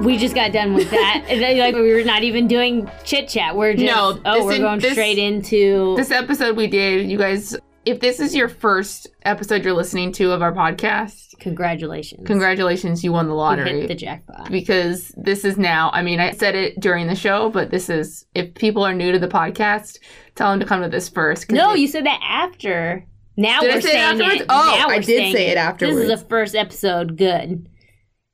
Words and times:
We 0.00 0.16
just 0.16 0.34
got 0.34 0.52
done 0.52 0.72
with 0.72 0.90
that. 0.90 1.26
like 1.28 1.74
we 1.74 1.92
were 1.92 2.04
not 2.04 2.22
even 2.22 2.48
doing 2.48 2.90
chit 3.04 3.28
chat. 3.28 3.54
We're 3.54 3.74
just 3.74 3.84
no, 3.84 4.18
oh, 4.24 4.46
we're 4.46 4.58
going 4.58 4.80
this, 4.80 4.92
straight 4.92 5.18
into 5.18 5.94
this 5.96 6.10
episode 6.10 6.56
we 6.56 6.68
did. 6.68 7.10
You 7.10 7.18
guys, 7.18 7.54
if 7.84 8.00
this 8.00 8.18
is 8.18 8.34
your 8.34 8.48
first 8.48 9.08
episode 9.24 9.62
you're 9.62 9.74
listening 9.74 10.10
to 10.12 10.32
of 10.32 10.40
our 10.40 10.54
podcast, 10.54 11.38
congratulations! 11.38 12.26
Congratulations, 12.26 13.04
you 13.04 13.12
won 13.12 13.28
the 13.28 13.34
lottery. 13.34 13.72
You 13.72 13.78
hit 13.80 13.88
the 13.88 13.94
jackpot. 13.94 14.50
Because 14.50 15.12
this 15.18 15.44
is 15.44 15.58
now. 15.58 15.90
I 15.92 16.02
mean, 16.02 16.18
I 16.18 16.30
said 16.30 16.54
it 16.54 16.80
during 16.80 17.06
the 17.06 17.14
show, 17.14 17.50
but 17.50 17.70
this 17.70 17.90
is 17.90 18.24
if 18.34 18.54
people 18.54 18.82
are 18.82 18.94
new 18.94 19.12
to 19.12 19.18
the 19.18 19.28
podcast, 19.28 19.98
tell 20.34 20.50
them 20.50 20.60
to 20.60 20.66
come 20.66 20.80
to 20.80 20.88
this 20.88 21.10
first. 21.10 21.50
No, 21.50 21.74
it, 21.74 21.80
you 21.80 21.86
said 21.86 22.06
that 22.06 22.20
after. 22.22 23.04
Now 23.36 23.60
did 23.60 23.68
we're 23.70 23.76
I 23.76 23.80
say 23.80 23.90
saying 23.90 23.98
it 23.98 24.22
afterwards? 24.22 24.40
it. 24.40 24.46
Oh, 24.48 24.88
I 24.88 24.98
did 24.98 25.32
say 25.32 25.46
it 25.48 25.58
afterwards. 25.58 25.96
This 25.96 26.10
is 26.10 26.20
the 26.20 26.26
first 26.26 26.54
episode. 26.54 27.18
Good 27.18 27.69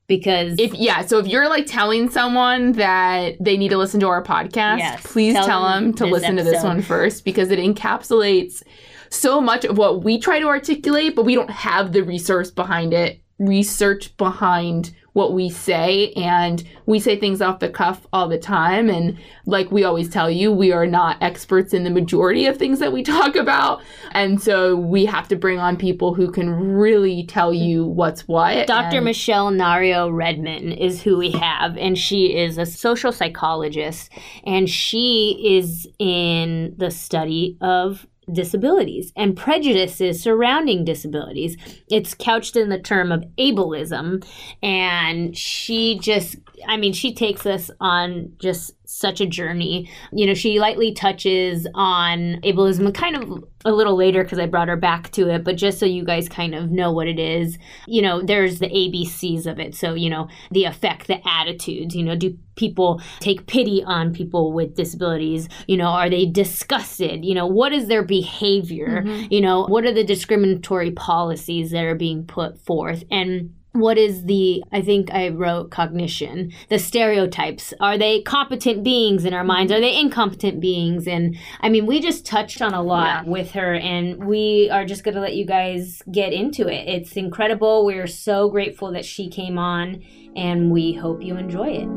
because 0.06 0.58
if 0.58 0.72
yeah 0.74 1.04
so 1.04 1.18
if 1.18 1.26
you're 1.26 1.48
like 1.48 1.66
telling 1.66 2.08
someone 2.08 2.72
that 2.72 3.36
they 3.40 3.56
need 3.56 3.70
to 3.70 3.78
listen 3.78 4.00
to 4.00 4.08
our 4.08 4.22
podcast 4.22 4.78
yes, 4.78 5.00
please 5.04 5.34
tell, 5.34 5.46
tell 5.46 5.64
them, 5.64 5.84
them 5.84 5.94
to 5.94 6.06
listen 6.06 6.38
episode. 6.38 6.44
to 6.44 6.50
this 6.50 6.64
one 6.64 6.82
first 6.82 7.24
because 7.24 7.50
it 7.50 7.58
encapsulates 7.58 8.62
so 9.10 9.40
much 9.40 9.64
of 9.64 9.78
what 9.78 10.04
we 10.04 10.18
try 10.18 10.38
to 10.38 10.46
articulate 10.46 11.14
but 11.14 11.24
we 11.24 11.34
don't 11.34 11.50
have 11.50 11.92
the 11.92 12.02
resource 12.02 12.50
behind 12.50 12.92
it 12.92 13.20
research 13.38 14.16
behind 14.16 14.94
what 15.16 15.32
we 15.32 15.48
say 15.48 16.12
and 16.12 16.62
we 16.84 17.00
say 17.00 17.18
things 17.18 17.40
off 17.40 17.58
the 17.58 17.70
cuff 17.70 18.06
all 18.12 18.28
the 18.28 18.38
time. 18.38 18.90
And 18.90 19.16
like 19.46 19.70
we 19.70 19.82
always 19.82 20.10
tell 20.10 20.30
you 20.30 20.52
we 20.52 20.72
are 20.72 20.86
not 20.86 21.16
experts 21.22 21.72
in 21.72 21.84
the 21.84 21.90
majority 21.90 22.44
of 22.44 22.58
things 22.58 22.80
that 22.80 22.92
we 22.92 23.02
talk 23.16 23.34
about. 23.34 23.80
And 24.10 24.42
so 24.42 24.76
we 24.76 25.06
have 25.06 25.26
to 25.28 25.36
bring 25.36 25.58
on 25.58 25.78
people 25.78 26.12
who 26.12 26.30
can 26.30 26.50
really 26.50 27.24
tell 27.24 27.54
you 27.54 27.86
what's 27.86 28.28
what. 28.28 28.66
Dr 28.66 28.98
and- 28.98 29.06
michelle 29.06 29.50
nario 29.50 30.14
redmond 30.14 30.74
is 30.74 31.02
who 31.02 31.16
we 31.16 31.30
have 31.30 31.78
and 31.78 31.96
she 31.96 32.36
is 32.36 32.58
a 32.58 32.66
social 32.66 33.10
psychologist 33.10 34.10
and 34.44 34.68
she 34.68 35.40
is 35.42 35.88
in 35.98 36.74
the 36.76 36.90
study 36.90 37.56
of 37.62 38.06
disabilities 38.32 39.12
and 39.16 39.36
prejudices 39.36 40.22
surrounding 40.22 40.84
disabilities. 40.84 41.56
It's 41.88 42.14
couched 42.14 42.56
in 42.56 42.68
the 42.68 42.78
term 42.78 43.12
of 43.12 43.24
ableism. 43.38 44.26
And 44.62 45.36
she 45.36 45.98
just, 45.98 46.36
I 46.66 46.76
mean, 46.76 46.92
she 46.92 47.14
takes 47.14 47.46
us 47.46 47.70
on 47.80 48.32
just 48.38 48.72
such 48.86 49.20
a 49.20 49.26
journey. 49.26 49.90
You 50.12 50.26
know, 50.26 50.34
she 50.34 50.58
lightly 50.60 50.92
touches 50.92 51.66
on 51.74 52.40
ableism 52.42 52.92
kind 52.94 53.16
of 53.16 53.44
a 53.64 53.72
little 53.72 53.96
later 53.96 54.22
because 54.22 54.38
I 54.38 54.46
brought 54.46 54.68
her 54.68 54.76
back 54.76 55.10
to 55.12 55.28
it, 55.28 55.42
but 55.42 55.56
just 55.56 55.78
so 55.78 55.86
you 55.86 56.04
guys 56.04 56.28
kind 56.28 56.54
of 56.54 56.70
know 56.70 56.92
what 56.92 57.08
it 57.08 57.18
is, 57.18 57.58
you 57.86 58.00
know, 58.00 58.22
there's 58.22 58.60
the 58.60 58.68
ABCs 58.68 59.46
of 59.46 59.58
it. 59.58 59.74
So, 59.74 59.94
you 59.94 60.08
know, 60.08 60.28
the 60.52 60.64
effect, 60.64 61.08
the 61.08 61.26
attitudes, 61.28 61.96
you 61.96 62.04
know, 62.04 62.14
do 62.14 62.38
people 62.54 63.02
take 63.18 63.46
pity 63.46 63.82
on 63.84 64.14
people 64.14 64.52
with 64.52 64.76
disabilities? 64.76 65.48
You 65.66 65.76
know, 65.78 65.88
are 65.88 66.08
they 66.08 66.26
disgusted? 66.26 67.24
You 67.24 67.34
know, 67.34 67.46
what 67.46 67.72
is 67.72 67.88
their 67.88 68.04
behavior? 68.04 69.02
Mm-hmm. 69.02 69.26
You 69.32 69.40
know, 69.40 69.66
what 69.66 69.84
are 69.84 69.92
the 69.92 70.04
discriminatory 70.04 70.92
policies 70.92 71.72
that 71.72 71.84
are 71.84 71.96
being 71.96 72.24
put 72.24 72.58
forth? 72.60 73.02
And 73.10 73.52
what 73.78 73.98
is 73.98 74.24
the 74.24 74.62
i 74.72 74.80
think 74.80 75.10
i 75.12 75.28
wrote 75.28 75.70
cognition 75.70 76.52
the 76.68 76.78
stereotypes. 76.78 77.72
Are 77.80 77.98
they 77.98 78.22
competent 78.22 78.82
beings 78.82 79.24
in 79.24 79.34
our 79.34 79.44
minds? 79.44 79.72
Are 79.72 79.80
they 79.80 79.98
incompetent 79.98 80.60
beings? 80.60 81.06
And 81.06 81.36
i 81.60 81.68
mean 81.68 81.86
we 81.86 82.00
just 82.00 82.24
touched 82.26 82.62
on 82.62 82.74
a 82.74 82.82
lot 82.82 83.24
yeah. 83.24 83.30
with 83.30 83.52
her 83.52 83.74
and 83.74 84.24
we 84.24 84.68
are 84.70 84.84
just 84.84 85.04
going 85.04 85.14
to 85.14 85.20
let 85.20 85.36
you 85.36 85.46
guys 85.46 86.02
get 86.10 86.32
into 86.32 86.68
it. 86.68 86.88
It's 86.88 87.12
incredible. 87.16 87.84
We're 87.84 88.06
so 88.06 88.48
grateful 88.48 88.92
that 88.92 89.04
she 89.04 89.28
came 89.28 89.58
on 89.58 90.02
and 90.34 90.70
we 90.70 90.92
hope 90.92 91.22
you 91.22 91.36
enjoy 91.36 91.68
it. 91.68 91.88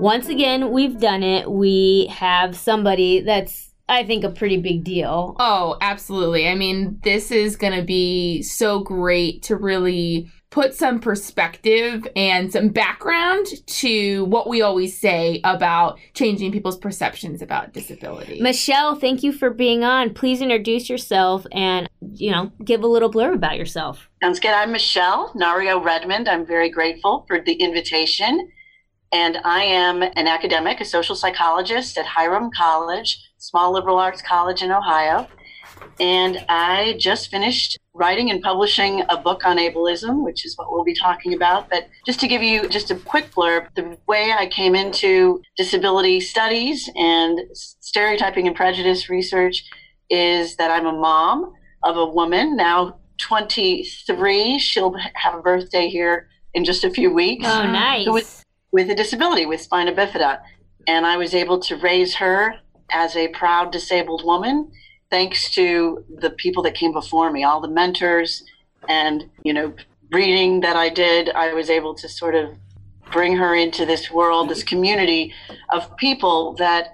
Once 0.00 0.28
again 0.28 0.70
we've 0.70 0.98
done 0.98 1.22
it. 1.22 1.50
We 1.50 2.06
have 2.06 2.56
somebody 2.56 3.20
that's 3.20 3.69
I 3.90 4.04
think 4.06 4.22
a 4.22 4.30
pretty 4.30 4.56
big 4.56 4.84
deal. 4.84 5.34
Oh, 5.40 5.76
absolutely. 5.80 6.48
I 6.48 6.54
mean, 6.54 7.00
this 7.02 7.32
is 7.32 7.56
going 7.56 7.72
to 7.72 7.82
be 7.82 8.40
so 8.42 8.78
great 8.78 9.42
to 9.44 9.56
really 9.56 10.30
put 10.50 10.74
some 10.74 11.00
perspective 11.00 12.06
and 12.14 12.52
some 12.52 12.68
background 12.68 13.46
to 13.66 14.24
what 14.26 14.48
we 14.48 14.62
always 14.62 14.98
say 14.98 15.40
about 15.44 15.98
changing 16.14 16.52
people's 16.52 16.76
perceptions 16.78 17.42
about 17.42 17.72
disability. 17.72 18.40
Michelle, 18.40 18.94
thank 18.94 19.22
you 19.22 19.32
for 19.32 19.50
being 19.50 19.82
on. 19.84 20.14
Please 20.14 20.40
introduce 20.40 20.88
yourself 20.88 21.44
and, 21.52 21.88
you 22.14 22.30
know, 22.30 22.52
give 22.64 22.82
a 22.82 22.88
little 22.88 23.10
blurb 23.10 23.34
about 23.34 23.58
yourself. 23.58 24.08
Sounds 24.22 24.40
good. 24.40 24.52
I'm 24.52 24.72
Michelle 24.72 25.32
Nario 25.34 25.84
Redmond. 25.84 26.28
I'm 26.28 26.46
very 26.46 26.70
grateful 26.70 27.24
for 27.26 27.40
the 27.40 27.54
invitation. 27.54 28.50
And 29.12 29.38
I 29.44 29.64
am 29.64 30.02
an 30.02 30.28
academic, 30.28 30.80
a 30.80 30.84
social 30.84 31.16
psychologist 31.16 31.98
at 31.98 32.06
Hiram 32.06 32.50
College 32.56 33.18
small 33.40 33.72
liberal 33.72 33.98
arts 33.98 34.22
college 34.22 34.62
in 34.62 34.70
Ohio. 34.70 35.26
And 35.98 36.44
I 36.48 36.96
just 36.98 37.30
finished 37.30 37.78
writing 37.94 38.30
and 38.30 38.40
publishing 38.42 39.02
a 39.08 39.16
book 39.16 39.44
on 39.44 39.58
ableism, 39.58 40.22
which 40.24 40.46
is 40.46 40.56
what 40.56 40.70
we'll 40.70 40.84
be 40.84 40.94
talking 40.94 41.34
about. 41.34 41.68
But 41.68 41.88
just 42.06 42.20
to 42.20 42.28
give 42.28 42.42
you 42.42 42.68
just 42.68 42.90
a 42.90 42.94
quick 42.94 43.30
blurb, 43.32 43.66
the 43.74 43.98
way 44.06 44.32
I 44.32 44.46
came 44.46 44.74
into 44.74 45.42
disability 45.56 46.20
studies 46.20 46.88
and 46.96 47.40
stereotyping 47.54 48.46
and 48.46 48.56
prejudice 48.56 49.10
research 49.10 49.64
is 50.08 50.56
that 50.56 50.70
I'm 50.70 50.86
a 50.86 50.92
mom 50.92 51.52
of 51.82 51.96
a 51.96 52.06
woman 52.06 52.56
now 52.56 52.98
23. 53.18 54.58
She'll 54.58 54.94
have 55.14 55.34
a 55.34 55.42
birthday 55.42 55.88
here 55.88 56.28
in 56.54 56.64
just 56.64 56.84
a 56.84 56.90
few 56.90 57.12
weeks. 57.12 57.46
Oh, 57.46 57.62
nice. 57.70 58.06
With, 58.08 58.44
with 58.72 58.90
a 58.90 58.94
disability, 58.94 59.46
with 59.46 59.60
spina 59.60 59.92
bifida. 59.92 60.40
And 60.86 61.06
I 61.06 61.16
was 61.16 61.34
able 61.34 61.60
to 61.60 61.76
raise 61.76 62.14
her 62.16 62.54
as 62.92 63.16
a 63.16 63.28
proud 63.28 63.72
disabled 63.72 64.24
woman, 64.24 64.70
thanks 65.10 65.50
to 65.54 66.04
the 66.18 66.30
people 66.30 66.62
that 66.62 66.74
came 66.74 66.92
before 66.92 67.30
me, 67.30 67.44
all 67.44 67.60
the 67.60 67.68
mentors 67.68 68.44
and, 68.88 69.28
you 69.42 69.52
know, 69.52 69.74
reading 70.12 70.60
that 70.60 70.76
I 70.76 70.88
did, 70.88 71.30
I 71.30 71.52
was 71.52 71.70
able 71.70 71.94
to 71.94 72.08
sort 72.08 72.34
of 72.34 72.50
bring 73.12 73.36
her 73.36 73.54
into 73.54 73.84
this 73.84 74.10
world, 74.10 74.48
this 74.48 74.62
community 74.62 75.32
of 75.70 75.96
people 75.96 76.54
that 76.54 76.92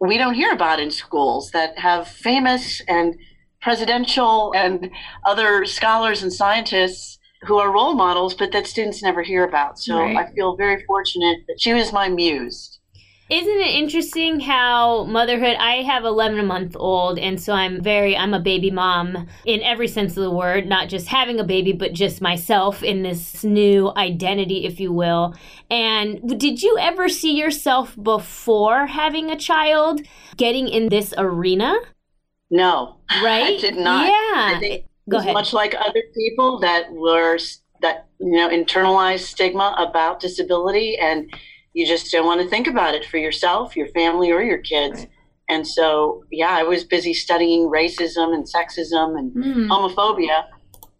we 0.00 0.18
don't 0.18 0.34
hear 0.34 0.52
about 0.52 0.80
in 0.80 0.90
schools 0.90 1.50
that 1.52 1.78
have 1.78 2.08
famous 2.08 2.80
and 2.88 3.16
presidential 3.60 4.52
and 4.56 4.90
other 5.24 5.64
scholars 5.64 6.22
and 6.22 6.32
scientists 6.32 7.18
who 7.42 7.58
are 7.58 7.72
role 7.72 7.94
models, 7.94 8.34
but 8.34 8.52
that 8.52 8.66
students 8.66 9.02
never 9.02 9.22
hear 9.22 9.44
about. 9.44 9.78
So 9.78 9.98
right. 9.98 10.16
I 10.16 10.32
feel 10.32 10.56
very 10.56 10.84
fortunate 10.84 11.38
that 11.48 11.60
she 11.60 11.72
was 11.72 11.92
my 11.92 12.08
muse. 12.08 12.78
Isn't 13.32 13.60
it 13.60 13.74
interesting 13.76 14.40
how 14.40 15.04
motherhood? 15.04 15.56
I 15.58 15.76
have 15.76 16.04
11 16.04 16.38
a 16.38 16.42
month 16.42 16.76
old, 16.78 17.18
and 17.18 17.40
so 17.40 17.54
I'm 17.54 17.82
very, 17.82 18.14
I'm 18.14 18.34
a 18.34 18.40
baby 18.40 18.70
mom 18.70 19.26
in 19.46 19.62
every 19.62 19.88
sense 19.88 20.18
of 20.18 20.22
the 20.22 20.30
word, 20.30 20.66
not 20.66 20.90
just 20.90 21.06
having 21.06 21.40
a 21.40 21.44
baby, 21.44 21.72
but 21.72 21.94
just 21.94 22.20
myself 22.20 22.82
in 22.82 23.02
this 23.02 23.42
new 23.42 23.90
identity, 23.96 24.66
if 24.66 24.78
you 24.78 24.92
will. 24.92 25.34
And 25.70 26.38
did 26.38 26.62
you 26.62 26.76
ever 26.78 27.08
see 27.08 27.34
yourself 27.34 27.96
before 28.02 28.84
having 28.84 29.30
a 29.30 29.38
child 29.38 30.02
getting 30.36 30.68
in 30.68 30.90
this 30.90 31.14
arena? 31.16 31.74
No. 32.50 32.98
Right? 33.22 33.56
I 33.56 33.60
did 33.62 33.76
not. 33.76 34.08
Yeah. 34.08 34.76
Go 35.08 35.16
ahead. 35.16 35.32
Much 35.32 35.54
like 35.54 35.74
other 35.74 36.02
people 36.14 36.60
that 36.60 36.92
were, 36.92 37.38
that, 37.80 38.08
you 38.20 38.32
know, 38.32 38.50
internalized 38.50 39.20
stigma 39.20 39.74
about 39.78 40.20
disability 40.20 40.98
and 40.98 41.34
you 41.74 41.86
just 41.86 42.10
don't 42.10 42.26
want 42.26 42.40
to 42.40 42.48
think 42.48 42.66
about 42.66 42.94
it 42.94 43.04
for 43.04 43.18
yourself, 43.18 43.76
your 43.76 43.88
family, 43.88 44.30
or 44.30 44.42
your 44.42 44.58
kids. 44.58 45.06
And 45.48 45.66
so, 45.66 46.24
yeah, 46.30 46.50
I 46.50 46.62
was 46.62 46.84
busy 46.84 47.14
studying 47.14 47.68
racism 47.68 48.34
and 48.34 48.44
sexism 48.44 49.18
and 49.18 49.32
mm. 49.32 49.68
homophobia, 49.68 50.44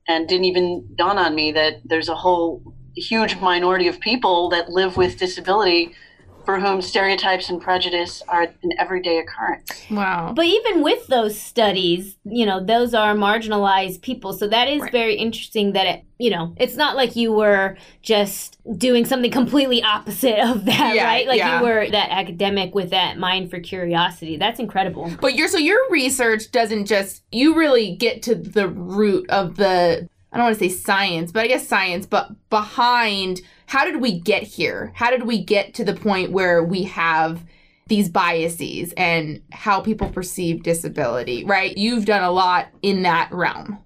and 0.08 0.28
didn't 0.28 0.46
even 0.46 0.88
dawn 0.96 1.18
on 1.18 1.34
me 1.34 1.52
that 1.52 1.80
there's 1.84 2.08
a 2.08 2.14
whole 2.14 2.62
huge 2.96 3.36
minority 3.36 3.88
of 3.88 4.00
people 4.00 4.48
that 4.50 4.68
live 4.68 4.96
with 4.96 5.18
disability 5.18 5.94
for 6.44 6.58
whom 6.58 6.82
stereotypes 6.82 7.48
and 7.50 7.60
prejudice 7.60 8.22
are 8.28 8.42
an 8.42 8.72
everyday 8.78 9.18
occurrence. 9.18 9.70
Wow. 9.90 10.32
But 10.34 10.46
even 10.46 10.82
with 10.82 11.06
those 11.06 11.38
studies, 11.38 12.16
you 12.24 12.44
know, 12.44 12.64
those 12.64 12.94
are 12.94 13.14
marginalized 13.14 14.02
people. 14.02 14.32
So 14.32 14.48
that 14.48 14.68
is 14.68 14.82
right. 14.82 14.92
very 14.92 15.14
interesting 15.14 15.72
that 15.72 15.86
it, 15.86 16.04
you 16.18 16.30
know, 16.30 16.54
it's 16.56 16.76
not 16.76 16.96
like 16.96 17.16
you 17.16 17.32
were 17.32 17.76
just 18.02 18.58
doing 18.76 19.04
something 19.04 19.30
completely 19.30 19.82
opposite 19.82 20.38
of 20.38 20.64
that, 20.64 20.94
yeah, 20.94 21.04
right? 21.04 21.26
Like 21.26 21.38
yeah. 21.38 21.58
you 21.58 21.64
were 21.64 21.88
that 21.90 22.10
academic 22.10 22.74
with 22.74 22.90
that 22.90 23.18
mind 23.18 23.50
for 23.50 23.60
curiosity. 23.60 24.36
That's 24.36 24.58
incredible. 24.58 25.12
But 25.20 25.34
your 25.34 25.48
so 25.48 25.58
your 25.58 25.78
research 25.90 26.50
doesn't 26.50 26.86
just 26.86 27.22
you 27.30 27.54
really 27.56 27.94
get 27.96 28.22
to 28.24 28.34
the 28.34 28.68
root 28.68 29.28
of 29.30 29.56
the 29.56 30.08
I 30.32 30.38
don't 30.38 30.46
want 30.46 30.58
to 30.58 30.70
say 30.70 30.74
science, 30.74 31.30
but 31.30 31.44
I 31.44 31.46
guess 31.46 31.68
science, 31.68 32.06
but 32.06 32.30
behind 32.48 33.42
how 33.72 33.86
did 33.86 34.02
we 34.02 34.20
get 34.20 34.42
here? 34.42 34.92
How 34.94 35.08
did 35.08 35.22
we 35.22 35.42
get 35.42 35.72
to 35.76 35.82
the 35.82 35.94
point 35.94 36.30
where 36.30 36.62
we 36.62 36.82
have 36.82 37.42
these 37.86 38.10
biases 38.10 38.92
and 38.98 39.40
how 39.50 39.80
people 39.80 40.10
perceive 40.10 40.62
disability, 40.62 41.42
right? 41.46 41.74
You've 41.78 42.04
done 42.04 42.22
a 42.22 42.30
lot 42.30 42.68
in 42.82 43.00
that 43.04 43.30
realm. 43.32 43.78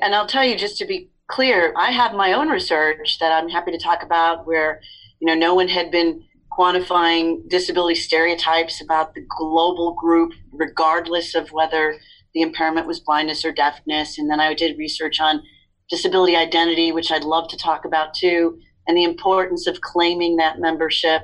And 0.00 0.12
I'll 0.12 0.26
tell 0.26 0.44
you, 0.44 0.56
just 0.56 0.76
to 0.78 0.86
be 0.86 1.12
clear, 1.28 1.72
I 1.76 1.92
have 1.92 2.14
my 2.14 2.32
own 2.32 2.48
research 2.48 3.20
that 3.20 3.30
I'm 3.30 3.48
happy 3.48 3.70
to 3.70 3.78
talk 3.78 4.02
about 4.02 4.44
where, 4.44 4.80
you 5.20 5.26
know, 5.26 5.36
no 5.36 5.54
one 5.54 5.68
had 5.68 5.92
been 5.92 6.20
quantifying 6.50 7.48
disability 7.48 7.94
stereotypes 7.94 8.82
about 8.82 9.14
the 9.14 9.24
global 9.38 9.94
group, 9.94 10.32
regardless 10.50 11.36
of 11.36 11.52
whether 11.52 11.96
the 12.34 12.42
impairment 12.42 12.88
was 12.88 12.98
blindness 12.98 13.44
or 13.44 13.52
deafness. 13.52 14.18
And 14.18 14.28
then 14.28 14.40
I 14.40 14.52
did 14.54 14.76
research 14.76 15.20
on 15.20 15.44
disability 15.88 16.34
identity, 16.34 16.90
which 16.90 17.12
I'd 17.12 17.22
love 17.22 17.46
to 17.50 17.56
talk 17.56 17.84
about 17.84 18.14
too 18.14 18.58
and 18.88 18.96
the 18.96 19.04
importance 19.04 19.66
of 19.66 19.80
claiming 19.82 20.36
that 20.36 20.58
membership, 20.58 21.22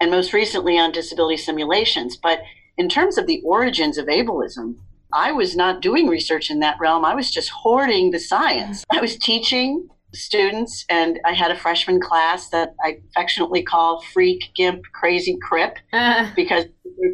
and 0.00 0.10
most 0.10 0.32
recently 0.32 0.78
on 0.78 0.92
disability 0.92 1.36
simulations. 1.36 2.16
But 2.16 2.40
in 2.78 2.88
terms 2.88 3.18
of 3.18 3.26
the 3.26 3.42
origins 3.44 3.98
of 3.98 4.06
ableism, 4.06 4.76
I 5.12 5.32
was 5.32 5.56
not 5.56 5.82
doing 5.82 6.06
research 6.06 6.50
in 6.50 6.60
that 6.60 6.78
realm. 6.80 7.04
I 7.04 7.14
was 7.14 7.30
just 7.30 7.50
hoarding 7.50 8.12
the 8.12 8.20
science. 8.20 8.84
I 8.92 9.00
was 9.00 9.18
teaching 9.18 9.88
students, 10.14 10.84
and 10.88 11.20
I 11.24 11.32
had 11.34 11.50
a 11.50 11.56
freshman 11.56 12.00
class 12.00 12.48
that 12.50 12.74
I 12.84 13.00
affectionately 13.10 13.62
call 13.62 14.02
Freak, 14.12 14.44
Gimp, 14.56 14.84
Crazy, 14.94 15.36
Crip, 15.42 15.78
uh, 15.92 16.30
because 16.36 16.66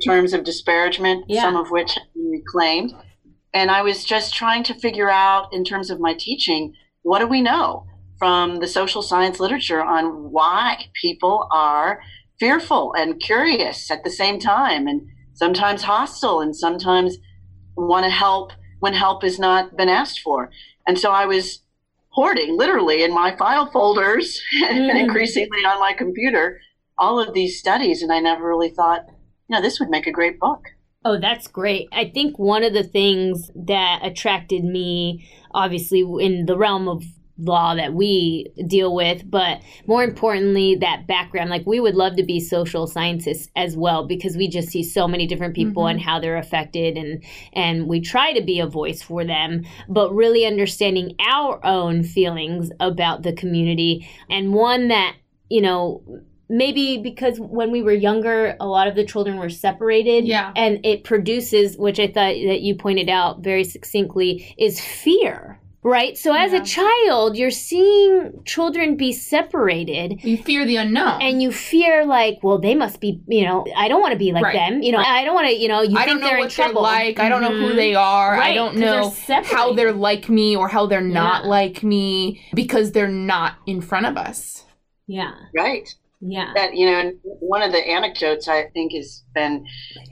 terms 0.05 0.33
of 0.33 0.45
disparagement, 0.45 1.25
yeah. 1.29 1.43
some 1.43 1.57
of 1.57 1.71
which 1.71 1.95
have 1.95 2.13
been 2.15 2.31
reclaimed. 2.31 2.93
And 3.55 3.71
I 3.71 3.83
was 3.83 4.05
just 4.05 4.35
trying 4.35 4.65
to 4.65 4.75
figure 4.75 5.11
out, 5.11 5.53
in 5.53 5.65
terms 5.65 5.91
of 5.91 6.01
my 6.01 6.15
teaching, 6.15 6.75
what 7.03 7.21
do 7.21 7.27
we 7.27 7.41
know? 7.41 7.87
From 8.19 8.57
the 8.57 8.69
social 8.69 9.03
science 9.03 9.41
literature 9.41 9.83
on 9.83 10.31
why 10.31 10.87
people 11.01 11.49
are 11.53 12.01
fearful 12.39 12.95
and 12.95 13.21
curious 13.21 13.91
at 13.91 14.05
the 14.05 14.11
same 14.11 14.39
time 14.39 14.87
and 14.87 15.07
sometimes 15.35 15.83
hostile 15.83 16.41
and 16.41 16.57
sometimes 16.57 17.19
want 17.77 18.05
to 18.05 18.11
help 18.11 18.53
when 18.81 18.95
help 18.95 19.23
has 19.23 19.39
not 19.39 19.77
been 19.77 19.89
asked 19.89 20.21
for. 20.21 20.51
And 20.87 20.99
so 20.99 21.11
I 21.11 21.27
was 21.27 21.61
hoarding 22.09 22.57
literally 22.57 23.03
in 23.03 23.13
my 23.13 23.37
file 23.37 23.71
folders 23.71 24.41
mm. 24.63 24.71
and 24.71 24.99
increasingly 24.99 25.65
on 25.65 25.81
my 25.81 25.93
computer 25.93 26.61
all 26.99 27.21
of 27.21 27.35
these 27.35 27.59
studies 27.59 28.03
and 28.03 28.13
I 28.13 28.21
never 28.21 28.47
really 28.47 28.71
thought, 28.71 29.05
you 29.49 29.55
know, 29.55 29.61
this 29.61 29.79
would 29.81 29.91
make 29.91 30.07
a 30.07 30.13
great 30.13 30.41
book. 30.41 30.69
Oh, 31.05 31.19
that's 31.21 31.47
great. 31.47 31.89
I 31.93 32.11
think 32.13 32.39
one 32.39 32.65
of 32.65 32.73
the 32.73 32.83
things 32.83 33.51
that 33.55 34.01
attracted 34.03 34.65
me, 34.65 35.29
obviously, 35.53 36.01
in 36.01 36.47
the 36.47 36.57
realm 36.57 36.89
of 36.89 37.05
law 37.39 37.75
that 37.75 37.93
we 37.93 38.47
deal 38.67 38.95
with 38.95 39.31
but 39.31 39.61
more 39.87 40.03
importantly 40.03 40.77
that 40.77 41.07
background. 41.07 41.51
Like 41.51 41.67
we 41.67 41.81
would 41.81 41.95
love 41.95 42.17
to 42.17 42.23
be 42.23 42.41
social 42.41 42.87
scientists 42.87 43.51
as 43.57 43.77
well 43.77 44.07
because 44.07 44.37
we 44.37 44.49
just 44.49 44.69
see 44.69 44.83
so 44.83 45.07
many 45.07 45.27
different 45.27 45.55
people 45.55 45.85
mm-hmm. 45.85 45.97
and 45.97 46.01
how 46.01 46.21
they're 46.21 46.37
affected 46.37 46.97
and 46.97 47.23
and 47.53 47.87
we 47.87 48.01
try 48.01 48.33
to 48.33 48.43
be 48.43 48.61
a 48.61 48.67
voice 48.67 49.03
for 49.03 49.25
them 49.25 49.65
but 49.89 50.15
really 50.15 50.47
understanding 50.47 51.15
our 51.21 51.65
own 51.65 52.03
feelings 52.03 52.71
about 52.81 53.23
the 53.23 53.33
community 53.33 54.09
and 54.31 54.53
one 54.53 54.89
that 54.89 55.17
you 55.49 55.61
know 55.61 56.03
maybe 56.49 56.99
because 56.99 57.39
when 57.41 57.71
we 57.73 57.83
were 57.83 57.93
younger 57.93 58.57
a 58.61 58.67
lot 58.67 58.87
of 58.87 58.95
the 58.95 59.05
children 59.05 59.37
were 59.37 59.51
separated 59.51 60.27
yeah. 60.27 60.53
and 60.55 60.85
it 60.85 61.05
produces 61.05 61.77
which 61.77 61.99
i 61.99 62.07
thought 62.07 62.35
that 62.47 62.61
you 62.61 62.75
pointed 62.75 63.09
out 63.09 63.43
very 63.43 63.65
succinctly 63.65 64.55
is 64.59 64.81
fear 64.81 65.61
right? 65.87 66.19
So 66.19 66.35
as 66.35 66.53
yeah. 66.53 66.63
a 66.63 66.65
child, 66.65 67.37
you're 67.37 67.53
seeing 67.53 68.43
children 68.45 68.97
be 68.97 69.13
separated. 69.13 70.25
You 70.25 70.37
fear 70.37 70.67
the 70.67 70.77
unknown. 70.77 71.23
And 71.23 71.41
you 71.41 71.53
fear 71.53 72.05
like, 72.05 72.41
well, 72.43 72.59
they 72.59 72.75
must 72.75 73.01
be, 73.01 73.23
you 73.29 73.45
know, 73.45 73.65
I 73.77 73.87
don't 73.87 74.01
want 74.01 74.13
to 74.13 74.19
be 74.19 74.33
like 74.33 74.43
right. 74.43 74.55
them. 74.55 74.83
You 74.83 74.93
know, 74.93 74.99
right. 74.99 75.07
I 75.07 75.25
don't 75.25 75.35
want 75.35 75.47
to, 75.47 75.55
you 75.55 75.69
know, 75.69 75.83
you 75.83 75.97
I 75.97 76.05
don't 76.05 76.21
know 76.21 76.37
what 76.39 76.51
they're 76.51 76.73
like. 76.73 77.17
Mm-hmm. 77.17 77.25
I 77.25 77.29
don't 77.29 77.41
know 77.41 77.53
who 77.53 77.69
mm-hmm. 77.69 77.77
they 77.77 77.95
are. 77.95 78.33
Right, 78.33 78.51
I 78.51 78.55
don't 78.55 78.77
know 78.77 79.15
they're 79.29 79.45
how 79.45 79.73
they're 79.75 79.93
like 79.93 80.29
me 80.29 80.57
or 80.57 80.67
how 80.67 80.87
they're 80.87 81.01
not 81.01 81.45
yeah. 81.45 81.51
like 81.51 81.85
me 81.85 82.43
because 82.53 82.91
they're 82.91 83.07
not 83.07 83.55
in 83.67 83.81
front 83.81 84.07
of 84.07 84.17
us. 84.17 84.65
Yeah. 85.07 85.35
Right. 85.57 85.89
Yeah. 86.21 86.51
That, 86.57 86.75
you 86.75 86.87
know, 86.87 87.13
one 87.23 87.63
of 87.63 87.71
the 87.71 87.79
anecdotes 87.79 88.49
I 88.49 88.71
think 88.75 88.93
has 88.93 89.23
been 89.37 89.65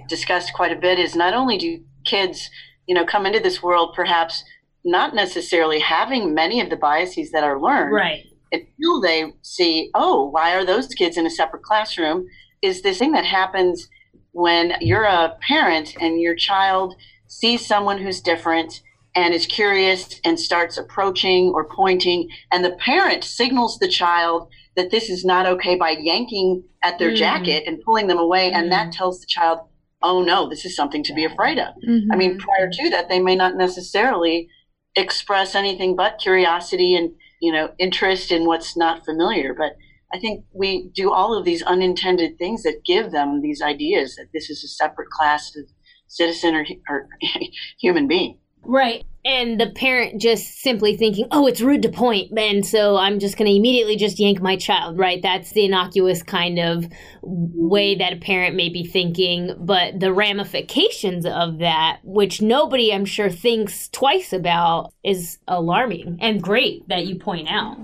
discussed 0.09 0.53
quite 0.53 0.71
a 0.71 0.81
bit 0.81 1.01
is 1.01 1.17
not 1.17 1.35
only 1.35 1.59
do 1.59 1.83
kids, 2.05 2.49
you 2.87 2.95
know, 2.95 3.05
come 3.05 3.27
into 3.27 3.41
this 3.41 3.61
world 3.61 3.93
perhaps 3.97 4.45
not 4.85 5.15
necessarily 5.15 5.79
having 5.79 6.35
many 6.35 6.61
of 6.61 6.71
the 6.71 6.77
biases 6.77 7.31
that 7.33 7.45
are 7.45 7.61
learned 7.61 7.93
right 7.93 8.27
until 8.53 9.01
they 9.01 9.33
see 9.43 9.91
oh 9.95 10.29
why 10.31 10.55
are 10.55 10.65
those 10.65 10.89
kids 10.89 11.17
in 11.17 11.27
a 11.27 11.31
separate 11.31 11.63
classroom 11.63 12.27
is 12.63 12.83
this 12.83 12.99
thing 12.99 13.13
that 13.13 13.25
happens 13.25 13.89
when 14.33 14.75
you're 14.81 15.05
a 15.05 15.37
parent 15.47 15.95
and 16.01 16.21
your 16.21 16.35
child 16.35 16.95
sees 17.29 17.67
someone 17.67 17.99
who's 17.99 18.21
different 18.21 18.83
and 19.17 19.33
is 19.33 19.47
curious 19.47 20.21
and 20.25 20.39
starts 20.39 20.77
approaching 20.77 21.51
or 21.55 21.69
pointing 21.69 22.29
and 22.53 22.65
the 22.65 22.73
parent 22.73 23.25
signals 23.25 23.79
the 23.79 23.89
child 23.89 24.49
that 24.77 24.91
this 24.91 25.09
is 25.09 25.25
not 25.25 25.47
okay 25.47 25.77
by 25.77 25.97
yanking 26.01 26.63
at 26.83 26.99
their 26.99 27.13
mm. 27.13 27.17
jacket 27.17 27.65
and 27.67 27.81
pulling 27.83 28.07
them 28.09 28.19
away 28.19 28.51
mm. 28.51 28.55
and 28.55 28.73
that 28.73 28.89
mm. 28.89 28.97
tells 28.97 29.21
the 29.21 29.27
child 29.27 29.61
oh 30.03 30.23
no 30.23 30.49
this 30.49 30.65
is 30.65 30.77
something 30.77 31.03
to 31.03 31.15
be 31.15 31.25
afraid 31.25 31.59
of 31.59 31.75
mm-hmm. 31.89 32.13
i 32.13 32.17
mean 32.17 32.39
prior 32.39 32.69
to 32.71 32.91
that 32.91 33.09
they 33.09 33.21
may 33.21 33.37
not 33.37 33.57
necessarily 33.57 34.49
express 34.97 35.55
anything 35.55 35.97
but 35.97 36.19
curiosity 36.19 36.95
and 36.95 37.13
you 37.41 37.53
know 37.53 37.71
interest 37.79 38.31
in 38.31 38.47
what's 38.47 38.77
not 38.77 39.05
familiar 39.05 39.55
but 39.55 39.77
i 40.13 40.19
think 40.19 40.45
we 40.53 40.89
do 40.95 41.13
all 41.13 41.37
of 41.37 41.45
these 41.45 41.63
unintended 41.63 42.39
things 42.39 42.63
that 42.63 42.81
give 42.87 43.11
them 43.11 43.41
these 43.41 43.61
ideas 43.61 44.17
that 44.17 44.29
this 44.33 44.51
is 44.51 44.63
a 44.63 44.69
separate 44.69 45.11
class 45.11 45.57
of 45.57 45.65
citizen 46.07 46.55
or, 46.55 46.65
or 46.89 47.09
human 47.81 48.07
being 48.07 48.39
Right. 48.65 49.05
And 49.25 49.59
the 49.59 49.71
parent 49.71 50.21
just 50.21 50.61
simply 50.61 50.97
thinking, 50.97 51.27
oh, 51.31 51.47
it's 51.47 51.61
rude 51.61 51.83
to 51.83 51.89
point. 51.89 52.05
point, 52.05 52.33
and 52.39 52.67
so 52.67 52.97
I'm 52.97 53.19
just 53.19 53.37
going 53.37 53.51
to 53.51 53.57
immediately 53.57 53.97
just 53.97 54.19
yank 54.19 54.41
my 54.41 54.57
child, 54.57 54.99
right? 54.99 55.21
That's 55.23 55.53
the 55.53 55.65
innocuous 55.65 56.23
kind 56.23 56.59
of 56.59 56.87
way 57.23 57.95
that 57.97 58.13
a 58.13 58.17
parent 58.17 58.57
may 58.57 58.69
be 58.69 58.85
thinking. 58.85 59.55
But 59.59 60.01
the 60.01 60.13
ramifications 60.13 61.27
of 61.27 61.59
that, 61.59 62.01
which 62.05 62.43
nobody, 62.43 62.93
I'm 62.93 63.05
sure, 63.05 63.31
thinks 63.31 63.89
twice 63.89 64.33
about, 64.33 64.93
is 65.03 65.39
alarming 65.49 66.19
and 66.21 66.43
great 66.43 66.89
that 66.89 67.07
you 67.07 67.17
point 67.17 67.49
out. 67.51 67.79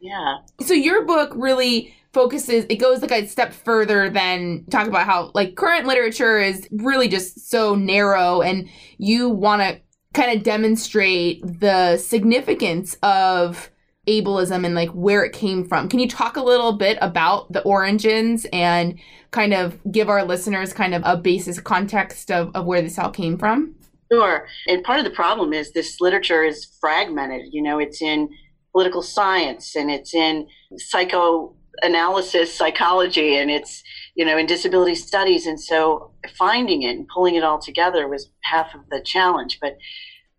Yeah. 0.00 0.38
So 0.60 0.74
your 0.74 1.04
book 1.04 1.32
really 1.36 1.94
focuses 2.12 2.66
it 2.68 2.76
goes 2.76 3.00
like 3.00 3.10
a 3.10 3.26
step 3.26 3.54
further 3.54 4.10
than 4.10 4.66
talk 4.70 4.86
about 4.86 5.06
how 5.06 5.30
like 5.32 5.56
current 5.56 5.86
literature 5.86 6.38
is 6.38 6.68
really 6.70 7.08
just 7.08 7.48
so 7.48 7.74
narrow 7.74 8.42
and 8.42 8.68
you 8.98 9.30
want 9.30 9.62
to 9.62 9.80
kind 10.12 10.36
of 10.36 10.42
demonstrate 10.42 11.42
the 11.60 11.96
significance 11.96 12.96
of 13.02 13.70
ableism 14.06 14.66
and 14.66 14.74
like 14.74 14.90
where 14.90 15.24
it 15.24 15.32
came 15.32 15.64
from. 15.66 15.88
Can 15.88 16.00
you 16.00 16.08
talk 16.08 16.36
a 16.36 16.42
little 16.42 16.72
bit 16.72 16.98
about 17.00 17.52
the 17.52 17.62
origins 17.62 18.46
and 18.52 18.98
kind 19.30 19.54
of 19.54 19.78
give 19.90 20.08
our 20.08 20.24
listeners 20.24 20.72
kind 20.72 20.94
of 20.94 21.02
a 21.04 21.16
basis 21.16 21.60
context 21.60 22.30
of, 22.30 22.50
of 22.54 22.66
where 22.66 22.82
this 22.82 22.98
all 22.98 23.10
came 23.10 23.38
from? 23.38 23.74
Sure. 24.12 24.46
And 24.66 24.84
part 24.84 24.98
of 24.98 25.04
the 25.04 25.10
problem 25.10 25.52
is 25.52 25.72
this 25.72 26.00
literature 26.00 26.42
is 26.42 26.66
fragmented. 26.80 27.46
You 27.52 27.62
know, 27.62 27.78
it's 27.78 28.02
in 28.02 28.28
political 28.72 29.02
science 29.02 29.76
and 29.76 29.90
it's 29.90 30.14
in 30.14 30.48
psychoanalysis, 30.76 32.52
psychology, 32.52 33.36
and 33.36 33.50
it's, 33.50 33.82
you 34.14 34.24
know, 34.24 34.36
in 34.36 34.46
disability 34.46 34.94
studies. 34.94 35.46
And 35.46 35.60
so 35.60 36.10
finding 36.36 36.82
it 36.82 36.96
and 36.96 37.08
pulling 37.08 37.34
it 37.34 37.44
all 37.44 37.58
together 37.58 38.08
was 38.08 38.30
half 38.42 38.74
of 38.74 38.82
the 38.90 39.00
challenge. 39.00 39.58
But 39.60 39.78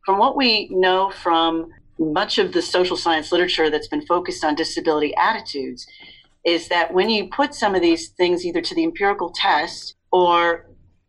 from 0.06 0.20
what 0.20 0.36
we 0.36 0.70
know 0.70 1.10
from 1.10 1.70
much 2.00 2.38
of 2.38 2.53
the 2.53 2.62
social 2.62 2.98
science 2.98 3.32
literature 3.32 3.70
that's 3.70 3.88
been 3.88 4.06
focused 4.06 4.44
on 4.44 4.56
disability 4.56 5.15
attitudes, 5.15 5.88
is 6.46 6.68
that 6.68 6.94
when 6.94 7.10
you 7.10 7.30
put 7.30 7.53
some 7.53 7.74
of 7.74 7.82
these 7.82 8.10
things 8.10 8.46
either 8.46 8.62
to 8.62 8.75
the 8.75 8.84
empirical 8.84 9.32
test 9.34 9.96
or 10.12 10.65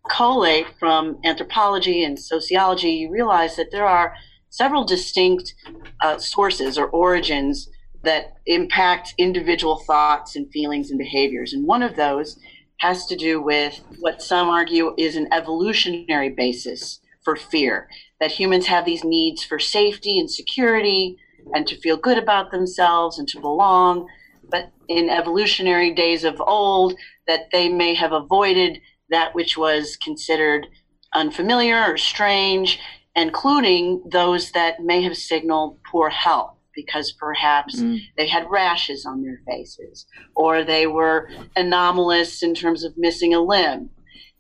collate 0.08 0.66
from 0.78 1.18
anthropology 1.24 2.04
and 2.04 2.18
sociology, 2.18 2.90
you 2.90 3.10
realize 3.10 3.56
that 3.56 3.70
there 3.72 3.86
are 3.86 4.14
several 4.50 4.84
distinct 4.84 5.54
uh, 6.02 6.18
sources 6.18 6.78
or 6.78 6.86
origins 6.88 7.68
that 8.04 8.34
impact 8.46 9.14
individual 9.18 9.82
thoughts 9.86 10.36
and 10.36 10.50
feelings 10.52 10.90
and 10.90 10.98
behaviors. 10.98 11.52
And 11.52 11.66
one 11.66 11.82
of 11.82 11.96
those 11.96 12.38
has 12.80 13.06
to 13.06 13.16
do 13.16 13.40
with 13.40 13.80
what 14.00 14.22
some 14.22 14.48
argue 14.48 14.94
is 14.98 15.16
an 15.16 15.28
evolutionary 15.32 16.30
basis 16.30 17.00
for 17.22 17.36
fear 17.36 17.88
that 18.20 18.32
humans 18.32 18.66
have 18.66 18.84
these 18.84 19.04
needs 19.04 19.42
for 19.42 19.58
safety 19.58 20.18
and 20.18 20.30
security 20.30 21.16
and 21.54 21.66
to 21.66 21.76
feel 21.80 21.96
good 21.96 22.18
about 22.18 22.50
themselves 22.50 23.18
and 23.18 23.28
to 23.28 23.40
belong. 23.40 24.06
But 24.50 24.70
in 24.88 25.08
evolutionary 25.10 25.94
days 25.94 26.24
of 26.24 26.40
old, 26.40 26.94
that 27.26 27.50
they 27.52 27.68
may 27.68 27.94
have 27.94 28.12
avoided 28.12 28.80
that 29.10 29.34
which 29.34 29.56
was 29.56 29.96
considered 29.96 30.66
unfamiliar 31.14 31.92
or 31.92 31.96
strange, 31.96 32.78
including 33.16 34.02
those 34.10 34.50
that 34.52 34.80
may 34.80 35.02
have 35.02 35.16
signaled 35.16 35.78
poor 35.90 36.10
health 36.10 36.53
because 36.74 37.12
perhaps 37.12 37.80
mm. 37.80 37.98
they 38.16 38.26
had 38.26 38.50
rashes 38.50 39.06
on 39.06 39.22
their 39.22 39.40
faces 39.46 40.06
or 40.34 40.64
they 40.64 40.86
were 40.86 41.28
anomalous 41.56 42.42
in 42.42 42.54
terms 42.54 42.84
of 42.84 42.94
missing 42.96 43.34
a 43.34 43.40
limb. 43.40 43.90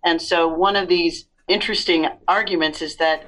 And 0.04 0.20
so, 0.20 0.48
one 0.48 0.76
of 0.76 0.88
these 0.88 1.26
interesting 1.48 2.08
arguments 2.28 2.82
is 2.82 2.96
that 2.96 3.24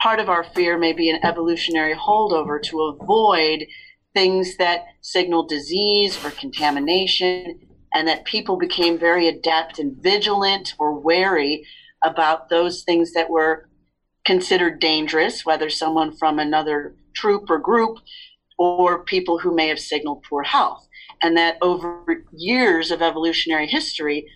part 0.00 0.20
of 0.20 0.28
our 0.28 0.44
fear 0.44 0.78
may 0.78 0.92
be 0.92 1.10
an 1.10 1.24
evolutionary 1.24 1.94
holdover 1.94 2.62
to 2.62 2.80
avoid 2.82 3.66
things 4.14 4.56
that 4.56 4.84
signal 5.00 5.46
disease 5.46 6.22
or 6.24 6.30
contamination, 6.30 7.60
and 7.94 8.06
that 8.08 8.24
people 8.24 8.56
became 8.56 8.98
very 8.98 9.28
adept 9.28 9.78
and 9.78 9.96
vigilant 10.02 10.74
or 10.78 10.98
wary 10.98 11.64
about 12.04 12.48
those 12.48 12.82
things 12.82 13.12
that 13.12 13.30
were 13.30 13.68
considered 14.24 14.78
dangerous, 14.78 15.44
whether 15.44 15.70
someone 15.70 16.14
from 16.14 16.38
another 16.38 16.94
troop 17.14 17.48
or 17.48 17.58
group 17.58 17.98
or 18.58 19.04
people 19.04 19.38
who 19.38 19.54
may 19.54 19.68
have 19.68 19.78
signaled 19.78 20.24
poor 20.28 20.42
health. 20.42 20.86
And 21.22 21.36
that 21.36 21.56
over 21.62 22.24
years 22.32 22.90
of 22.90 23.02
evolutionary 23.02 23.66
history, 23.66 24.26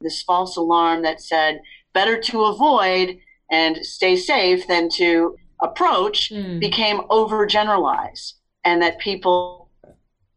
this 0.00 0.22
false 0.22 0.56
alarm 0.56 1.02
that 1.02 1.20
said 1.20 1.60
better 1.92 2.20
to 2.20 2.44
avoid 2.44 3.18
and 3.50 3.84
stay 3.84 4.16
safe 4.16 4.66
than 4.66 4.88
to 4.90 5.36
approach 5.62 6.30
mm. 6.30 6.58
became 6.60 6.98
overgeneralized 7.10 8.34
and 8.64 8.82
that 8.82 8.98
people 8.98 9.70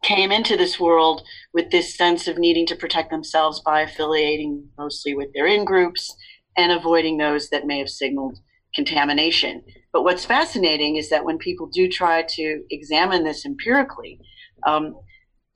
came 0.03 0.31
into 0.31 0.55
this 0.55 0.79
world 0.79 1.23
with 1.53 1.71
this 1.71 1.95
sense 1.95 2.27
of 2.27 2.37
needing 2.37 2.65
to 2.67 2.75
protect 2.75 3.09
themselves 3.09 3.59
by 3.61 3.81
affiliating 3.81 4.67
mostly 4.77 5.15
with 5.15 5.33
their 5.33 5.47
in 5.47 5.65
groups 5.65 6.15
and 6.55 6.71
avoiding 6.71 7.17
those 7.17 7.49
that 7.49 7.65
may 7.65 7.79
have 7.79 7.89
signaled 7.89 8.37
contamination. 8.75 9.63
But 9.97 10.03
what's 10.03 10.25
fascinating 10.25 10.97
is 10.97 11.09
that 11.09 11.25
when 11.25 11.39
people 11.39 11.65
do 11.65 11.89
try 11.89 12.21
to 12.21 12.63
examine 12.69 13.23
this 13.23 13.47
empirically, 13.47 14.19
um, 14.67 14.95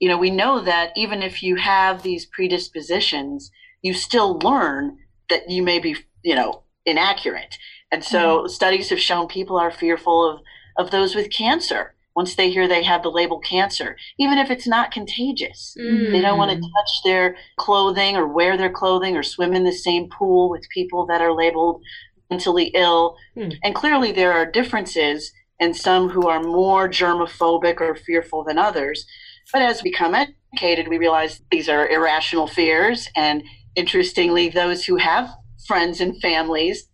you 0.00 0.08
know, 0.08 0.18
we 0.18 0.30
know 0.30 0.58
that 0.58 0.90
even 0.96 1.22
if 1.22 1.44
you 1.44 1.54
have 1.54 2.02
these 2.02 2.26
predispositions, 2.26 3.52
you 3.82 3.94
still 3.94 4.40
learn 4.40 4.98
that 5.30 5.48
you 5.48 5.62
may 5.62 5.78
be, 5.78 5.94
you 6.24 6.34
know, 6.34 6.64
inaccurate. 6.84 7.56
And 7.92 8.02
so 8.02 8.38
mm-hmm. 8.38 8.48
studies 8.48 8.90
have 8.90 8.98
shown 8.98 9.28
people 9.28 9.56
are 9.58 9.70
fearful 9.70 10.28
of, 10.28 10.40
of 10.86 10.90
those 10.90 11.14
with 11.14 11.30
cancer 11.30 11.94
once 12.16 12.34
they 12.34 12.50
hear 12.50 12.66
they 12.66 12.82
have 12.82 13.04
the 13.04 13.10
label 13.10 13.38
cancer, 13.38 13.96
even 14.18 14.38
if 14.38 14.50
it's 14.50 14.66
not 14.66 14.90
contagious. 14.90 15.76
Mm. 15.80 16.10
They 16.10 16.20
don't 16.20 16.36
want 16.36 16.50
to 16.50 16.56
mm. 16.56 16.60
touch 16.60 16.90
their 17.04 17.36
clothing 17.58 18.16
or 18.16 18.26
wear 18.26 18.56
their 18.56 18.72
clothing 18.72 19.16
or 19.16 19.22
swim 19.22 19.54
in 19.54 19.62
the 19.62 19.72
same 19.72 20.08
pool 20.10 20.50
with 20.50 20.68
people 20.74 21.06
that 21.06 21.20
are 21.20 21.32
labeled 21.32 21.80
mentally 22.32 22.70
ill. 22.74 23.16
Mm. 23.36 23.56
And 23.62 23.74
clearly 23.74 24.12
there 24.12 24.32
are 24.32 24.50
differences 24.50 25.32
and 25.60 25.76
some 25.76 26.08
who 26.08 26.28
are 26.28 26.42
more 26.42 26.88
germophobic 26.88 27.80
or 27.80 27.94
fearful 27.94 28.42
than 28.44 28.58
others. 28.58 29.04
But 29.52 29.62
as 29.62 29.82
we 29.82 29.90
become 29.90 30.14
educated, 30.14 30.88
we 30.88 30.98
realize 30.98 31.42
these 31.50 31.68
are 31.68 31.88
irrational 31.88 32.46
fears. 32.46 33.08
And 33.14 33.42
interestingly, 33.76 34.48
those 34.48 34.84
who 34.84 34.96
have 34.96 35.30
friends 35.66 36.00
and 36.00 36.20
families 36.20 36.88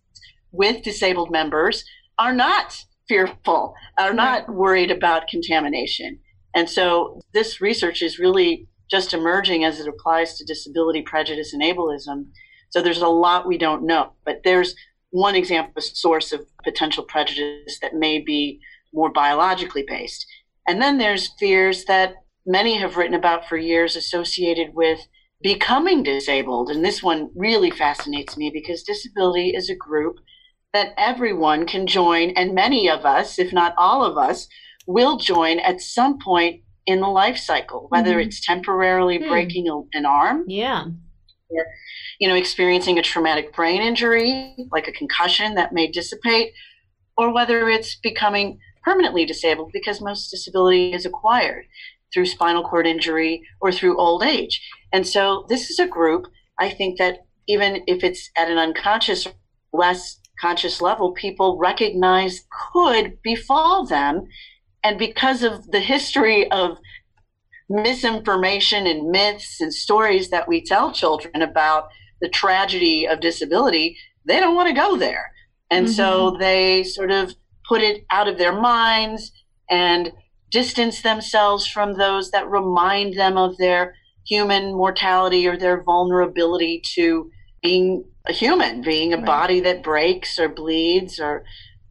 with 0.51 0.83
disabled 0.83 1.31
members 1.31 1.83
are 2.17 2.33
not 2.33 2.83
fearful, 3.07 3.73
are 3.97 4.13
not 4.13 4.49
worried 4.53 4.91
about 4.91 5.27
contamination. 5.27 6.19
And 6.53 6.69
so 6.69 7.21
this 7.33 7.61
research 7.61 8.01
is 8.01 8.19
really 8.19 8.67
just 8.91 9.13
emerging 9.13 9.63
as 9.63 9.79
it 9.79 9.87
applies 9.87 10.37
to 10.37 10.45
disability 10.45 11.01
prejudice 11.01 11.53
and 11.53 11.63
ableism. 11.63 12.25
So 12.71 12.81
there's 12.81 13.01
a 13.01 13.07
lot 13.07 13.47
we 13.47 13.57
don't 13.57 13.83
know, 13.83 14.13
but 14.25 14.41
there's 14.43 14.75
one 15.11 15.35
example, 15.35 15.73
a 15.77 15.81
source 15.81 16.31
of 16.31 16.45
potential 16.63 17.03
prejudice 17.03 17.79
that 17.81 17.95
may 17.95 18.19
be 18.19 18.59
more 18.93 19.11
biologically 19.11 19.83
based. 19.87 20.25
And 20.67 20.81
then 20.81 20.97
there's 20.97 21.33
fears 21.39 21.85
that 21.85 22.15
many 22.45 22.77
have 22.77 22.97
written 22.97 23.15
about 23.15 23.47
for 23.47 23.57
years 23.57 23.95
associated 23.95 24.73
with 24.73 24.99
becoming 25.41 26.03
disabled. 26.03 26.69
And 26.69 26.83
this 26.83 27.01
one 27.01 27.29
really 27.35 27.71
fascinates 27.71 28.37
me 28.37 28.49
because 28.53 28.83
disability 28.83 29.49
is 29.55 29.69
a 29.69 29.75
group 29.75 30.17
that 30.73 30.93
everyone 30.97 31.65
can 31.65 31.87
join, 31.87 32.29
and 32.31 32.53
many 32.53 32.87
of 32.89 33.03
us, 33.03 33.39
if 33.39 33.51
not 33.51 33.73
all 33.77 34.03
of 34.03 34.17
us, 34.17 34.47
will 34.85 35.17
join 35.17 35.59
at 35.59 35.81
some 35.81 36.19
point 36.19 36.61
in 36.85 36.99
the 36.99 37.07
life 37.07 37.37
cycle, 37.37 37.87
whether 37.89 38.11
mm-hmm. 38.11 38.27
it's 38.27 38.45
temporarily 38.45 39.19
mm. 39.19 39.27
breaking 39.27 39.67
a, 39.67 39.97
an 39.97 40.05
arm. 40.05 40.43
Yeah. 40.47 40.85
Or, 41.49 41.65
you 42.19 42.27
know, 42.27 42.35
experiencing 42.35 42.99
a 42.99 43.01
traumatic 43.01 43.53
brain 43.53 43.81
injury, 43.81 44.55
like 44.71 44.87
a 44.87 44.91
concussion 44.91 45.55
that 45.55 45.73
may 45.73 45.87
dissipate, 45.87 46.53
or 47.17 47.33
whether 47.33 47.69
it's 47.69 47.95
becoming 47.95 48.59
permanently 48.83 49.25
disabled 49.25 49.71
because 49.73 50.01
most 50.01 50.29
disability 50.29 50.93
is 50.93 51.05
acquired 51.05 51.65
through 52.13 52.25
spinal 52.25 52.63
cord 52.63 52.87
injury 52.87 53.43
or 53.61 53.71
through 53.71 53.99
old 53.99 54.23
age. 54.23 54.61
And 54.91 55.05
so 55.05 55.45
this 55.49 55.69
is 55.69 55.79
a 55.79 55.87
group, 55.87 56.27
I 56.59 56.69
think 56.69 56.97
that 56.97 57.19
even 57.47 57.83
if 57.87 58.03
it's 58.03 58.29
at 58.37 58.49
an 58.49 58.57
unconscious, 58.57 59.27
less 59.73 60.19
conscious 60.39 60.81
level, 60.81 61.11
people 61.11 61.57
recognize 61.57 62.45
could 62.73 63.21
befall 63.21 63.85
them. 63.85 64.27
And 64.83 64.97
because 64.97 65.43
of 65.43 65.69
the 65.71 65.81
history 65.81 66.49
of 66.51 66.77
misinformation 67.69 68.87
and 68.87 69.09
myths 69.09 69.61
and 69.61 69.73
stories 69.73 70.29
that 70.29 70.47
we 70.47 70.63
tell 70.63 70.91
children 70.91 71.41
about 71.41 71.89
the 72.21 72.29
tragedy 72.29 73.07
of 73.07 73.19
disability, 73.19 73.97
they 74.25 74.39
don't 74.39 74.55
want 74.55 74.67
to 74.67 74.73
go 74.73 74.97
there. 74.97 75.31
And 75.71 75.85
mm-hmm. 75.85 75.93
so 75.93 76.35
they 76.39 76.83
sort 76.83 77.11
of 77.11 77.33
put 77.67 77.81
it 77.81 78.05
out 78.11 78.27
of 78.27 78.37
their 78.37 78.59
minds 78.59 79.31
and 79.69 80.11
distance 80.51 81.01
themselves 81.01 81.67
from 81.67 81.97
those 81.97 82.31
that 82.31 82.49
remind 82.49 83.15
them 83.15 83.37
of 83.37 83.55
their 83.57 83.93
human 84.25 84.73
mortality 84.73 85.47
or 85.47 85.57
their 85.57 85.83
vulnerability 85.83 86.81
to 86.95 87.29
being 87.61 88.03
a 88.27 88.33
human, 88.33 88.81
being 88.81 89.13
a 89.13 89.17
right. 89.17 89.25
body 89.25 89.59
that 89.59 89.83
breaks 89.83 90.39
or 90.39 90.49
bleeds 90.49 91.19
or 91.19 91.43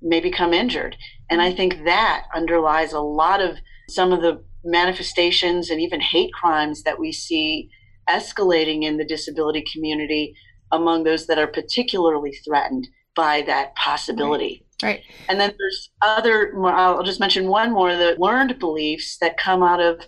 may 0.02 0.20
become 0.20 0.52
injured. 0.52 0.96
And 1.30 1.40
I 1.40 1.52
think 1.52 1.84
that 1.84 2.24
underlies 2.34 2.92
a 2.92 3.00
lot 3.00 3.40
of 3.40 3.58
some 3.88 4.12
of 4.12 4.22
the 4.22 4.42
manifestations 4.68 5.70
and 5.70 5.80
even 5.80 6.00
hate 6.00 6.32
crimes 6.32 6.82
that 6.82 6.98
we 6.98 7.10
see 7.12 7.70
escalating 8.08 8.84
in 8.84 8.96
the 8.96 9.04
disability 9.04 9.64
community 9.72 10.34
among 10.70 11.04
those 11.04 11.26
that 11.26 11.38
are 11.38 11.46
particularly 11.46 12.32
threatened 12.44 12.86
by 13.16 13.42
that 13.42 13.74
possibility. 13.74 14.64
Right. 14.82 14.88
right. 14.88 15.02
And 15.28 15.40
then 15.40 15.52
there's 15.58 15.90
other, 16.02 16.54
I'll 16.64 17.02
just 17.02 17.20
mention 17.20 17.48
one 17.48 17.72
more 17.72 17.96
the 17.96 18.16
learned 18.18 18.58
beliefs 18.58 19.18
that 19.20 19.36
come 19.36 19.62
out 19.62 19.80
of, 19.80 20.00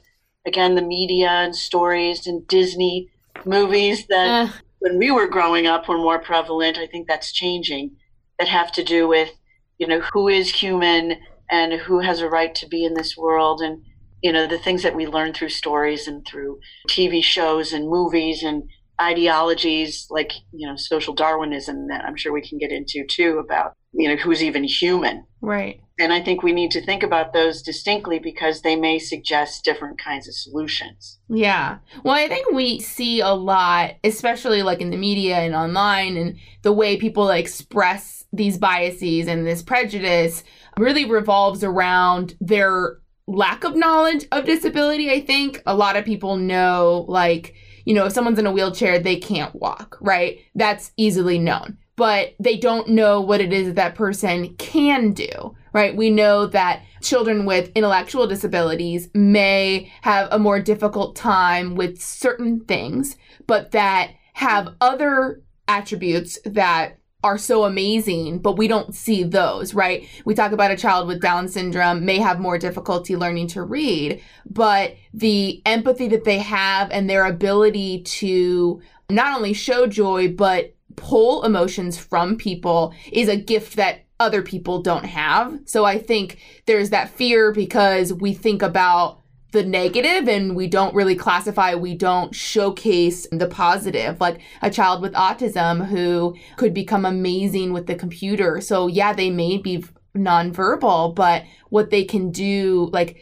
again, 0.46 0.74
the 0.74 0.82
media 0.82 1.28
and 1.28 1.56
stories 1.56 2.26
and 2.26 2.46
Disney 2.46 3.10
movies 3.44 4.06
that 4.08 4.48
uh. 4.48 4.52
when 4.78 4.98
we 4.98 5.10
were 5.10 5.26
growing 5.26 5.66
up 5.66 5.88
were 5.88 5.98
more 5.98 6.20
prevalent. 6.20 6.78
I 6.78 6.86
think 6.86 7.08
that's 7.08 7.32
changing, 7.32 7.96
that 8.38 8.48
have 8.48 8.70
to 8.72 8.84
do 8.84 9.08
with, 9.08 9.30
you 9.78 9.86
know, 9.86 10.00
who 10.12 10.28
is 10.28 10.50
human 10.50 11.16
and 11.50 11.72
who 11.72 12.00
has 12.00 12.20
a 12.20 12.28
right 12.28 12.54
to 12.54 12.68
be 12.68 12.84
in 12.84 12.94
this 12.94 13.16
world 13.16 13.60
and 13.60 13.82
you 14.22 14.32
know 14.32 14.46
the 14.46 14.58
things 14.58 14.82
that 14.82 14.94
we 14.94 15.06
learn 15.06 15.32
through 15.32 15.48
stories 15.48 16.06
and 16.06 16.26
through 16.26 16.58
tv 16.88 17.22
shows 17.22 17.72
and 17.72 17.88
movies 17.88 18.42
and 18.42 18.64
ideologies 19.00 20.06
like 20.10 20.32
you 20.52 20.68
know 20.68 20.76
social 20.76 21.14
darwinism 21.14 21.88
that 21.88 22.04
i'm 22.04 22.16
sure 22.16 22.32
we 22.32 22.46
can 22.46 22.58
get 22.58 22.70
into 22.70 23.04
too 23.06 23.38
about 23.38 23.74
you 23.92 24.08
know 24.08 24.16
who's 24.16 24.42
even 24.42 24.64
human. 24.64 25.24
Right. 25.40 25.80
And 25.98 26.12
i 26.12 26.20
think 26.20 26.42
we 26.42 26.52
need 26.52 26.70
to 26.72 26.84
think 26.84 27.02
about 27.02 27.32
those 27.32 27.62
distinctly 27.62 28.18
because 28.18 28.62
they 28.62 28.76
may 28.76 28.98
suggest 28.98 29.64
different 29.64 29.98
kinds 29.98 30.28
of 30.28 30.34
solutions. 30.34 31.18
Yeah. 31.28 31.78
Well 32.04 32.14
i 32.14 32.28
think 32.28 32.52
we 32.52 32.80
see 32.80 33.20
a 33.20 33.30
lot 33.30 33.94
especially 34.04 34.62
like 34.62 34.80
in 34.80 34.90
the 34.90 34.96
media 34.96 35.38
and 35.38 35.54
online 35.54 36.16
and 36.16 36.36
the 36.62 36.72
way 36.72 36.96
people 36.96 37.30
express 37.30 38.24
these 38.32 38.58
biases 38.58 39.26
and 39.26 39.46
this 39.46 39.62
prejudice 39.62 40.44
really 40.78 41.04
revolves 41.04 41.64
around 41.64 42.36
their 42.40 42.98
lack 43.30 43.64
of 43.64 43.76
knowledge 43.76 44.26
of 44.32 44.44
disability, 44.44 45.10
I 45.10 45.20
think. 45.20 45.62
A 45.66 45.74
lot 45.74 45.96
of 45.96 46.04
people 46.04 46.36
know, 46.36 47.04
like, 47.08 47.54
you 47.84 47.94
know, 47.94 48.06
if 48.06 48.12
someone's 48.12 48.38
in 48.38 48.46
a 48.46 48.52
wheelchair, 48.52 48.98
they 48.98 49.16
can't 49.16 49.54
walk, 49.54 49.96
right? 50.00 50.40
That's 50.54 50.92
easily 50.96 51.38
known. 51.38 51.78
But 51.96 52.34
they 52.40 52.56
don't 52.56 52.88
know 52.88 53.20
what 53.20 53.40
it 53.40 53.52
is 53.52 53.66
that, 53.68 53.76
that 53.76 53.94
person 53.94 54.54
can 54.56 55.12
do, 55.12 55.54
right? 55.72 55.94
We 55.94 56.10
know 56.10 56.46
that 56.46 56.82
children 57.02 57.44
with 57.44 57.70
intellectual 57.74 58.26
disabilities 58.26 59.08
may 59.14 59.92
have 60.02 60.28
a 60.30 60.38
more 60.38 60.60
difficult 60.60 61.14
time 61.14 61.74
with 61.74 62.00
certain 62.00 62.60
things, 62.64 63.16
but 63.46 63.72
that 63.72 64.12
have 64.34 64.74
other 64.80 65.42
attributes 65.68 66.38
that 66.44 66.99
are 67.22 67.38
so 67.38 67.64
amazing, 67.64 68.38
but 68.38 68.56
we 68.56 68.66
don't 68.66 68.94
see 68.94 69.22
those, 69.22 69.74
right? 69.74 70.08
We 70.24 70.34
talk 70.34 70.52
about 70.52 70.70
a 70.70 70.76
child 70.76 71.06
with 71.06 71.20
Down 71.20 71.48
syndrome 71.48 72.04
may 72.04 72.18
have 72.18 72.40
more 72.40 72.58
difficulty 72.58 73.16
learning 73.16 73.48
to 73.48 73.62
read, 73.62 74.22
but 74.48 74.96
the 75.12 75.60
empathy 75.66 76.08
that 76.08 76.24
they 76.24 76.38
have 76.38 76.90
and 76.90 77.08
their 77.08 77.26
ability 77.26 78.02
to 78.02 78.80
not 79.10 79.36
only 79.36 79.52
show 79.52 79.86
joy, 79.86 80.28
but 80.28 80.74
pull 80.96 81.44
emotions 81.44 81.98
from 81.98 82.36
people 82.36 82.94
is 83.12 83.28
a 83.28 83.36
gift 83.36 83.76
that 83.76 84.04
other 84.18 84.42
people 84.42 84.82
don't 84.82 85.06
have. 85.06 85.58
So 85.64 85.84
I 85.84 85.98
think 85.98 86.38
there's 86.66 86.90
that 86.90 87.10
fear 87.10 87.52
because 87.52 88.12
we 88.12 88.34
think 88.34 88.62
about 88.62 89.19
the 89.52 89.64
negative 89.64 90.28
and 90.28 90.54
we 90.54 90.66
don't 90.66 90.94
really 90.94 91.16
classify, 91.16 91.74
we 91.74 91.94
don't 91.94 92.34
showcase 92.34 93.26
the 93.32 93.46
positive. 93.48 94.20
Like 94.20 94.40
a 94.62 94.70
child 94.70 95.02
with 95.02 95.12
autism 95.14 95.86
who 95.86 96.36
could 96.56 96.74
become 96.74 97.04
amazing 97.04 97.72
with 97.72 97.86
the 97.86 97.94
computer. 97.94 98.60
So, 98.60 98.86
yeah, 98.86 99.12
they 99.12 99.30
may 99.30 99.58
be 99.58 99.84
nonverbal, 100.16 101.14
but 101.14 101.44
what 101.68 101.90
they 101.90 102.04
can 102.04 102.30
do, 102.30 102.90
like 102.92 103.16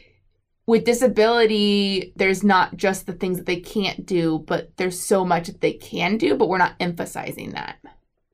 with 0.66 0.84
disability, 0.84 2.12
there's 2.16 2.44
not 2.44 2.76
just 2.76 3.06
the 3.06 3.14
things 3.14 3.38
that 3.38 3.46
they 3.46 3.60
can't 3.60 4.04
do, 4.04 4.44
but 4.46 4.76
there's 4.76 5.00
so 5.00 5.24
much 5.24 5.46
that 5.46 5.60
they 5.60 5.72
can 5.72 6.18
do, 6.18 6.34
but 6.34 6.48
we're 6.48 6.58
not 6.58 6.74
emphasizing 6.78 7.52
that. 7.52 7.78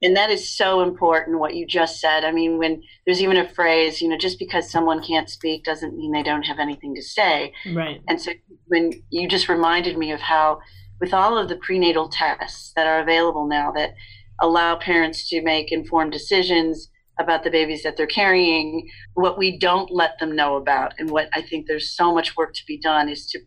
And 0.04 0.14
that 0.16 0.30
is 0.30 0.54
so 0.54 0.82
important, 0.82 1.40
what 1.40 1.56
you 1.56 1.66
just 1.66 1.99
said. 1.99 2.25
I 2.25 2.30
mean, 2.30 2.58
when 2.58 2.82
there's 3.06 3.23
even 3.23 3.38
a 3.38 3.49
phrase, 3.49 4.02
you 4.02 4.08
know, 4.08 4.18
just 4.18 4.38
because 4.38 4.70
someone 4.70 5.02
can't 5.02 5.30
speak 5.30 5.64
doesn't 5.64 5.96
mean 5.96 6.12
they 6.12 6.23
don't 6.23 6.42
have 6.42 6.58
anything 6.58 6.94
to 6.94 7.02
say. 7.02 7.54
Right. 7.73 8.02
And 8.06 8.20
so 8.20 8.32
when 8.66 8.92
you 9.08 9.26
just 9.26 9.49
reminded 9.49 9.96
me 9.96 10.12
of 10.12 10.20
how, 10.20 10.61
with 11.00 11.14
all 11.14 11.38
of 11.38 11.49
the 11.49 11.56
prenatal 11.56 12.11
tests 12.11 12.73
that 12.76 12.87
are 12.87 13.00
available 13.00 13.49
now 13.49 13.73
that 13.73 13.94
allow 14.40 14.76
parents 14.76 15.26
to 15.30 15.42
make 15.42 15.73
informed 15.73 16.12
decisions 16.12 16.90
about 17.18 17.42
the 17.42 17.50
babies 17.50 17.82
that 17.82 17.96
they're 17.96 18.06
carrying, 18.06 18.87
what 19.14 19.38
we 19.38 19.56
don't 19.56 19.90
let 19.90 20.18
them 20.18 20.37
know 20.37 20.56
about, 20.56 20.92
and 20.99 21.08
what 21.11 21.28
I 21.32 21.40
think 21.40 21.66
there's 21.66 21.96
so 21.96 22.12
much 22.12 22.37
work 22.37 22.52
to 22.54 22.66
be 22.66 22.78
done 22.78 23.08
is 23.08 23.26
to 23.28 23.40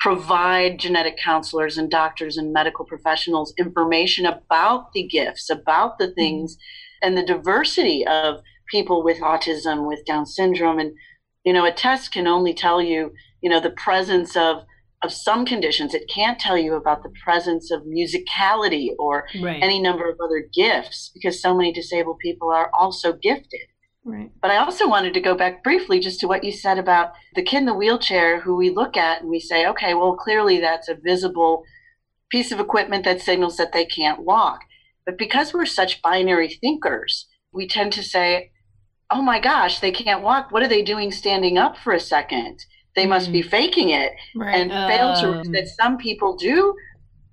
provide 0.00 0.78
genetic 0.78 1.16
counselors 1.16 1.78
and 1.78 1.90
doctors 1.90 2.36
and 2.36 2.52
medical 2.52 2.84
professionals 2.84 3.54
information 3.58 4.26
about 4.26 4.92
the 4.92 5.06
gifts, 5.06 5.50
about 5.50 5.98
the 5.98 6.06
mm-hmm. 6.06 6.14
things, 6.14 6.56
and 7.02 7.16
the 7.16 7.24
diversity 7.24 8.06
of 8.06 8.40
people 8.70 9.02
with 9.02 9.18
autism, 9.18 9.86
with 9.86 10.04
Down 10.04 10.26
syndrome. 10.26 10.78
And, 10.78 10.92
you 11.44 11.52
know, 11.52 11.64
a 11.64 11.72
test 11.72 12.12
can 12.12 12.26
only 12.26 12.54
tell 12.54 12.80
you, 12.80 13.12
you 13.40 13.50
know, 13.50 13.60
the 13.60 13.70
presence 13.70 14.36
of 14.36 14.64
of 15.02 15.12
some 15.12 15.44
conditions. 15.44 15.94
It 15.94 16.08
can't 16.08 16.38
tell 16.38 16.56
you 16.56 16.74
about 16.74 17.02
the 17.02 17.12
presence 17.24 17.70
of 17.70 17.82
musicality 17.82 18.90
or 18.98 19.26
right. 19.40 19.60
any 19.60 19.80
number 19.80 20.08
of 20.08 20.16
other 20.22 20.46
gifts 20.54 21.10
because 21.12 21.42
so 21.42 21.56
many 21.56 21.72
disabled 21.72 22.18
people 22.20 22.50
are 22.50 22.70
also 22.78 23.12
gifted. 23.12 23.60
Right. 24.04 24.30
But 24.40 24.50
I 24.50 24.56
also 24.56 24.88
wanted 24.88 25.14
to 25.14 25.20
go 25.20 25.34
back 25.36 25.62
briefly 25.62 26.00
just 26.00 26.18
to 26.20 26.26
what 26.26 26.42
you 26.42 26.50
said 26.50 26.78
about 26.78 27.12
the 27.34 27.42
kid 27.42 27.58
in 27.58 27.66
the 27.66 27.74
wheelchair 27.74 28.40
who 28.40 28.56
we 28.56 28.70
look 28.70 28.96
at 28.96 29.20
and 29.20 29.30
we 29.30 29.38
say, 29.38 29.66
okay, 29.68 29.94
well, 29.94 30.16
clearly 30.16 30.58
that's 30.58 30.88
a 30.88 30.96
visible 30.96 31.62
piece 32.30 32.50
of 32.50 32.58
equipment 32.58 33.04
that 33.04 33.20
signals 33.20 33.56
that 33.58 33.72
they 33.72 33.84
can't 33.84 34.24
walk. 34.24 34.60
But 35.06 35.18
because 35.18 35.52
we're 35.52 35.66
such 35.66 36.02
binary 36.02 36.48
thinkers, 36.48 37.28
we 37.52 37.68
tend 37.68 37.92
to 37.92 38.02
say, 38.02 38.50
oh 39.10 39.22
my 39.22 39.38
gosh, 39.38 39.78
they 39.78 39.92
can't 39.92 40.22
walk. 40.22 40.50
What 40.50 40.62
are 40.62 40.68
they 40.68 40.82
doing 40.82 41.12
standing 41.12 41.58
up 41.58 41.76
for 41.76 41.92
a 41.92 42.00
second? 42.00 42.58
They 42.96 43.06
must 43.06 43.28
mm. 43.28 43.34
be 43.34 43.42
faking 43.42 43.90
it. 43.90 44.12
Right. 44.34 44.56
And 44.56 44.72
um. 44.72 44.88
fail 44.88 45.14
to 45.20 45.40
um. 45.40 45.52
that 45.52 45.68
some 45.68 45.96
people 45.96 46.36
do 46.36 46.74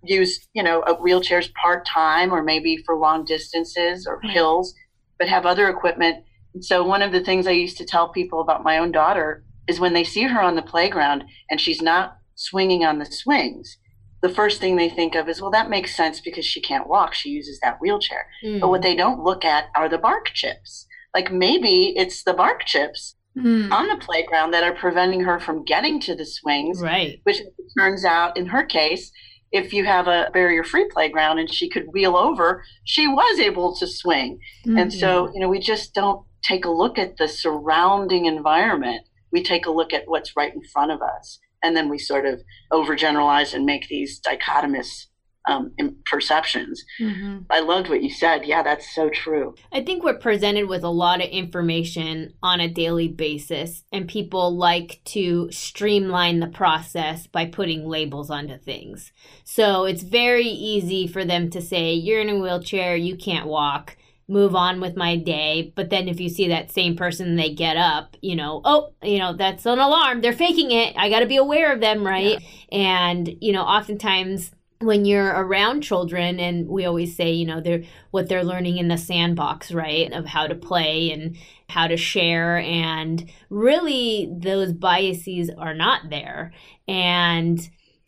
use, 0.03 0.47
you 0.53 0.61
know, 0.61 0.83
wheelchairs 1.03 1.51
part 1.53 1.85
time 1.85 2.31
or 2.31 2.43
maybe 2.43 2.77
for 2.85 2.95
long 2.95 3.25
distances 3.25 4.05
or 4.05 4.21
hills, 4.21 4.73
but 5.17 5.27
have 5.27 5.45
other 5.45 5.67
equipment 5.67 6.23
so 6.61 6.83
one 6.83 7.01
of 7.01 7.11
the 7.11 7.23
things 7.23 7.47
I 7.47 7.51
used 7.51 7.77
to 7.77 7.85
tell 7.85 8.09
people 8.09 8.41
about 8.41 8.63
my 8.63 8.77
own 8.77 8.91
daughter 8.91 9.43
is 9.67 9.79
when 9.79 9.93
they 9.93 10.03
see 10.03 10.23
her 10.23 10.41
on 10.41 10.55
the 10.55 10.61
playground 10.61 11.23
and 11.49 11.61
she's 11.61 11.81
not 11.81 12.17
swinging 12.35 12.83
on 12.83 12.99
the 12.99 13.05
swings, 13.05 13.77
the 14.21 14.29
first 14.29 14.59
thing 14.59 14.75
they 14.75 14.89
think 14.89 15.15
of 15.15 15.29
is, 15.29 15.41
well, 15.41 15.51
that 15.51 15.69
makes 15.69 15.95
sense 15.95 16.19
because 16.19 16.45
she 16.45 16.61
can't 16.61 16.87
walk. 16.87 17.13
She 17.13 17.29
uses 17.29 17.59
that 17.61 17.79
wheelchair. 17.79 18.25
Mm. 18.43 18.59
But 18.59 18.69
what 18.69 18.81
they 18.81 18.95
don't 18.95 19.23
look 19.23 19.45
at 19.45 19.65
are 19.75 19.87
the 19.87 19.97
bark 19.97 20.31
chips. 20.33 20.85
Like 21.13 21.31
maybe 21.31 21.93
it's 21.95 22.23
the 22.23 22.33
bark 22.33 22.65
chips 22.65 23.15
mm. 23.37 23.71
on 23.71 23.87
the 23.87 24.03
playground 24.03 24.51
that 24.51 24.63
are 24.63 24.75
preventing 24.75 25.21
her 25.21 25.39
from 25.39 25.63
getting 25.63 25.99
to 26.01 26.15
the 26.15 26.25
swings. 26.25 26.81
Right. 26.81 27.19
Which 27.23 27.41
turns 27.77 28.03
out, 28.03 28.37
in 28.37 28.47
her 28.47 28.65
case, 28.65 29.11
if 29.51 29.73
you 29.73 29.85
have 29.85 30.07
a 30.07 30.29
barrier 30.33 30.63
free 30.63 30.87
playground 30.91 31.39
and 31.39 31.51
she 31.51 31.69
could 31.69 31.87
wheel 31.91 32.15
over, 32.15 32.63
she 32.83 33.07
was 33.07 33.39
able 33.39 33.75
to 33.75 33.87
swing. 33.87 34.39
Mm-hmm. 34.65 34.77
And 34.77 34.93
so, 34.93 35.25
mm-hmm. 35.25 35.33
you 35.33 35.39
know, 35.41 35.49
we 35.49 35.59
just 35.59 35.93
don't 35.93 36.25
take 36.43 36.65
a 36.65 36.71
look 36.71 36.97
at 36.97 37.17
the 37.17 37.27
surrounding 37.27 38.25
environment, 38.25 39.05
we 39.31 39.43
take 39.43 39.65
a 39.65 39.71
look 39.71 39.93
at 39.93 40.03
what's 40.07 40.35
right 40.35 40.53
in 40.53 40.61
front 40.63 40.91
of 40.91 41.01
us. 41.01 41.39
And 41.61 41.75
then 41.75 41.89
we 41.89 41.97
sort 41.97 42.25
of 42.25 42.41
overgeneralize 42.71 43.53
and 43.53 43.65
make 43.65 43.87
these 43.87 44.21
dichotomous 44.21 45.07
um, 45.49 45.71
perceptions. 46.05 46.83
Mm-hmm. 46.99 47.39
I 47.49 47.61
loved 47.61 47.89
what 47.89 48.03
you 48.03 48.09
said. 48.09 48.45
Yeah, 48.45 48.61
that's 48.61 48.93
so 48.93 49.09
true. 49.09 49.55
I 49.71 49.83
think 49.83 50.03
we're 50.03 50.17
presented 50.17 50.69
with 50.69 50.83
a 50.83 50.89
lot 50.89 51.21
of 51.21 51.29
information 51.29 52.33
on 52.43 52.59
a 52.59 52.67
daily 52.67 53.07
basis, 53.07 53.83
and 53.91 54.07
people 54.07 54.55
like 54.55 55.01
to 55.05 55.51
streamline 55.51 56.39
the 56.39 56.47
process 56.47 57.27
by 57.27 57.45
putting 57.45 57.87
labels 57.87 58.29
onto 58.29 58.57
things. 58.57 59.11
So 59.43 59.85
it's 59.85 60.03
very 60.03 60.47
easy 60.47 61.07
for 61.07 61.25
them 61.25 61.49
to 61.49 61.61
say, 61.61 61.93
You're 61.93 62.21
in 62.21 62.29
a 62.29 62.37
wheelchair, 62.37 62.95
you 62.95 63.17
can't 63.17 63.47
walk 63.47 63.97
move 64.29 64.55
on 64.55 64.79
with 64.79 64.95
my 64.95 65.17
day. 65.17 65.73
But 65.75 65.89
then 65.89 66.07
if 66.07 66.19
you 66.19 66.29
see 66.29 66.47
that 66.49 66.71
same 66.71 66.95
person, 66.95 67.35
they 67.35 67.51
get 67.51 67.75
up, 67.75 68.15
you 68.21 68.35
know, 68.35 68.61
oh, 68.63 68.93
you 69.01 69.17
know, 69.17 69.33
that's 69.33 69.65
an 69.65 69.79
alarm. 69.79 70.21
They're 70.21 70.33
faking 70.33 70.69
it. 70.69 70.95
I 70.95 71.09
got 71.09 71.21
to 71.21 71.25
be 71.25 71.37
aware 71.37 71.73
of 71.73 71.81
them, 71.81 72.05
right? 72.05 72.39
Yeah. 72.39 72.77
And, 72.77 73.35
you 73.41 73.51
know, 73.51 73.63
oftentimes 73.63 74.51
when 74.81 75.03
you're 75.03 75.27
around 75.27 75.81
children 75.81 76.39
and 76.39 76.67
we 76.67 76.85
always 76.85 77.15
say 77.15 77.31
you 77.31 77.45
know 77.45 77.59
they're 77.59 77.83
what 78.11 78.29
they're 78.29 78.43
learning 78.43 78.77
in 78.77 78.87
the 78.87 78.97
sandbox 78.97 79.71
right 79.71 80.11
of 80.13 80.25
how 80.25 80.47
to 80.47 80.55
play 80.55 81.11
and 81.11 81.35
how 81.67 81.87
to 81.87 81.97
share 81.97 82.57
and 82.59 83.29
really 83.49 84.29
those 84.31 84.73
biases 84.73 85.49
are 85.57 85.73
not 85.73 86.09
there. 86.09 86.53
And 86.87 87.59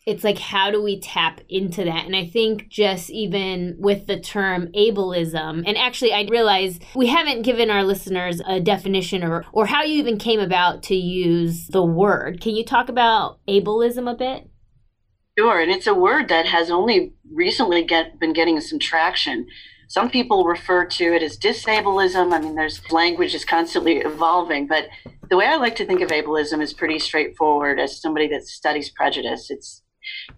it's 0.06 0.24
like 0.24 0.38
how 0.38 0.70
do 0.70 0.82
we 0.82 0.98
tap 0.98 1.40
into 1.48 1.84
that? 1.84 2.06
And 2.06 2.16
i 2.16 2.26
think 2.26 2.68
just 2.68 3.10
even 3.10 3.76
with 3.78 4.06
the 4.06 4.18
term 4.18 4.68
ableism 4.68 5.62
and 5.66 5.76
actually 5.76 6.12
i 6.12 6.26
realize 6.30 6.80
we 6.96 7.06
haven't 7.06 7.42
given 7.42 7.70
our 7.70 7.84
listeners 7.84 8.40
a 8.46 8.60
definition 8.60 9.22
or 9.22 9.44
or 9.52 9.66
how 9.66 9.82
you 9.82 9.94
even 9.94 10.18
came 10.18 10.40
about 10.40 10.82
to 10.84 10.94
use 10.94 11.68
the 11.68 11.84
word. 11.84 12.40
Can 12.40 12.56
you 12.56 12.64
talk 12.64 12.88
about 12.88 13.38
ableism 13.46 14.10
a 14.10 14.14
bit 14.14 14.48
sure 15.42 15.60
and 15.60 15.70
it's 15.70 15.86
a 15.86 15.94
word 15.94 16.28
that 16.28 16.46
has 16.46 16.70
only 16.70 17.12
recently 17.32 17.82
get, 17.82 18.18
been 18.20 18.32
getting 18.32 18.60
some 18.60 18.78
traction 18.78 19.46
some 19.88 20.08
people 20.08 20.44
refer 20.44 20.84
to 20.84 21.04
it 21.14 21.22
as 21.22 21.36
disableism 21.36 22.32
i 22.32 22.38
mean 22.38 22.54
there's 22.54 22.80
language 22.92 23.34
is 23.34 23.44
constantly 23.44 23.98
evolving 23.98 24.66
but 24.66 24.86
the 25.30 25.36
way 25.36 25.46
i 25.46 25.56
like 25.56 25.74
to 25.74 25.84
think 25.84 26.00
of 26.00 26.10
ableism 26.10 26.62
is 26.62 26.72
pretty 26.72 26.98
straightforward 26.98 27.80
as 27.80 28.00
somebody 28.00 28.28
that 28.28 28.46
studies 28.46 28.90
prejudice 28.90 29.50
it's 29.50 29.82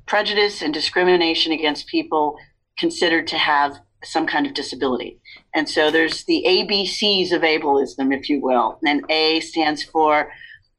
prejudice 0.07 0.63
and 0.63 0.73
discrimination 0.73 1.53
against 1.53 1.87
people 1.87 2.37
considered 2.79 3.27
to 3.27 3.37
have 3.37 3.79
some 4.03 4.27
kind 4.27 4.47
of 4.47 4.53
disability. 4.53 5.19
And 5.55 5.67
so 5.67 5.91
there's 5.91 6.25
the 6.25 6.45
ABCs 6.47 7.33
of 7.33 7.41
ableism, 7.41 8.15
if 8.15 8.29
you 8.29 8.41
will. 8.43 8.79
And 8.87 9.03
A 9.11 9.41
stands 9.41 9.83
for, 9.83 10.31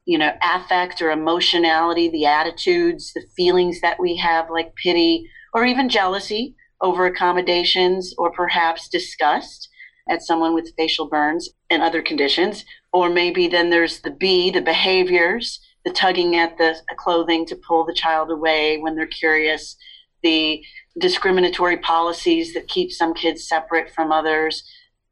you 0.06 0.18
know, 0.18 0.32
affect 0.44 1.02
or 1.02 1.12
emotionality, 1.12 2.10
the 2.10 2.26
attitudes, 2.26 3.12
the 3.14 3.24
feelings 3.36 3.82
that 3.82 4.00
we 4.00 4.16
have, 4.18 4.50
like 4.50 4.76
pity 4.76 5.28
or 5.54 5.66
even 5.66 5.90
jealousy 5.90 6.56
over 6.82 7.06
accommodations 7.06 8.14
or 8.18 8.32
perhaps 8.32 8.88
disgust 8.90 9.70
at 10.10 10.22
someone 10.22 10.54
with 10.54 10.74
facial 10.78 11.08
burns 11.08 11.50
and 11.70 11.82
other 11.82 12.02
conditions. 12.02 12.64
Or 12.94 13.10
maybe 13.10 13.48
then 13.48 13.72
there's 13.72 14.02
the 14.02 14.12
B, 14.12 14.52
the 14.52 14.62
behaviors 14.62 15.60
the 15.86 15.92
tugging 15.92 16.36
at 16.36 16.58
the 16.58 16.76
clothing 16.98 17.46
to 17.46 17.56
pull 17.56 17.86
the 17.86 17.94
child 17.94 18.32
away 18.32 18.78
when 18.80 18.96
they're 18.96 19.06
curious, 19.06 19.78
the 20.24 20.62
discriminatory 21.00 21.78
policies 21.78 22.54
that 22.56 22.68
keep 22.68 22.92
some 22.92 23.14
kids 23.14 23.48
separate 23.48 23.92
from 23.92 24.12
others, 24.12 24.64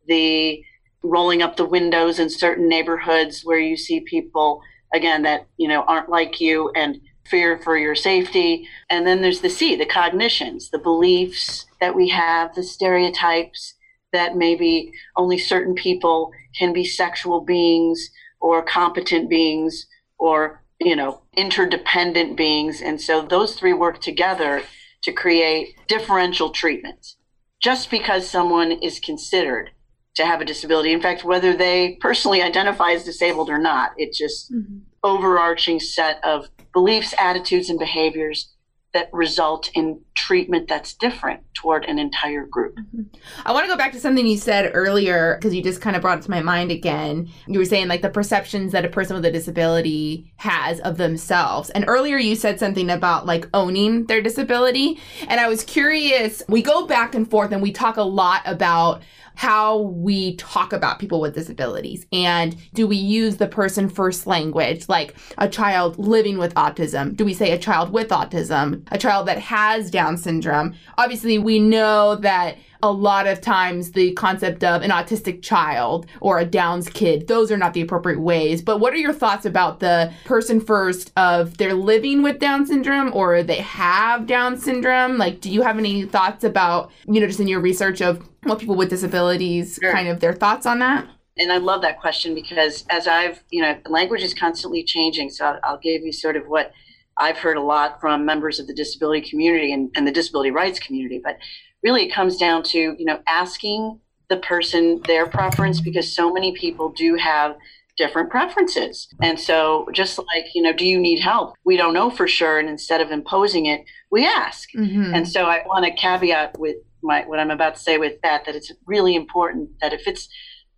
the 0.08 0.62
rolling 1.04 1.44
up 1.44 1.56
the 1.56 1.66
windows 1.66 2.18
in 2.18 2.30
certain 2.30 2.68
neighborhoods 2.68 3.42
where 3.44 3.60
you 3.60 3.78
see 3.78 4.00
people 4.02 4.62
again 4.94 5.24
that 5.24 5.48
you 5.58 5.68
know 5.68 5.84
aren't 5.84 6.10
like 6.10 6.40
you 6.40 6.72
and 6.76 7.00
fear 7.26 7.58
for 7.60 7.78
your 7.78 7.96
safety 7.96 8.68
and 8.90 9.08
then 9.08 9.22
there's 9.22 9.42
the 9.42 9.50
c 9.50 9.76
the 9.76 9.86
cognitions 9.86 10.70
the 10.72 10.78
beliefs 10.80 11.66
that 11.80 11.96
we 11.96 12.10
have 12.10 12.54
the 12.56 12.64
stereotypes 12.64 13.76
that 14.12 14.36
maybe 14.36 14.92
only 15.18 15.38
certain 15.38 15.74
people 15.74 16.32
can 16.58 16.74
be 16.74 16.86
sexual 16.86 17.42
beings 17.42 18.10
or 18.42 18.62
competent 18.62 19.30
beings 19.30 19.88
or 20.20 20.64
you 20.84 20.96
know, 20.96 21.22
interdependent 21.36 22.36
beings. 22.38 22.82
And 22.82 23.00
so 23.00 23.22
those 23.22 23.56
three 23.56 23.74
work 23.74 24.02
together 24.02 24.64
to 25.04 25.12
create 25.12 25.76
differential 25.88 26.50
treatments 26.50 27.18
just 27.62 27.90
because 27.90 28.30
someone 28.30 28.72
is 28.72 29.00
considered 29.00 29.72
to 30.16 30.26
have 30.26 30.42
a 30.42 30.46
disability. 30.46 30.94
In 30.94 31.02
fact, 31.02 31.24
whether 31.24 31.56
they 31.56 31.98
personally 32.00 32.42
identify 32.42 32.92
as 32.92 33.04
disabled 33.04 33.50
or 33.50 33.58
not, 33.58 33.92
it's 33.98 34.18
just 34.18 34.52
mm-hmm. 34.52 34.80
overarching 35.04 35.80
set 35.80 36.24
of 36.24 36.50
beliefs, 36.74 37.14
attitudes, 37.20 37.70
and 37.70 37.80
behaviors 37.80 38.54
that 38.94 39.10
result 39.12 39.72
in 39.74 40.00
treatment 40.16 40.70
that's 40.70 40.94
different 40.94 41.42
toward 41.56 41.84
an 41.86 41.98
entire 41.98 42.46
group. 42.46 42.76
Mm-hmm. 42.78 43.02
I 43.44 43.52
want 43.52 43.66
to 43.66 43.68
go 43.68 43.76
back 43.76 43.92
to 43.94 44.00
something 44.00 44.26
you 44.26 44.38
said 44.38 44.70
earlier 44.76 45.36
because 45.36 45.54
you 45.54 45.64
just 45.64 45.82
kind 45.82 45.96
of 45.96 46.04
brought 46.04 46.20
it 46.20 46.22
to 46.24 46.30
my 46.30 46.42
mind 46.42 46.70
again. 46.70 47.28
You 47.48 47.58
were 47.58 47.66
saying 47.66 47.88
like 47.88 48.04
the 48.04 48.10
perceptions 48.10 48.72
that 48.72 48.86
a 48.86 48.90
person 48.90 49.16
with 49.16 49.26
a 49.26 49.32
disability 49.32 50.32
has 50.38 50.80
of 50.82 50.98
themselves. 50.98 51.72
And 51.72 51.86
earlier 51.88 52.18
you 52.18 52.36
said 52.36 52.60
something 52.60 52.92
about 52.92 53.26
like 53.26 53.48
owning 53.56 54.06
their 54.06 54.22
disability. 54.22 55.00
And 55.28 55.40
I 55.40 55.48
was 55.48 55.64
curious, 55.64 56.44
we 56.48 56.62
go 56.62 56.86
back 56.86 57.16
and 57.16 57.30
forth 57.30 57.52
and 57.52 57.64
we 57.64 57.72
talk 57.72 57.98
a 57.98 58.04
lot 58.04 58.44
about 58.46 59.02
how 59.36 59.78
we 59.80 60.36
talk 60.36 60.74
about 60.74 61.00
people 61.00 61.20
with 61.20 61.34
disabilities 61.34 62.06
and 62.12 62.56
do 62.74 62.88
we 62.88 62.96
use 62.96 63.38
the 63.38 63.48
person 63.48 63.90
first 63.90 64.28
language 64.28 64.88
like 64.90 65.16
a 65.38 65.50
child 65.50 65.98
living 65.98 66.38
with 66.38 66.54
autism? 66.56 67.16
Do 67.16 67.26
we 67.26 67.34
say 67.34 67.52
a 67.52 67.58
child 67.58 67.92
with 67.92 68.10
autism 68.10 68.86
a 68.92 68.98
child 68.98 69.28
that 69.28 69.40
has 69.40 69.90
down 69.90 70.18
syndrome? 70.18 70.76
Obviously 70.98 71.38
we 71.38 71.60
know 71.60 72.16
that 72.16 72.58
a 72.84 72.92
lot 72.92 73.28
of 73.28 73.40
times 73.40 73.94
the 73.94 74.12
concept 74.12 74.62
of 74.62 74.82
an 74.82 74.92
autistic 74.92 75.42
child 75.42 76.06
or 76.20 76.38
a 76.38 76.46
Downs 76.46 76.90
kid, 76.90 77.30
those 77.30 77.50
are 77.50 77.58
not 77.58 77.74
the 77.74 77.80
appropriate 77.80 78.20
ways. 78.20 78.62
But 78.62 78.80
what 78.80 78.92
are 78.94 78.98
your 78.98 79.14
thoughts 79.14 79.46
about 79.46 79.80
the 79.80 80.12
person 80.26 80.60
first 80.60 81.14
of 81.16 81.58
they're 81.58 81.74
living 81.74 82.22
with 82.22 82.40
Down 82.40 82.66
syndrome 82.66 83.12
or 83.14 83.42
they 83.42 83.62
have 83.62 84.28
Down 84.28 84.58
syndrome? 84.58 85.18
Like, 85.18 85.40
do 85.40 85.50
you 85.50 85.62
have 85.62 85.78
any 85.78 86.04
thoughts 86.04 86.44
about, 86.44 86.92
you 87.08 87.22
know, 87.22 87.28
just 87.28 87.40
in 87.40 87.48
your 87.48 87.62
research 87.62 88.02
of 88.02 88.28
what 88.44 88.60
people 88.60 88.76
with 88.76 88.90
disabilities 88.90 89.80
sure. 89.82 89.94
kind 89.94 90.10
of 90.10 90.20
their 90.20 90.34
thoughts 90.34 90.66
on 90.66 90.80
that? 90.80 91.08
And 91.38 91.54
I 91.54 91.58
love 91.58 91.82
that 91.84 92.02
question 92.02 92.36
because 92.36 92.86
as 92.90 93.08
I've, 93.08 93.42
you 93.50 93.62
know, 93.62 93.78
language 93.88 94.24
is 94.24 94.34
constantly 94.34 94.84
changing. 94.84 95.30
So 95.30 95.46
I'll, 95.46 95.60
I'll 95.64 95.80
give 95.80 96.02
you 96.02 96.12
sort 96.12 96.36
of 96.36 96.48
what 96.48 96.74
I've 97.18 97.38
heard 97.38 97.56
a 97.56 97.62
lot 97.62 98.02
from 98.02 98.26
members 98.26 98.60
of 98.60 98.68
the 98.68 98.74
disability 98.74 99.30
community 99.30 99.72
and, 99.72 99.90
and 99.96 100.06
the 100.06 100.12
disability 100.12 100.52
rights 100.52 100.80
community. 100.80 101.22
But 101.24 101.38
really 101.84 102.04
it 102.04 102.14
comes 102.14 102.38
down 102.38 102.64
to 102.64 102.80
you 102.80 103.06
know 103.06 103.20
asking 103.28 104.00
the 104.30 104.38
person 104.38 105.02
their 105.06 105.28
preference 105.28 105.82
because 105.82 106.16
so 106.16 106.32
many 106.32 106.54
people 106.54 106.90
do 106.90 107.16
have 107.16 107.56
different 107.98 108.30
preferences 108.32 109.08
and 109.22 109.40
so 109.40 109.88
just 109.94 110.18
like 110.18 110.46
you 110.56 110.62
know 110.62 110.74
do 110.74 110.86
you 110.86 111.00
need 111.00 111.20
help 111.20 111.54
we 111.64 111.78
don't 111.78 111.94
know 111.94 112.10
for 112.10 112.28
sure 112.28 112.58
and 112.58 112.68
instead 112.68 113.02
of 113.02 113.12
imposing 113.12 113.68
it 113.68 113.84
we 114.10 114.26
ask 114.26 114.70
mm-hmm. 114.76 115.14
and 115.14 115.28
so 115.28 115.46
i 115.46 115.62
want 115.68 115.86
to 115.86 115.92
caveat 115.92 116.58
with 116.58 116.78
my 117.04 117.24
what 117.28 117.40
i'm 117.40 117.52
about 117.52 117.76
to 117.76 117.82
say 117.82 118.00
with 118.00 118.20
that 118.24 118.46
that 118.46 118.56
it's 118.56 118.72
really 118.88 119.16
important 119.16 119.70
that 119.80 119.94
if 119.94 120.08
it's 120.08 120.28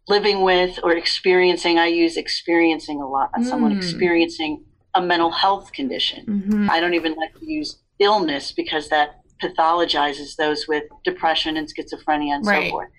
living 0.10 0.42
with 0.42 0.78
or 0.84 0.92
experiencing 0.92 1.80
i 1.80 1.88
use 1.88 2.18
experiencing 2.18 3.02
a 3.02 3.08
lot 3.08 3.32
mm. 3.34 3.46
someone 3.46 3.72
experiencing 3.72 4.62
a 4.96 5.02
mental 5.02 5.32
health 5.32 5.72
condition 5.72 6.26
mm-hmm. 6.26 6.70
i 6.70 6.82
don't 6.82 6.96
even 6.96 7.16
like 7.16 7.34
to 7.40 7.50
use 7.50 7.78
illness 8.00 8.52
because 8.52 8.90
that 8.90 9.22
pathologizes 9.42 10.36
those 10.38 10.68
with 10.68 10.84
depression 11.04 11.58
and 11.58 11.68
schizophrenia 11.68 12.36
and 12.36 12.46
right. 12.46 12.66
so 12.66 12.70
forth. 12.70 12.90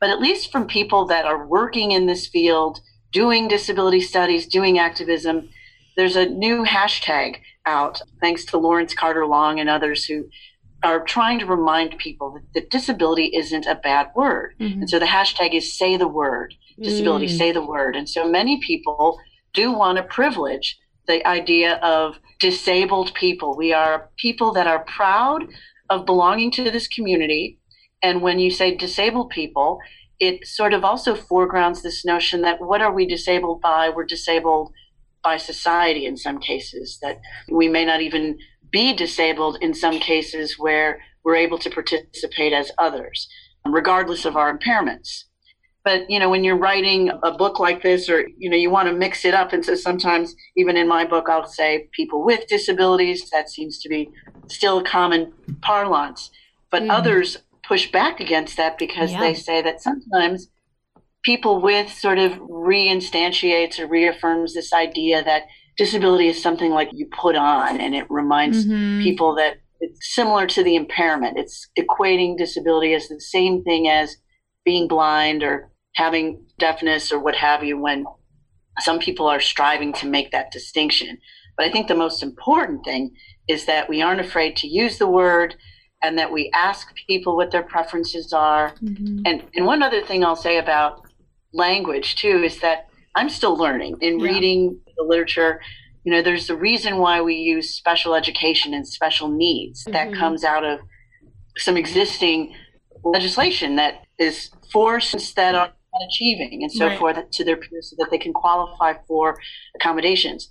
But 0.00 0.10
at 0.10 0.20
least 0.20 0.50
from 0.50 0.66
people 0.66 1.06
that 1.06 1.26
are 1.26 1.46
working 1.46 1.92
in 1.92 2.06
this 2.06 2.26
field, 2.26 2.80
doing 3.12 3.48
disability 3.48 4.00
studies, 4.00 4.46
doing 4.46 4.78
activism, 4.78 5.48
there's 5.96 6.16
a 6.16 6.26
new 6.26 6.64
hashtag 6.64 7.36
out, 7.66 8.00
thanks 8.20 8.44
to 8.46 8.58
Lawrence 8.58 8.94
Carter 8.94 9.26
Long 9.26 9.60
and 9.60 9.68
others 9.68 10.04
who 10.04 10.28
are 10.82 11.04
trying 11.04 11.38
to 11.38 11.46
remind 11.46 11.98
people 11.98 12.40
that, 12.54 12.70
disability 12.70 13.26
isn't 13.36 13.66
a 13.66 13.74
bad 13.74 14.10
word. 14.16 14.54
Mm-hmm. 14.58 14.80
And 14.80 14.90
so 14.90 14.98
the 14.98 15.06
hashtag 15.06 15.54
is 15.54 15.76
say 15.76 15.98
the 15.98 16.08
word, 16.08 16.54
disability, 16.80 17.26
mm. 17.26 17.36
say 17.36 17.52
the 17.52 17.64
word. 17.64 17.96
And 17.96 18.08
so 18.08 18.30
many 18.30 18.60
people 18.60 19.20
do 19.52 19.72
want 19.72 19.98
to 19.98 20.04
privilege 20.04 20.78
the 21.06 21.26
idea 21.26 21.74
of 21.82 22.18
disabled 22.40 23.14
people. 23.14 23.56
We 23.56 23.72
are 23.72 24.10
people 24.16 24.52
that 24.54 24.66
are 24.66 24.84
proud 24.84 25.46
of 25.88 26.06
belonging 26.06 26.50
to 26.52 26.70
this 26.70 26.88
community. 26.88 27.58
And 28.02 28.22
when 28.22 28.38
you 28.38 28.50
say 28.50 28.74
disabled 28.74 29.30
people, 29.30 29.78
it 30.18 30.46
sort 30.46 30.74
of 30.74 30.84
also 30.84 31.14
foregrounds 31.14 31.82
this 31.82 32.04
notion 32.04 32.42
that 32.42 32.60
what 32.60 32.82
are 32.82 32.92
we 32.92 33.06
disabled 33.06 33.60
by? 33.60 33.90
We're 33.90 34.04
disabled 34.04 34.72
by 35.22 35.36
society 35.36 36.06
in 36.06 36.16
some 36.16 36.38
cases, 36.38 36.98
that 37.02 37.18
we 37.50 37.68
may 37.68 37.84
not 37.84 38.00
even 38.00 38.38
be 38.70 38.94
disabled 38.94 39.58
in 39.60 39.74
some 39.74 39.98
cases 39.98 40.58
where 40.58 41.00
we're 41.24 41.36
able 41.36 41.58
to 41.58 41.70
participate 41.70 42.52
as 42.52 42.70
others, 42.78 43.28
regardless 43.66 44.24
of 44.24 44.36
our 44.36 44.56
impairments. 44.56 45.24
But 45.84 46.10
you 46.10 46.18
know, 46.18 46.28
when 46.28 46.44
you're 46.44 46.58
writing 46.58 47.10
a 47.22 47.30
book 47.30 47.58
like 47.58 47.82
this, 47.82 48.08
or 48.08 48.28
you 48.36 48.50
know, 48.50 48.56
you 48.56 48.70
want 48.70 48.88
to 48.88 48.94
mix 48.94 49.24
it 49.24 49.34
up, 49.34 49.52
and 49.52 49.64
so 49.64 49.74
sometimes, 49.74 50.34
even 50.56 50.76
in 50.76 50.86
my 50.86 51.04
book, 51.06 51.28
I'll 51.28 51.46
say 51.46 51.88
people 51.92 52.24
with 52.24 52.46
disabilities. 52.48 53.30
That 53.30 53.48
seems 53.48 53.80
to 53.80 53.88
be 53.88 54.10
still 54.48 54.78
a 54.78 54.84
common 54.84 55.32
parlance. 55.62 56.30
But 56.70 56.82
mm. 56.82 56.90
others 56.90 57.38
push 57.66 57.90
back 57.90 58.20
against 58.20 58.56
that 58.56 58.78
because 58.78 59.12
yeah. 59.12 59.20
they 59.20 59.34
say 59.34 59.62
that 59.62 59.80
sometimes 59.80 60.48
people 61.22 61.60
with 61.60 61.90
sort 61.90 62.18
of 62.18 62.32
reinstantiates 62.32 63.78
or 63.78 63.86
reaffirms 63.86 64.54
this 64.54 64.72
idea 64.72 65.22
that 65.22 65.44
disability 65.76 66.28
is 66.28 66.42
something 66.42 66.72
like 66.72 66.90
you 66.92 67.06
put 67.06 67.36
on, 67.36 67.80
and 67.80 67.94
it 67.94 68.06
reminds 68.10 68.66
mm-hmm. 68.66 69.02
people 69.02 69.34
that 69.36 69.56
it's 69.80 70.14
similar 70.14 70.46
to 70.46 70.62
the 70.62 70.76
impairment. 70.76 71.38
It's 71.38 71.68
equating 71.78 72.36
disability 72.36 72.92
as 72.92 73.08
the 73.08 73.20
same 73.20 73.64
thing 73.64 73.88
as 73.88 74.16
being 74.64 74.88
blind 74.88 75.42
or 75.42 75.70
having 75.96 76.44
deafness 76.58 77.12
or 77.12 77.18
what 77.18 77.34
have 77.34 77.64
you 77.64 77.78
when 77.78 78.04
some 78.80 78.98
people 78.98 79.26
are 79.26 79.40
striving 79.40 79.92
to 79.94 80.06
make 80.06 80.30
that 80.30 80.52
distinction. 80.52 81.18
But 81.56 81.66
I 81.66 81.72
think 81.72 81.88
the 81.88 81.94
most 81.94 82.22
important 82.22 82.84
thing 82.84 83.14
is 83.48 83.66
that 83.66 83.88
we 83.88 84.00
aren't 84.00 84.20
afraid 84.20 84.56
to 84.56 84.68
use 84.68 84.98
the 84.98 85.08
word 85.08 85.56
and 86.02 86.18
that 86.18 86.32
we 86.32 86.50
ask 86.54 86.94
people 87.06 87.36
what 87.36 87.50
their 87.50 87.62
preferences 87.62 88.32
are. 88.32 88.70
Mm-hmm. 88.82 89.22
And 89.26 89.42
and 89.54 89.66
one 89.66 89.82
other 89.82 90.02
thing 90.02 90.24
I'll 90.24 90.36
say 90.36 90.58
about 90.58 91.02
language 91.52 92.16
too 92.16 92.42
is 92.42 92.60
that 92.60 92.88
I'm 93.14 93.28
still 93.28 93.56
learning 93.56 93.96
in 94.00 94.20
yeah. 94.20 94.26
reading 94.26 94.80
the 94.96 95.04
literature. 95.04 95.60
You 96.04 96.12
know, 96.12 96.22
there's 96.22 96.48
a 96.48 96.56
reason 96.56 96.96
why 96.98 97.20
we 97.20 97.34
use 97.34 97.74
special 97.74 98.14
education 98.14 98.72
and 98.72 98.86
special 98.86 99.28
needs 99.28 99.84
mm-hmm. 99.84 99.92
that 99.92 100.18
comes 100.18 100.44
out 100.44 100.64
of 100.64 100.80
some 101.58 101.76
existing 101.76 102.54
legislation 103.04 103.76
that 103.76 104.04
is 104.20 104.50
forced 104.70 105.34
that 105.36 105.54
are 105.54 105.72
achieving 106.06 106.62
and 106.62 106.70
so 106.70 106.86
right. 106.86 106.98
forth 106.98 107.30
to 107.30 107.44
their 107.44 107.56
peers 107.56 107.90
so 107.90 107.96
that 107.98 108.10
they 108.10 108.18
can 108.18 108.32
qualify 108.32 108.94
for 109.08 109.36
accommodations. 109.74 110.48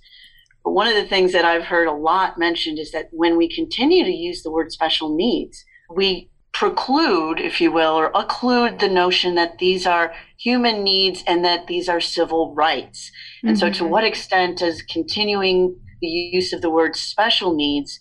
But 0.64 0.72
one 0.72 0.86
of 0.86 0.94
the 0.94 1.06
things 1.06 1.32
that 1.32 1.44
I've 1.44 1.64
heard 1.64 1.88
a 1.88 1.92
lot 1.92 2.38
mentioned 2.38 2.78
is 2.78 2.92
that 2.92 3.08
when 3.12 3.36
we 3.38 3.54
continue 3.54 4.04
to 4.04 4.10
use 4.10 4.42
the 4.42 4.50
word 4.50 4.72
special 4.72 5.16
needs, 5.16 5.64
we 5.88 6.30
preclude, 6.52 7.40
if 7.40 7.60
you 7.60 7.72
will, 7.72 7.94
or 7.94 8.12
occlude 8.12 8.80
the 8.80 8.88
notion 8.88 9.34
that 9.36 9.58
these 9.58 9.86
are 9.86 10.12
human 10.38 10.82
needs 10.82 11.24
and 11.26 11.44
that 11.44 11.66
these 11.66 11.88
are 11.88 12.00
civil 12.00 12.54
rights. 12.54 13.10
And 13.42 13.52
mm-hmm. 13.52 13.60
so, 13.60 13.70
to 13.70 13.82
mm-hmm. 13.84 13.90
what 13.90 14.04
extent 14.04 14.58
does 14.58 14.82
continuing 14.82 15.76
the 16.02 16.08
use 16.08 16.52
of 16.52 16.60
the 16.60 16.70
word 16.70 16.96
special 16.96 17.54
needs, 17.54 17.98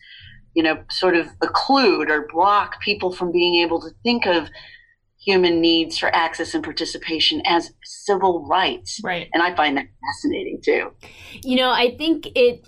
you 0.53 0.63
know, 0.63 0.83
sort 0.89 1.15
of 1.15 1.27
occlude 1.39 2.09
or 2.09 2.27
block 2.27 2.81
people 2.81 3.13
from 3.13 3.31
being 3.31 3.63
able 3.63 3.79
to 3.81 3.89
think 4.03 4.25
of 4.25 4.49
human 5.19 5.59
needs 5.61 5.97
for 5.97 6.13
access 6.15 6.53
and 6.53 6.63
participation 6.63 7.41
as 7.45 7.71
civil 7.83 8.45
rights. 8.47 8.99
Right. 9.03 9.27
And 9.33 9.43
I 9.43 9.55
find 9.55 9.77
that 9.77 9.87
fascinating 10.01 10.61
too. 10.63 10.91
You 11.43 11.57
know, 11.57 11.69
I 11.69 11.95
think 11.97 12.27
it 12.35 12.67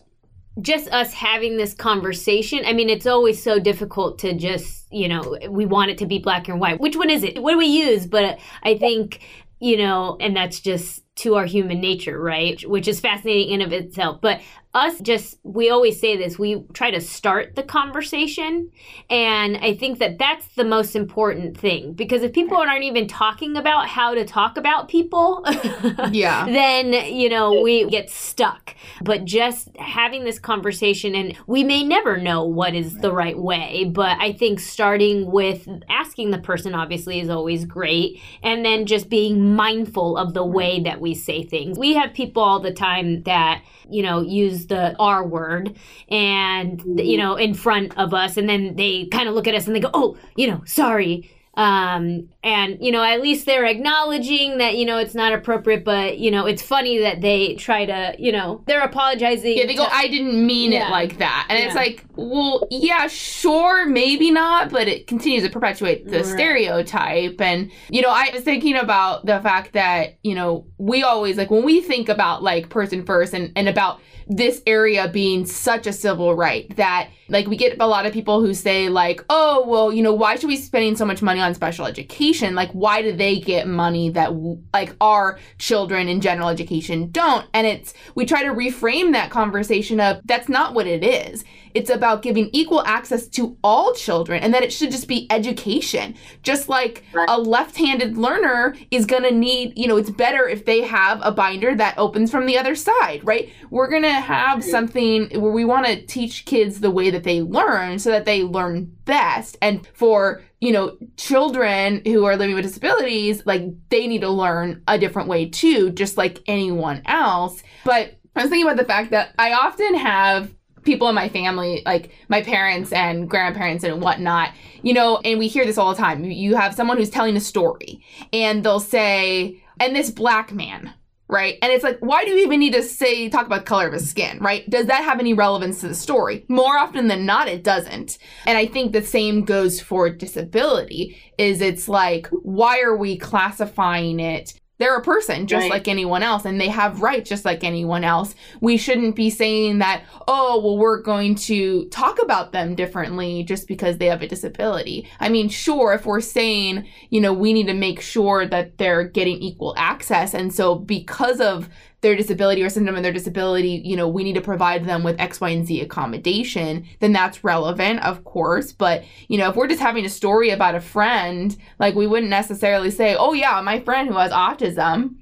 just 0.62 0.90
us 0.90 1.14
having 1.14 1.58
this 1.58 1.74
conversation. 1.74 2.64
I 2.66 2.74
mean, 2.74 2.90
it's 2.90 3.08
always 3.08 3.42
so 3.42 3.58
difficult 3.58 4.20
to 4.20 4.34
just, 4.34 4.86
you 4.92 5.08
know, 5.08 5.38
we 5.50 5.66
want 5.66 5.92
it 5.92 5.98
to 6.00 6.06
be 6.06 6.20
black 6.20 6.50
and 6.50 6.60
white. 6.60 6.80
Which 6.80 6.98
one 6.98 7.10
is 7.10 7.24
it? 7.24 7.42
What 7.42 7.54
do 7.54 7.58
we 7.58 7.68
use? 7.68 8.06
But 8.06 8.38
I 8.64 8.78
think, 8.78 9.22
you 9.60 9.78
know, 9.78 10.18
and 10.20 10.36
that's 10.36 10.60
just 10.60 11.04
to 11.14 11.36
our 11.36 11.46
human 11.46 11.82
nature, 11.82 12.20
right? 12.20 12.62
Which 12.68 12.88
is 12.88 13.00
fascinating 13.00 13.54
in 13.54 13.62
of 13.62 13.74
itself. 13.74 14.22
But 14.22 14.42
us 14.74 15.02
just 15.02 15.38
we 15.44 15.70
always 15.70 16.00
say 16.00 16.16
this 16.16 16.40
we 16.40 16.64
try 16.74 16.90
to 16.90 17.02
start 17.02 17.56
the 17.56 17.64
conversation. 17.64 18.72
And 19.10 19.58
i 19.58 19.76
think 19.76 20.00
that 20.00 20.18
that's 20.18 20.48
the 20.56 20.64
most 20.64 20.96
important 20.96 21.58
thing. 21.58 21.94
Because 21.94 22.24
if 22.24 22.32
people 22.32 22.56
aren't 22.56 22.86
even 22.86 23.08
talking 23.08 23.58
about 23.58 23.90
how 23.90 24.14
to 24.14 24.24
talk 24.24 24.58
about 24.58 24.88
people 24.88 25.44
yeah. 26.12 26.46
then 26.46 26.94
you 27.14 27.28
know 27.28 27.62
we 27.62 27.90
get 27.90 28.10
stuck. 28.10 28.74
But 29.04 29.26
just 29.26 29.76
having 29.78 30.24
this 30.24 30.40
conversation 30.40 31.16
and 31.16 31.38
we 31.48 31.66
may 31.66 31.84
never 31.84 32.16
know 32.18 32.46
what 32.46 32.74
is 32.74 32.96
the 32.96 33.12
right 33.12 33.38
way 33.38 33.84
but 33.84 34.18
i 34.20 34.32
think 34.32 34.60
starting 34.60 35.30
with 35.30 35.68
asking 35.90 36.32
the 36.32 36.38
person 36.38 36.74
obviously 36.74 37.20
is 37.20 37.30
always 37.30 37.66
great. 37.66 38.22
And 38.42 38.64
then 38.64 38.86
just 38.86 39.10
being 39.10 39.56
mindful 39.56 40.18
of 40.18 40.34
the 40.34 40.46
way 40.46 40.82
that 40.84 41.01
that 41.02 41.10
we 41.10 41.16
say 41.16 41.44
things. 41.44 41.78
We 41.78 41.94
have 41.96 42.14
people 42.14 42.44
all 42.44 42.60
the 42.60 42.74
time 42.74 43.24
that, 43.24 43.64
you 43.90 44.04
know, 44.04 44.22
use 44.22 44.68
the 44.68 44.96
R 45.00 45.26
word 45.26 45.76
and, 46.10 46.82
you 47.00 47.18
know, 47.18 47.36
in 47.36 47.54
front 47.54 47.98
of 47.98 48.14
us, 48.14 48.38
and 48.38 48.48
then 48.48 48.76
they 48.76 49.08
kind 49.08 49.28
of 49.28 49.36
look 49.36 49.48
at 49.48 49.56
us 49.56 49.68
and 49.68 49.76
they 49.76 49.80
go, 49.80 49.90
oh, 49.94 50.18
you 50.36 50.48
know, 50.48 50.62
sorry 50.66 51.30
um, 51.62 52.28
and 52.44 52.80
you 52.82 52.92
know 52.92 53.04
at 53.04 53.22
least 53.22 53.46
they're 53.46 53.66
acknowledging 53.66 54.58
that 54.58 54.78
you 54.78 54.86
know 54.86 54.98
it's 54.98 55.14
not 55.14 55.32
appropriate 55.32 55.86
but 55.86 56.18
you 56.18 56.32
know 56.32 56.48
it's 56.48 56.64
funny 56.64 56.98
that 56.98 57.22
they 57.22 57.54
try 57.54 57.86
to 57.86 58.16
you 58.18 58.32
know 58.32 58.64
they're 58.66 58.82
apologizing 58.82 59.56
yeah 59.56 59.68
they 59.68 59.76
go 59.76 59.86
i 59.92 60.08
didn't 60.08 60.44
mean 60.44 60.72
yeah. 60.72 60.88
it 60.88 60.90
like 60.90 61.20
that 61.20 61.46
and 61.50 61.60
yeah. 61.60 61.66
it's 61.66 61.76
like 61.76 62.04
well 62.16 62.68
yeah 62.72 63.06
sure 63.06 63.86
maybe 63.86 64.32
not 64.32 64.72
but 64.72 64.88
it 64.88 65.06
continues 65.06 65.44
to 65.44 65.52
perpetuate 65.52 66.04
the 66.08 66.18
right. 66.18 66.26
stereotype 66.26 67.40
and 67.40 67.72
you 67.90 68.02
know 68.02 68.10
i 68.10 68.32
was 68.34 68.42
thinking 68.42 68.76
about 68.76 69.24
the 69.28 69.40
fact 69.42 69.74
that 69.74 70.18
you 70.24 70.34
know 70.34 70.66
we 70.80 71.04
always 71.04 71.38
like 71.38 71.52
when 71.52 71.64
we 71.64 71.80
think 71.80 72.10
about 72.10 72.42
like 72.42 72.70
person 72.70 73.06
first 73.06 73.36
and 73.36 73.52
and 73.56 73.70
about 73.70 74.00
this 74.28 74.62
area 74.66 75.10
being 75.10 75.46
such 75.46 75.86
a 75.86 75.94
civil 75.94 76.36
right 76.36 76.76
that 76.78 77.10
like 77.28 77.48
we 77.48 77.58
get 77.58 77.76
a 77.80 77.88
lot 77.88 78.06
of 78.06 78.14
people 78.14 78.40
who 78.40 78.54
say 78.54 78.88
like 78.90 79.24
oh 79.30 79.66
well 79.68 79.92
you 79.92 80.02
know 80.02 80.14
why 80.14 80.36
should 80.36 80.48
we 80.48 80.56
be 80.56 80.62
spending 80.62 80.96
so 80.96 81.06
much 81.06 81.22
money 81.22 81.40
on 81.40 81.51
special 81.54 81.86
education 81.86 82.56
like 82.56 82.72
why 82.72 83.02
do 83.02 83.12
they 83.12 83.40
get 83.40 83.68
money 83.68 84.10
that 84.10 84.32
like 84.74 84.96
our 85.02 85.40
children 85.58 86.08
in 86.08 86.22
general 86.22 86.50
education 86.50 87.10
don't 87.12 87.46
and 87.54 87.68
it's 87.68 87.94
we 88.16 88.26
try 88.26 88.44
to 88.44 88.50
reframe 88.50 89.12
that 89.14 89.30
conversation 89.30 90.00
of 90.00 90.20
that's 90.26 90.50
not 90.50 90.74
what 90.74 90.88
it 90.88 91.04
is 91.04 91.44
it's 91.74 91.90
about 91.90 92.22
giving 92.22 92.50
equal 92.52 92.84
access 92.86 93.28
to 93.28 93.58
all 93.64 93.94
children 93.94 94.44
and 94.44 94.54
that 94.54 94.64
it 94.64 94.74
should 94.74 94.92
just 94.92 95.08
be 95.08 95.28
education. 95.30 96.16
Just 96.44 96.70
like 96.70 97.04
right. 97.14 97.28
a 97.30 97.40
left 97.40 97.78
handed 97.78 98.18
learner 98.18 98.76
is 98.90 99.06
going 99.06 99.24
to 99.24 99.32
need, 99.32 99.78
you 99.78 99.88
know, 99.88 99.98
it's 99.98 100.10
better 100.10 100.48
if 100.48 100.66
they 100.66 100.82
have 100.82 101.20
a 101.24 101.32
binder 101.32 101.76
that 101.76 101.98
opens 101.98 102.32
from 102.32 102.46
the 102.46 102.58
other 102.58 102.76
side, 102.76 103.22
right? 103.24 103.52
We're 103.70 103.90
going 103.90 104.04
to 104.04 104.12
have 104.12 104.64
something 104.64 105.30
where 105.40 105.52
we 105.52 105.66
want 105.66 105.86
to 105.88 106.06
teach 106.06 106.46
kids 106.46 106.80
the 106.80 106.92
way 106.92 107.10
that 107.10 107.24
they 107.24 107.42
learn 107.42 108.00
so 108.00 108.12
that 108.12 108.26
they 108.26 108.44
learn 108.44 108.86
best. 109.06 109.58
And 109.62 109.88
for 109.94 110.42
you 110.62 110.72
know, 110.72 110.96
children 111.18 112.02
who 112.06 112.24
are 112.24 112.38
living 112.38 112.56
with 112.56 112.64
disabilities, 112.64 113.44
like 113.46 113.64
they 113.90 114.08
need 114.08 114.22
to 114.22 114.30
learn 114.30 114.82
a 114.88 114.98
different 114.98 115.28
way 115.28 115.50
too, 115.50 115.90
just 115.90 116.18
like 116.18 116.40
anyone 116.48 117.02
else. 117.06 117.64
But 117.84 118.20
I 118.36 118.44
was 118.44 118.50
thinking 118.50 118.68
about 118.68 118.78
the 118.78 118.86
fact 118.86 119.12
that 119.12 119.34
I 119.38 119.54
often 119.54 119.96
have 119.96 120.54
people 120.84 121.10
in 121.10 121.16
my 121.16 121.30
family, 121.30 121.82
like 121.86 122.12
my 122.30 122.42
parents 122.42 122.94
and 122.94 123.30
grandparents 123.30 123.84
and 123.84 124.02
whatnot, 124.02 124.54
you 124.84 124.94
know, 124.94 125.20
and 125.26 125.40
we 125.40 125.48
hear 125.48 125.66
this 125.66 125.78
all 125.78 125.94
the 125.94 126.00
time. 126.00 126.24
You 126.24 126.56
have 126.56 126.76
someone 126.76 126.98
who's 126.98 127.10
telling 127.10 127.36
a 127.36 127.42
story 127.42 128.04
and 128.32 128.64
they'll 128.64 128.80
say, 128.80 129.62
and 129.80 129.96
this 129.96 130.12
black 130.12 130.54
man, 130.54 130.94
right? 131.32 131.58
And 131.62 131.72
it's 131.72 131.84
like, 131.84 131.98
why 132.00 132.26
do 132.26 132.32
you 132.32 132.44
even 132.44 132.60
need 132.60 132.74
to 132.74 132.84
say, 132.84 133.30
talk 133.30 133.46
about 133.46 133.62
the 133.62 133.70
color 133.70 133.88
of 133.88 133.94
his 133.94 134.10
skin, 134.10 134.38
right? 134.40 134.70
Does 134.70 134.88
that 134.88 135.04
have 135.04 135.20
any 135.20 135.34
relevance 135.34 135.80
to 135.80 135.88
the 135.88 135.96
story? 135.96 136.46
More 136.50 136.78
often 136.78 137.08
than 137.08 137.26
not, 137.26 137.48
it 137.48 137.64
doesn't. 137.64 138.18
And 138.46 138.58
I 138.58 138.66
think 138.66 138.92
the 138.92 139.02
same 139.02 139.46
goes 139.46 139.80
for 139.80 140.10
disability, 140.10 141.18
is 141.38 141.62
it's 141.62 141.88
like, 141.88 142.28
why 142.28 142.82
are 142.82 142.96
we 142.96 143.18
classifying 143.18 144.20
it 144.20 144.54
they're 144.82 144.98
a 144.98 145.02
person 145.04 145.48
just 145.48 145.64
right. 145.64 145.72
like 145.72 145.88
anyone 145.88 146.24
else 146.24 146.46
and 146.46 146.60
they 146.60 146.68
have 146.68 147.02
rights 147.02 147.30
just 147.30 147.46
like 147.46 147.64
anyone 147.64 148.04
else. 148.04 148.36
We 148.62 148.78
shouldn't 148.78 149.16
be 149.16 149.30
saying 149.30 149.80
that, 149.80 150.04
oh, 150.28 150.60
well, 150.62 150.78
we're 150.78 151.02
going 151.02 151.36
to 151.36 151.86
talk 151.90 152.22
about 152.22 152.52
them 152.52 152.76
differently 152.76 153.44
just 153.44 153.68
because 153.68 153.98
they 153.98 154.08
have 154.08 154.22
a 154.22 154.28
disability. 154.28 155.08
I 155.20 155.30
mean, 155.30 155.50
sure, 155.50 155.94
if 155.94 156.06
we're 156.06 156.22
saying, 156.22 156.88
you 157.10 157.22
know, 157.22 157.34
we 157.34 157.54
need 157.54 157.68
to 157.68 157.74
make 157.74 158.02
sure 158.02 158.48
that 158.48 158.78
they're 158.78 159.04
getting 159.04 159.38
equal 159.38 159.74
access. 159.78 160.34
And 160.34 160.54
so 160.54 160.76
because 160.76 161.40
of 161.40 161.70
their 162.02 162.16
disability 162.16 162.64
or 162.64 162.70
symptom 162.70 162.96
of 162.96 163.04
their 163.04 163.14
disability, 163.14 163.82
you 163.86 163.96
know, 163.96 164.08
we 164.08 164.24
need 164.24 164.34
to 164.34 164.42
provide 164.42 164.86
them 164.86 165.04
with 165.04 165.20
X, 165.20 165.40
Y, 165.40 165.50
and 165.50 165.66
Z 165.66 165.82
accommodation, 165.82 166.86
then 167.00 167.14
that's 167.14 167.44
relevant, 167.44 168.04
of 168.04 168.24
course. 168.24 168.72
But, 168.72 169.04
you 169.28 169.38
know, 169.38 169.50
if 169.50 169.56
we're 169.56 169.68
just 169.68 169.82
having 169.82 170.06
a 170.06 170.10
story 170.10 170.50
about 170.50 170.76
a 170.76 170.82
friend, 170.82 171.56
like 171.80 171.96
we 171.96 172.08
wouldn't 172.08 172.30
necessarily 172.30 172.90
say, 172.90 173.16
oh, 173.16 173.34
yeah, 173.34 173.62
my 173.62 173.80
friend 173.80 174.08
who 174.10 174.16
has 174.16 174.32
autism. 174.32 175.16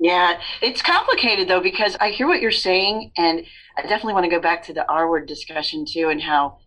Yeah, 0.00 0.40
it's 0.62 0.82
complicated 0.82 1.48
though, 1.48 1.60
because 1.60 1.96
I 2.00 2.10
hear 2.10 2.26
what 2.26 2.40
you're 2.40 2.50
saying. 2.50 3.12
And 3.16 3.44
I 3.76 3.82
definitely 3.82 4.14
want 4.14 4.24
to 4.24 4.30
go 4.30 4.40
back 4.40 4.64
to 4.64 4.72
the 4.72 4.90
R 4.90 5.08
word 5.08 5.28
discussion 5.28 5.84
too, 5.86 6.08
and 6.08 6.20
how 6.20 6.58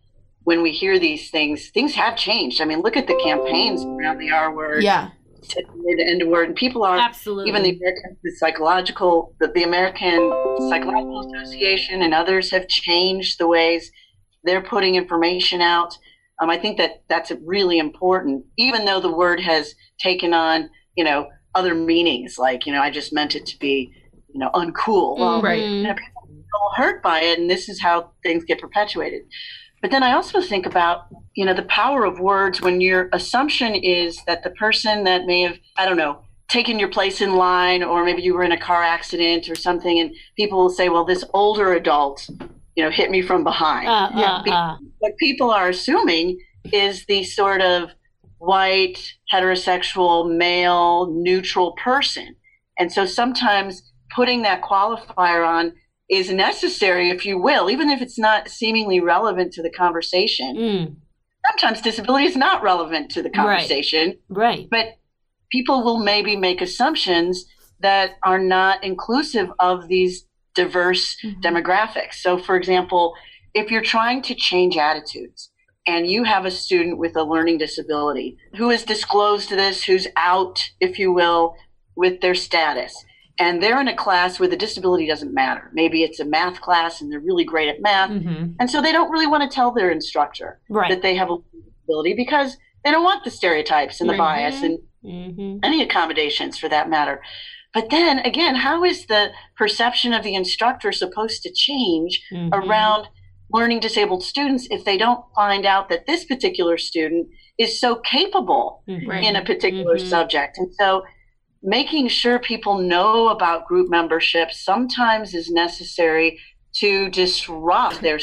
when 0.44 0.62
we 0.62 0.70
hear 0.70 0.98
these 0.98 1.28
things, 1.30 1.70
things 1.70 1.94
have 1.96 2.16
changed. 2.16 2.60
I 2.62 2.64
mean, 2.64 2.80
look 2.80 2.96
at 2.96 3.08
the 3.08 3.20
campaigns 3.22 3.84
around 3.84 4.18
the 4.18 4.30
R 4.30 4.54
word. 4.54 4.84
Yeah 4.84 5.10
the 5.42 6.06
end 6.06 6.28
word. 6.28 6.48
And 6.48 6.56
people 6.56 6.84
are 6.84 6.96
absolutely 6.96 7.48
even 7.48 7.62
the 7.62 7.76
American 7.76 8.16
the 8.22 8.30
psychological 8.32 9.34
the, 9.40 9.48
the 9.48 9.62
American 9.62 10.30
Psychological 10.68 11.32
Association 11.34 12.02
and 12.02 12.14
others 12.14 12.50
have 12.50 12.68
changed 12.68 13.38
the 13.38 13.46
ways 13.46 13.90
they're 14.44 14.62
putting 14.62 14.94
information 14.94 15.60
out. 15.60 15.96
Um, 16.40 16.50
I 16.50 16.58
think 16.58 16.78
that 16.78 17.02
that's 17.08 17.32
really 17.44 17.78
important, 17.78 18.44
even 18.56 18.84
though 18.84 19.00
the 19.00 19.12
word 19.12 19.40
has 19.40 19.74
taken 19.98 20.34
on 20.34 20.70
you 20.96 21.04
know 21.04 21.28
other 21.54 21.74
meanings. 21.74 22.38
Like 22.38 22.66
you 22.66 22.72
know, 22.72 22.80
I 22.80 22.90
just 22.90 23.12
meant 23.12 23.34
it 23.34 23.46
to 23.46 23.58
be 23.58 23.92
you 24.32 24.40
know 24.40 24.50
uncool. 24.54 25.18
Well, 25.18 25.42
right. 25.42 25.62
You 25.62 25.82
know, 25.82 25.94
people 25.94 26.70
hurt 26.76 27.02
by 27.02 27.20
it, 27.20 27.38
and 27.38 27.50
this 27.50 27.68
is 27.68 27.80
how 27.80 28.12
things 28.22 28.44
get 28.44 28.60
perpetuated. 28.60 29.22
But 29.86 29.92
then 29.92 30.02
I 30.02 30.14
also 30.14 30.40
think 30.40 30.66
about, 30.66 31.06
you 31.34 31.44
know, 31.44 31.54
the 31.54 31.62
power 31.62 32.04
of 32.04 32.18
words 32.18 32.60
when 32.60 32.80
your 32.80 33.08
assumption 33.12 33.76
is 33.76 34.20
that 34.26 34.42
the 34.42 34.50
person 34.50 35.04
that 35.04 35.26
may 35.26 35.42
have, 35.42 35.60
I 35.76 35.86
don't 35.86 35.96
know, 35.96 36.24
taken 36.48 36.80
your 36.80 36.88
place 36.88 37.20
in 37.20 37.36
line, 37.36 37.84
or 37.84 38.04
maybe 38.04 38.20
you 38.20 38.34
were 38.34 38.42
in 38.42 38.50
a 38.50 38.58
car 38.58 38.82
accident 38.82 39.48
or 39.48 39.54
something, 39.54 40.00
and 40.00 40.12
people 40.34 40.58
will 40.58 40.70
say, 40.70 40.88
well, 40.88 41.04
this 41.04 41.22
older 41.34 41.72
adult, 41.72 42.28
you 42.74 42.82
know, 42.82 42.90
hit 42.90 43.12
me 43.12 43.22
from 43.22 43.44
behind. 43.44 43.86
Uh, 43.86 44.10
uh, 44.12 44.50
uh. 44.50 44.76
What 44.98 45.16
people 45.18 45.52
are 45.52 45.68
assuming 45.68 46.40
is 46.72 47.06
the 47.06 47.22
sort 47.22 47.60
of 47.60 47.90
white, 48.38 49.14
heterosexual, 49.32 50.36
male, 50.36 51.12
neutral 51.12 51.74
person. 51.74 52.34
And 52.76 52.90
so 52.90 53.06
sometimes 53.06 53.92
putting 54.12 54.42
that 54.42 54.62
qualifier 54.62 55.46
on 55.46 55.74
is 56.10 56.30
necessary, 56.30 57.10
if 57.10 57.26
you 57.26 57.38
will, 57.38 57.70
even 57.70 57.90
if 57.90 58.00
it's 58.00 58.18
not 58.18 58.48
seemingly 58.48 59.00
relevant 59.00 59.52
to 59.54 59.62
the 59.62 59.70
conversation. 59.70 60.56
Mm. 60.56 60.96
Sometimes 61.48 61.80
disability 61.80 62.26
is 62.26 62.36
not 62.36 62.62
relevant 62.62 63.10
to 63.12 63.22
the 63.22 63.30
conversation. 63.30 64.18
Right. 64.28 64.58
right. 64.58 64.68
But 64.70 64.98
people 65.50 65.84
will 65.84 65.98
maybe 65.98 66.36
make 66.36 66.60
assumptions 66.60 67.44
that 67.80 68.12
are 68.24 68.38
not 68.38 68.82
inclusive 68.82 69.50
of 69.58 69.88
these 69.88 70.26
diverse 70.54 71.16
mm-hmm. 71.24 71.40
demographics. 71.40 72.14
So, 72.14 72.38
for 72.38 72.56
example, 72.56 73.14
if 73.54 73.70
you're 73.70 73.82
trying 73.82 74.22
to 74.22 74.34
change 74.34 74.76
attitudes 74.76 75.50
and 75.86 76.06
you 76.06 76.24
have 76.24 76.44
a 76.44 76.50
student 76.50 76.98
with 76.98 77.16
a 77.16 77.22
learning 77.22 77.58
disability 77.58 78.36
who 78.56 78.70
has 78.70 78.84
disclosed 78.84 79.50
this, 79.50 79.84
who's 79.84 80.06
out, 80.16 80.70
if 80.80 80.98
you 80.98 81.12
will, 81.12 81.54
with 81.94 82.20
their 82.20 82.34
status, 82.34 83.04
and 83.38 83.62
they're 83.62 83.80
in 83.80 83.88
a 83.88 83.96
class 83.96 84.40
where 84.40 84.48
the 84.48 84.56
disability 84.56 85.06
doesn't 85.06 85.34
matter. 85.34 85.70
Maybe 85.72 86.02
it's 86.02 86.20
a 86.20 86.24
math 86.24 86.60
class 86.60 87.00
and 87.00 87.10
they're 87.10 87.20
really 87.20 87.44
great 87.44 87.68
at 87.68 87.82
math. 87.82 88.10
Mm-hmm. 88.10 88.52
And 88.58 88.70
so 88.70 88.80
they 88.80 88.92
don't 88.92 89.10
really 89.10 89.26
want 89.26 89.48
to 89.48 89.54
tell 89.54 89.72
their 89.72 89.90
instructor 89.90 90.60
right. 90.70 90.88
that 90.88 91.02
they 91.02 91.14
have 91.16 91.30
a 91.30 91.36
disability 91.52 92.14
because 92.14 92.56
they 92.84 92.90
don't 92.90 93.04
want 93.04 93.24
the 93.24 93.30
stereotypes 93.30 94.00
and 94.00 94.08
the 94.08 94.14
mm-hmm. 94.14 94.22
bias 94.22 94.62
and 94.62 94.78
mm-hmm. 95.04 95.58
any 95.62 95.82
accommodations 95.82 96.58
for 96.58 96.68
that 96.68 96.88
matter. 96.88 97.20
But 97.74 97.90
then 97.90 98.20
again, 98.20 98.54
how 98.54 98.84
is 98.84 99.06
the 99.06 99.32
perception 99.56 100.14
of 100.14 100.22
the 100.22 100.34
instructor 100.34 100.92
supposed 100.92 101.42
to 101.42 101.52
change 101.52 102.22
mm-hmm. 102.32 102.54
around 102.54 103.08
learning 103.52 103.80
disabled 103.80 104.22
students 104.22 104.66
if 104.70 104.84
they 104.84 104.96
don't 104.96 105.24
find 105.34 105.66
out 105.66 105.88
that 105.90 106.06
this 106.06 106.24
particular 106.24 106.78
student 106.78 107.28
is 107.58 107.78
so 107.78 107.96
capable 107.96 108.82
mm-hmm. 108.88 109.10
in 109.10 109.36
a 109.36 109.44
particular 109.44 109.96
mm-hmm. 109.96 110.08
subject? 110.08 110.56
And 110.56 110.72
so 110.74 111.02
making 111.66 112.08
sure 112.08 112.38
people 112.38 112.78
know 112.78 113.28
about 113.28 113.66
group 113.66 113.90
membership 113.90 114.52
sometimes 114.52 115.34
is 115.34 115.50
necessary 115.50 116.38
to 116.72 117.10
disrupt 117.10 118.00
their 118.00 118.18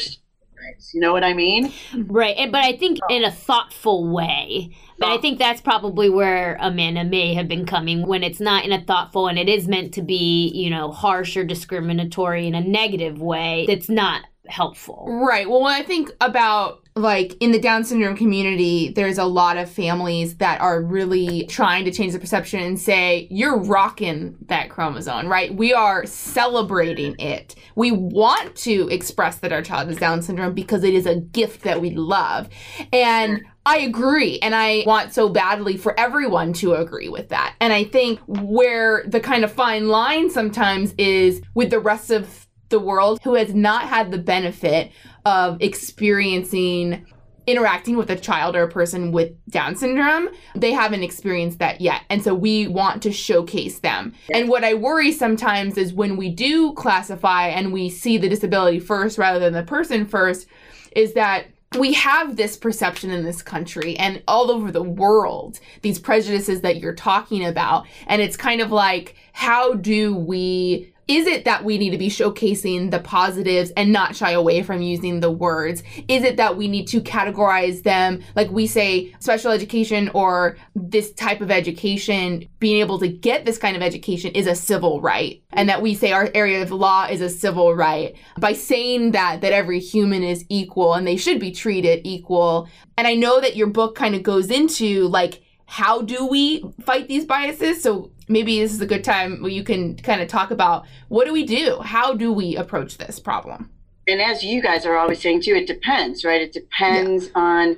you 0.94 1.00
know 1.00 1.12
what 1.12 1.24
I 1.24 1.34
mean? 1.34 1.72
Right. 2.06 2.50
But 2.50 2.64
I 2.64 2.76
think 2.76 2.98
in 3.10 3.22
a 3.22 3.30
thoughtful 3.30 4.10
way. 4.10 4.74
But 4.98 5.10
I 5.10 5.18
think 5.18 5.38
that's 5.38 5.60
probably 5.60 6.08
where 6.08 6.56
Amanda 6.60 7.04
may 7.04 7.34
have 7.34 7.48
been 7.48 7.66
coming 7.66 8.06
when 8.06 8.22
it's 8.22 8.40
not 8.40 8.64
in 8.64 8.72
a 8.72 8.82
thoughtful 8.82 9.28
and 9.28 9.38
it 9.38 9.48
is 9.48 9.68
meant 9.68 9.92
to 9.94 10.02
be, 10.02 10.48
you 10.54 10.70
know, 10.70 10.90
harsh 10.90 11.36
or 11.36 11.44
discriminatory 11.44 12.46
in 12.46 12.54
a 12.54 12.62
negative 12.62 13.20
way. 13.20 13.66
It's 13.68 13.90
not 13.90 14.22
helpful. 14.46 15.06
Right. 15.06 15.48
Well, 15.48 15.62
when 15.62 15.72
I 15.72 15.82
think 15.82 16.12
about 16.20 16.83
like 16.96 17.36
in 17.40 17.50
the 17.50 17.58
Down 17.58 17.82
syndrome 17.82 18.16
community, 18.16 18.90
there's 18.90 19.18
a 19.18 19.24
lot 19.24 19.56
of 19.56 19.68
families 19.68 20.36
that 20.36 20.60
are 20.60 20.80
really 20.80 21.44
trying 21.46 21.84
to 21.86 21.90
change 21.90 22.12
the 22.12 22.20
perception 22.20 22.60
and 22.60 22.78
say, 22.78 23.26
you're 23.30 23.58
rocking 23.58 24.36
that 24.46 24.70
chromosome, 24.70 25.26
right? 25.26 25.52
We 25.52 25.74
are 25.74 26.06
celebrating 26.06 27.16
it. 27.18 27.56
We 27.74 27.90
want 27.90 28.54
to 28.56 28.88
express 28.90 29.38
that 29.38 29.52
our 29.52 29.62
child 29.62 29.88
has 29.88 29.96
Down 29.96 30.22
syndrome 30.22 30.54
because 30.54 30.84
it 30.84 30.94
is 30.94 31.06
a 31.06 31.16
gift 31.16 31.62
that 31.62 31.80
we 31.80 31.90
love. 31.90 32.48
And 32.92 33.44
I 33.66 33.78
agree. 33.78 34.38
And 34.40 34.54
I 34.54 34.84
want 34.86 35.12
so 35.12 35.28
badly 35.28 35.76
for 35.76 35.98
everyone 35.98 36.52
to 36.54 36.74
agree 36.74 37.08
with 37.08 37.30
that. 37.30 37.56
And 37.60 37.72
I 37.72 37.84
think 37.84 38.20
where 38.26 39.02
the 39.08 39.20
kind 39.20 39.42
of 39.42 39.50
fine 39.50 39.88
line 39.88 40.30
sometimes 40.30 40.94
is 40.96 41.42
with 41.54 41.70
the 41.70 41.80
rest 41.80 42.10
of 42.10 42.43
the 42.74 42.80
world 42.80 43.20
who 43.22 43.34
has 43.34 43.54
not 43.54 43.88
had 43.88 44.10
the 44.10 44.18
benefit 44.18 44.90
of 45.24 45.62
experiencing 45.62 47.06
interacting 47.46 47.96
with 47.96 48.10
a 48.10 48.16
child 48.16 48.56
or 48.56 48.62
a 48.64 48.70
person 48.70 49.12
with 49.12 49.32
Down 49.48 49.76
syndrome, 49.76 50.28
they 50.56 50.72
haven't 50.72 51.02
experienced 51.02 51.58
that 51.58 51.80
yet. 51.80 52.02
And 52.10 52.24
so 52.24 52.34
we 52.34 52.66
want 52.66 53.02
to 53.02 53.12
showcase 53.12 53.78
them. 53.80 54.14
And 54.32 54.48
what 54.48 54.64
I 54.64 54.74
worry 54.74 55.12
sometimes 55.12 55.76
is 55.76 55.92
when 55.92 56.16
we 56.16 56.30
do 56.30 56.72
classify 56.72 57.48
and 57.48 57.72
we 57.72 57.90
see 57.90 58.18
the 58.18 58.28
disability 58.28 58.80
first 58.80 59.18
rather 59.18 59.38
than 59.38 59.52
the 59.52 59.62
person 59.62 60.06
first, 60.06 60.48
is 60.96 61.12
that 61.14 61.46
we 61.78 61.92
have 61.92 62.36
this 62.36 62.56
perception 62.56 63.10
in 63.10 63.24
this 63.24 63.42
country 63.42 63.96
and 63.98 64.22
all 64.26 64.50
over 64.50 64.72
the 64.72 64.82
world, 64.82 65.60
these 65.82 65.98
prejudices 65.98 66.62
that 66.62 66.78
you're 66.78 66.94
talking 66.94 67.44
about. 67.44 67.86
And 68.06 68.22
it's 68.22 68.36
kind 68.36 68.60
of 68.62 68.72
like, 68.72 69.16
how 69.32 69.74
do 69.74 70.14
we 70.14 70.93
is 71.06 71.26
it 71.26 71.44
that 71.44 71.64
we 71.64 71.78
need 71.78 71.90
to 71.90 71.98
be 71.98 72.08
showcasing 72.08 72.90
the 72.90 73.00
positives 73.00 73.70
and 73.76 73.92
not 73.92 74.16
shy 74.16 74.30
away 74.30 74.62
from 74.62 74.80
using 74.80 75.20
the 75.20 75.30
words? 75.30 75.82
Is 76.08 76.24
it 76.24 76.36
that 76.38 76.56
we 76.56 76.68
need 76.68 76.86
to 76.88 77.00
categorize 77.00 77.82
them 77.82 78.22
like 78.34 78.50
we 78.50 78.66
say 78.66 79.14
special 79.20 79.52
education 79.52 80.10
or 80.14 80.56
this 80.74 81.12
type 81.12 81.40
of 81.40 81.50
education, 81.50 82.48
being 82.58 82.80
able 82.80 82.98
to 82.98 83.08
get 83.08 83.44
this 83.44 83.58
kind 83.58 83.76
of 83.76 83.82
education 83.82 84.32
is 84.32 84.46
a 84.46 84.54
civil 84.54 85.00
right 85.00 85.42
and 85.52 85.68
that 85.68 85.82
we 85.82 85.94
say 85.94 86.12
our 86.12 86.30
area 86.34 86.62
of 86.62 86.70
law 86.70 87.06
is 87.06 87.20
a 87.20 87.30
civil 87.30 87.74
right 87.74 88.16
by 88.38 88.52
saying 88.52 89.12
that 89.12 89.40
that 89.40 89.52
every 89.52 89.78
human 89.78 90.22
is 90.22 90.44
equal 90.48 90.94
and 90.94 91.06
they 91.06 91.16
should 91.16 91.38
be 91.38 91.52
treated 91.52 92.00
equal. 92.04 92.68
And 92.96 93.06
I 93.06 93.14
know 93.14 93.40
that 93.40 93.56
your 93.56 93.66
book 93.66 93.94
kind 93.94 94.14
of 94.14 94.22
goes 94.22 94.50
into 94.50 95.06
like 95.08 95.43
how 95.74 96.00
do 96.00 96.24
we 96.24 96.64
fight 96.84 97.08
these 97.08 97.24
biases? 97.24 97.82
So 97.82 98.12
maybe 98.28 98.60
this 98.60 98.72
is 98.72 98.80
a 98.80 98.86
good 98.86 99.02
time 99.02 99.42
where 99.42 99.50
you 99.50 99.64
can 99.64 99.96
kind 99.96 100.22
of 100.22 100.28
talk 100.28 100.52
about 100.52 100.86
what 101.08 101.24
do 101.24 101.32
we 101.32 101.44
do? 101.44 101.80
How 101.82 102.14
do 102.14 102.32
we 102.32 102.54
approach 102.54 102.96
this 102.96 103.18
problem? 103.18 103.70
And 104.06 104.22
as 104.22 104.44
you 104.44 104.62
guys 104.62 104.86
are 104.86 104.96
always 104.96 105.20
saying 105.20 105.42
too, 105.42 105.56
it 105.56 105.66
depends, 105.66 106.24
right? 106.24 106.40
It 106.40 106.52
depends 106.52 107.24
yeah. 107.24 107.32
on 107.34 107.76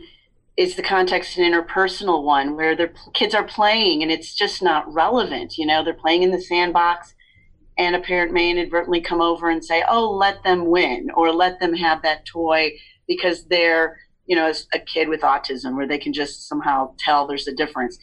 is 0.58 0.76
the 0.76 0.82
context 0.82 1.38
an 1.38 1.50
interpersonal 1.50 2.22
one 2.22 2.54
where 2.54 2.76
the 2.76 2.90
kids 3.14 3.34
are 3.34 3.44
playing 3.44 4.02
and 4.02 4.12
it's 4.12 4.34
just 4.34 4.62
not 4.62 4.92
relevant. 4.92 5.56
You 5.56 5.64
know, 5.64 5.82
they're 5.82 5.94
playing 5.94 6.22
in 6.22 6.32
the 6.32 6.40
sandbox 6.40 7.14
and 7.78 7.96
a 7.96 8.00
parent 8.00 8.30
may 8.30 8.50
inadvertently 8.50 9.00
come 9.00 9.22
over 9.22 9.48
and 9.48 9.64
say, 9.64 9.82
oh, 9.88 10.10
let 10.10 10.44
them 10.44 10.66
win 10.66 11.08
or 11.14 11.32
let 11.32 11.60
them 11.60 11.72
have 11.72 12.02
that 12.02 12.26
toy 12.26 12.72
because 13.08 13.46
they're, 13.46 13.96
you 14.26 14.36
know, 14.36 14.46
as 14.46 14.66
a 14.74 14.78
kid 14.78 15.08
with 15.08 15.20
autism 15.20 15.76
where 15.76 15.86
they 15.86 15.98
can 15.98 16.12
just 16.12 16.48
somehow 16.48 16.94
tell 16.98 17.26
there's 17.26 17.48
a 17.48 17.54
difference. 17.54 17.98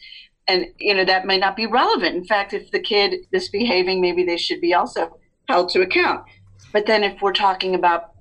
And 0.46 0.66
you 0.78 0.94
know 0.94 1.04
that 1.04 1.26
may 1.26 1.38
not 1.38 1.56
be 1.56 1.66
relevant. 1.66 2.16
In 2.16 2.24
fact 2.24 2.52
if 2.52 2.70
the 2.70 2.80
kid 2.80 3.14
is 3.32 3.48
behaving 3.48 4.00
maybe 4.00 4.24
they 4.24 4.36
should 4.36 4.60
be 4.60 4.74
also 4.74 5.18
held 5.48 5.70
to 5.70 5.82
account. 5.82 6.24
But 6.72 6.86
then 6.86 7.04
if 7.04 7.22
we're 7.22 7.32
talking 7.32 7.74
about 7.74 8.12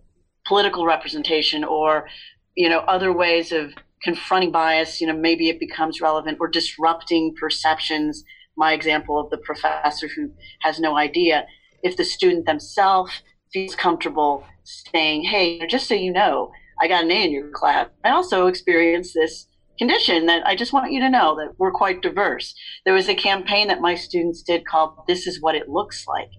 political 0.45 0.85
representation 0.85 1.63
or 1.63 2.07
you 2.55 2.69
know 2.69 2.79
other 2.79 3.11
ways 3.11 3.51
of 3.51 3.73
confronting 4.03 4.51
bias 4.51 4.99
you 4.99 5.07
know 5.07 5.15
maybe 5.15 5.49
it 5.49 5.59
becomes 5.59 6.01
relevant 6.01 6.37
or 6.39 6.47
disrupting 6.47 7.35
perceptions. 7.39 8.23
My 8.55 8.73
example 8.73 9.19
of 9.19 9.29
the 9.29 9.37
professor 9.37 10.07
who 10.07 10.31
has 10.61 10.79
no 10.79 10.95
idea. 10.95 11.45
If 11.81 11.97
the 11.97 12.05
student 12.05 12.45
themselves 12.45 13.11
feels 13.51 13.75
comfortable 13.75 14.45
saying 14.63 15.23
hey 15.23 15.65
just 15.67 15.87
so 15.87 15.93
you 15.93 16.11
know 16.11 16.51
i 16.83 16.87
got 16.87 17.03
an 17.03 17.11
a 17.11 17.25
in 17.25 17.31
your 17.31 17.49
class 17.51 17.87
i 18.03 18.09
also 18.09 18.47
experienced 18.47 19.13
this 19.13 19.47
condition 19.77 20.27
that 20.27 20.45
I 20.45 20.55
just 20.55 20.73
want 20.73 20.91
you 20.91 20.99
to 21.01 21.09
know 21.09 21.35
that 21.35 21.53
we're 21.57 21.71
quite 21.71 22.01
diverse. 22.01 22.53
There 22.85 22.93
was 22.93 23.09
a 23.09 23.15
campaign 23.15 23.67
that 23.67 23.81
my 23.81 23.95
students 23.95 24.41
did 24.41 24.65
called 24.65 24.93
This 25.07 25.25
is 25.25 25.41
What 25.41 25.55
It 25.55 25.69
Looks 25.69 26.05
Like. 26.07 26.29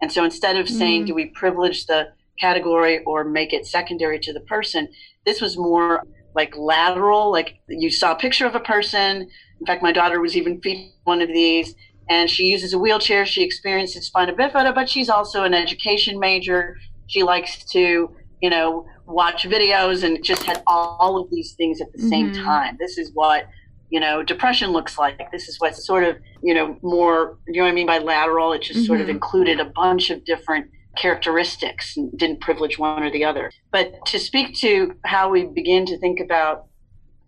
And 0.00 0.12
so 0.12 0.24
instead 0.24 0.56
of 0.56 0.68
saying, 0.68 1.04
mm. 1.04 1.06
do 1.08 1.14
we 1.14 1.26
privilege 1.26 1.86
the 1.86 2.08
category 2.38 3.02
or 3.04 3.24
make 3.24 3.52
it 3.52 3.66
secondary 3.66 4.18
to 4.20 4.32
the 4.32 4.40
person, 4.40 4.88
this 5.24 5.40
was 5.40 5.56
more 5.56 6.04
like 6.34 6.56
lateral, 6.56 7.32
like 7.32 7.58
you 7.68 7.90
saw 7.90 8.12
a 8.12 8.16
picture 8.16 8.46
of 8.46 8.54
a 8.54 8.60
person. 8.60 9.28
In 9.60 9.66
fact, 9.66 9.82
my 9.82 9.92
daughter 9.92 10.20
was 10.20 10.36
even 10.36 10.60
featured 10.60 10.92
one 11.04 11.22
of 11.22 11.28
these, 11.28 11.74
and 12.10 12.28
she 12.28 12.44
uses 12.44 12.74
a 12.74 12.78
wheelchair. 12.78 13.24
She 13.24 13.42
experiences 13.42 14.06
spina 14.06 14.34
bifida, 14.34 14.74
but 14.74 14.88
she's 14.88 15.08
also 15.08 15.44
an 15.44 15.54
education 15.54 16.20
major. 16.20 16.76
She 17.06 17.22
likes 17.22 17.64
to, 17.72 18.14
you 18.42 18.50
know, 18.50 18.86
watch 19.06 19.44
videos 19.44 20.02
and 20.02 20.22
just 20.22 20.42
had 20.42 20.62
all 20.66 21.20
of 21.20 21.30
these 21.30 21.52
things 21.52 21.80
at 21.80 21.92
the 21.92 21.98
mm-hmm. 21.98 22.08
same 22.08 22.32
time. 22.32 22.76
This 22.78 22.98
is 22.98 23.10
what 23.14 23.48
you 23.90 24.00
know 24.00 24.22
depression 24.22 24.70
looks 24.70 24.98
like. 24.98 25.30
This 25.30 25.48
is 25.48 25.60
what 25.60 25.76
sort 25.76 26.04
of 26.04 26.16
you 26.42 26.54
know 26.54 26.76
more 26.82 27.38
you 27.46 27.60
know 27.60 27.64
what 27.64 27.70
I 27.70 27.74
mean 27.74 27.86
by 27.86 27.98
lateral. 27.98 28.52
It 28.52 28.62
just 28.62 28.80
mm-hmm. 28.80 28.86
sort 28.86 29.00
of 29.00 29.06
mm-hmm. 29.06 29.16
included 29.16 29.60
a 29.60 29.66
bunch 29.66 30.10
of 30.10 30.24
different 30.24 30.70
characteristics 30.96 31.96
and 31.96 32.16
didn't 32.18 32.40
privilege 32.40 32.78
one 32.78 33.02
or 33.02 33.10
the 33.10 33.24
other. 33.24 33.52
But 33.70 33.94
to 34.06 34.18
speak 34.18 34.54
to 34.56 34.94
how 35.04 35.28
we 35.28 35.44
begin 35.44 35.86
to 35.86 35.98
think 35.98 36.20
about 36.20 36.66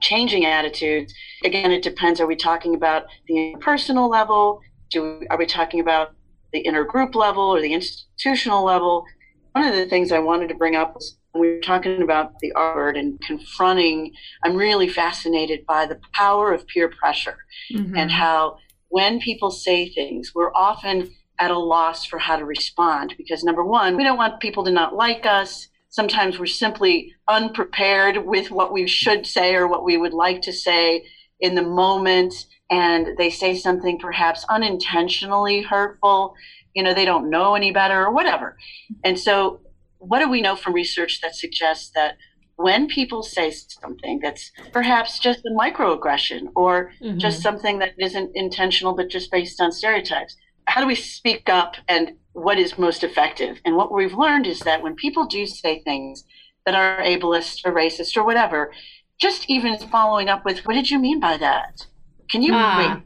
changing 0.01 0.47
attitudes, 0.47 1.13
again, 1.45 1.71
it 1.71 1.83
depends. 1.83 2.21
Are 2.21 2.27
we 2.27 2.37
talking 2.37 2.75
about 2.75 3.05
the 3.27 3.55
personal 3.61 4.09
level? 4.09 4.61
Do 4.91 5.23
are 5.31 5.39
we 5.39 5.47
talking 5.47 5.81
about 5.81 6.15
the 6.53 6.65
intergroup 6.65 7.15
level 7.15 7.45
or 7.45 7.61
the 7.61 7.75
institutional 7.75 8.65
level? 8.65 9.05
One 9.53 9.67
of 9.67 9.75
the 9.75 9.87
things 9.87 10.13
I 10.13 10.19
wanted 10.19 10.49
to 10.49 10.55
bring 10.55 10.77
up 10.77 10.95
was 10.95 11.18
we 11.39 11.49
are 11.49 11.61
talking 11.61 12.03
about 12.03 12.39
the 12.41 12.53
art 12.53 12.97
and 12.97 13.21
confronting, 13.21 14.13
I'm 14.45 14.57
really 14.57 14.89
fascinated 14.89 15.65
by 15.67 15.87
the 15.87 16.01
power 16.13 16.53
of 16.53 16.67
peer 16.67 16.89
pressure 16.89 17.39
mm-hmm. 17.73 17.97
and 17.97 18.11
how 18.11 18.59
when 18.89 19.21
people 19.21 19.51
say 19.51 19.89
things, 19.89 20.33
we're 20.35 20.55
often 20.55 21.11
at 21.39 21.51
a 21.51 21.59
loss 21.59 22.05
for 22.05 22.19
how 22.19 22.37
to 22.37 22.45
respond 22.45 23.15
because 23.17 23.45
number 23.45 23.65
one, 23.65 23.97
we 23.97 24.05
don't 24.05 24.17
want 24.17 24.41
people 24.41 24.65
to 24.65 24.71
not 24.71 24.95
like 24.95 25.25
us. 25.27 25.69
Sometimes 25.91 26.39
we're 26.39 26.47
simply 26.47 27.15
unprepared 27.29 28.27
with 28.27 28.51
what 28.51 28.73
we 28.73 28.87
should 28.87 29.27
say 29.27 29.55
or 29.55 29.69
what 29.69 29.85
we 29.85 29.97
would 29.97 30.13
like 30.13 30.43
to 30.43 30.53
say 30.53 31.05
in 31.41 31.55
the 31.55 31.63
moment, 31.63 32.35
and 32.71 33.17
they 33.17 33.31
say 33.31 33.57
something 33.57 33.99
perhaps 33.99 34.45
unintentionally 34.51 35.63
hurtful. 35.63 36.35
You 36.75 36.83
know, 36.83 36.93
they 36.93 37.05
don't 37.05 37.31
know 37.31 37.55
any 37.55 37.71
better 37.71 38.05
or 38.05 38.13
whatever. 38.13 38.57
And 39.05 39.19
so 39.19 39.61
what 39.99 40.21
do 40.21 40.29
we 40.29 40.41
know 40.41 40.57
from 40.57 40.73
research 40.75 41.21
that 41.21 41.35
suggests 41.35 41.91
that 41.95 42.17
when 42.57 42.89
people 42.89 43.23
say 43.23 43.53
something 43.53 44.19
that's 44.21 44.51
perhaps 44.73 45.21
just 45.21 45.47
a 45.47 45.51
microaggression 45.51 46.49
or 46.57 46.91
mm-hmm. 47.01 47.19
just 47.19 47.41
something 47.41 47.79
that 47.79 47.93
isn't 47.99 48.33
intentional 48.35 48.97
but 48.97 49.09
just 49.09 49.31
based 49.31 49.61
on 49.61 49.71
stereotypes, 49.71 50.37
how 50.67 50.81
do 50.81 50.87
we 50.87 50.95
speak 50.97 51.49
up 51.49 51.77
and 51.87 52.13
what 52.33 52.59
is 52.59 52.77
most 52.77 53.05
effective? 53.05 53.61
And 53.65 53.77
what 53.77 53.93
we've 53.93 54.15
learned 54.15 54.47
is 54.47 54.61
that 54.61 54.83
when 54.83 54.97
people 54.97 55.25
do 55.27 55.47
say 55.47 55.81
things 55.81 56.25
that 56.67 56.75
are 56.75 57.01
ableist 57.01 57.61
or 57.65 57.73
racist 57.73 58.17
or 58.17 58.25
whatever, 58.25 58.73
just 59.21 59.49
even 59.49 59.79
following 59.79 60.29
up 60.29 60.45
with, 60.45 60.67
what 60.67 60.75
did 60.75 60.91
you 60.91 60.99
mean 60.99 61.21
by 61.21 61.37
that? 61.37 61.87
Can 62.29 62.43
you 62.43 62.53
ah, 62.55 63.01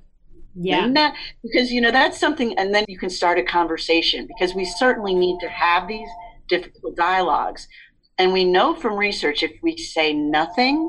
yeah. 0.54 0.88
that? 0.88 1.14
Because, 1.42 1.70
you 1.70 1.80
know, 1.80 1.90
that's 1.90 2.18
something, 2.18 2.58
and 2.58 2.74
then 2.74 2.84
you 2.88 2.98
can 2.98 3.10
start 3.10 3.38
a 3.38 3.42
conversation 3.42 4.26
because 4.26 4.54
we 4.54 4.64
certainly 4.64 5.14
need 5.14 5.38
to 5.40 5.48
have 5.48 5.86
these 5.88 6.08
difficult 6.60 6.96
dialogues. 6.96 7.66
And 8.18 8.32
we 8.32 8.44
know 8.44 8.74
from 8.74 8.96
research 8.96 9.42
if 9.42 9.52
we 9.62 9.76
say 9.76 10.12
nothing, 10.12 10.88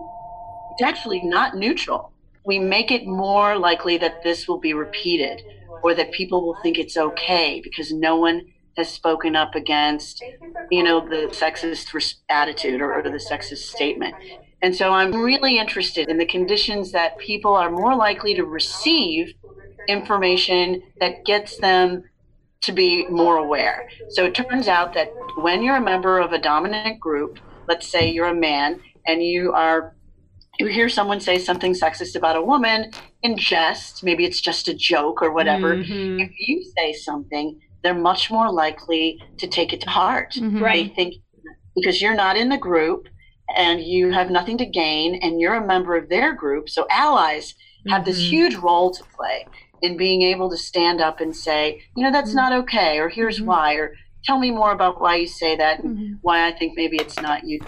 it's 0.72 0.82
actually 0.82 1.22
not 1.24 1.56
neutral. 1.56 2.12
We 2.46 2.60
make 2.60 2.92
it 2.92 3.08
more 3.08 3.58
likely 3.58 3.98
that 4.00 4.24
this 4.24 4.48
will 4.48 4.60
be 4.60 4.74
repeated 4.74 5.42
or 5.82 5.94
that 5.96 6.12
people 6.12 6.46
will 6.46 6.58
think 6.62 6.78
it's 6.78 6.98
okay 6.98 7.62
because 7.64 7.92
no 7.94 8.18
one 8.18 8.42
has 8.76 8.90
spoken 8.90 9.36
up 9.36 9.56
against, 9.56 10.24
you 10.70 10.84
know, 10.84 11.00
the 11.08 11.28
sexist 11.32 12.16
attitude 12.28 12.82
or, 12.82 12.94
or 12.94 13.04
the 13.04 13.12
sexist 13.12 13.70
statement. 13.70 14.16
And 14.62 14.76
so 14.76 14.92
I'm 14.92 15.12
really 15.12 15.58
interested 15.58 16.10
in 16.10 16.18
the 16.18 16.26
conditions 16.26 16.92
that 16.92 17.18
people 17.20 17.54
are 17.54 17.70
more 17.70 17.96
likely 17.96 18.34
to 18.36 18.44
receive 18.44 19.34
information 19.88 20.82
that 21.00 21.26
gets 21.26 21.58
them 21.58 22.04
to 22.64 22.72
be 22.72 23.06
more 23.08 23.38
aware. 23.38 23.90
So 24.10 24.26
it 24.26 24.34
turns 24.34 24.68
out 24.68 24.94
that 24.94 25.12
when 25.38 25.62
you're 25.62 25.76
a 25.76 25.82
member 25.82 26.20
of 26.20 26.32
a 26.32 26.40
dominant 26.40 27.00
group, 27.00 27.40
let's 27.68 27.88
say 27.88 28.10
you're 28.10 28.28
a 28.28 28.36
man 28.36 28.80
and 29.06 29.22
you 29.22 29.54
are 29.54 29.96
you 30.60 30.68
hear 30.68 30.88
someone 30.88 31.20
say 31.20 31.40
something 31.40 31.74
sexist 31.74 32.16
about 32.16 32.36
a 32.36 32.42
woman 32.42 32.92
in 33.24 33.36
jest, 33.38 34.04
maybe 34.04 34.24
it's 34.24 34.40
just 34.40 34.68
a 34.68 34.74
joke 34.74 35.22
or 35.22 35.34
whatever. 35.34 35.76
Mm-hmm. 35.76 36.20
If 36.20 36.32
you 36.38 36.64
say 36.78 36.94
something, 36.94 37.60
they're 37.82 37.96
much 37.96 38.30
more 38.30 38.52
likely 38.52 39.20
to 39.40 39.48
take 39.48 39.74
it 39.74 39.82
to 39.82 39.90
heart. 39.90 40.34
Mm-hmm. 40.34 40.64
Right. 40.64 40.90
They 40.90 40.94
think 40.94 41.16
because 41.76 42.02
you're 42.02 42.14
not 42.14 42.38
in 42.38 42.50
the 42.50 42.58
group 42.58 43.08
and 43.56 43.82
you 43.82 44.12
have 44.12 44.30
nothing 44.30 44.60
to 44.60 44.66
gain 44.66 45.16
and 45.24 45.42
you're 45.42 45.56
a 45.56 45.66
member 45.66 45.96
of 45.96 46.08
their 46.08 46.34
group, 46.34 46.70
so 46.70 46.86
allies 46.92 47.56
have 47.88 48.04
mm-hmm. 48.04 48.12
this 48.12 48.20
huge 48.20 48.56
role 48.56 48.92
to 48.92 49.04
play 49.16 49.46
in 49.84 49.96
being 49.98 50.24
able 50.24 50.50
to 50.50 50.58
stand 50.58 51.00
up 51.02 51.20
and 51.20 51.36
say, 51.36 51.84
you 51.96 52.04
know, 52.04 52.12
that's 52.12 52.30
mm-hmm. 52.30 52.38
not 52.38 52.54
okay, 52.64 52.98
or 52.98 53.10
here's 53.10 53.38
mm-hmm. 53.38 53.48
why, 53.48 53.74
or 53.76 53.94
tell 54.24 54.40
me 54.40 54.50
more 54.50 54.72
about 54.72 55.00
why 55.00 55.18
you 55.18 55.28
say 55.28 55.56
that 55.56 55.84
and 55.84 55.98
mm-hmm. 55.98 56.14
why 56.22 56.48
I 56.48 56.52
think 56.54 56.74
maybe 56.76 56.98
it's 56.98 57.22
not 57.22 57.46
you. 57.46 57.60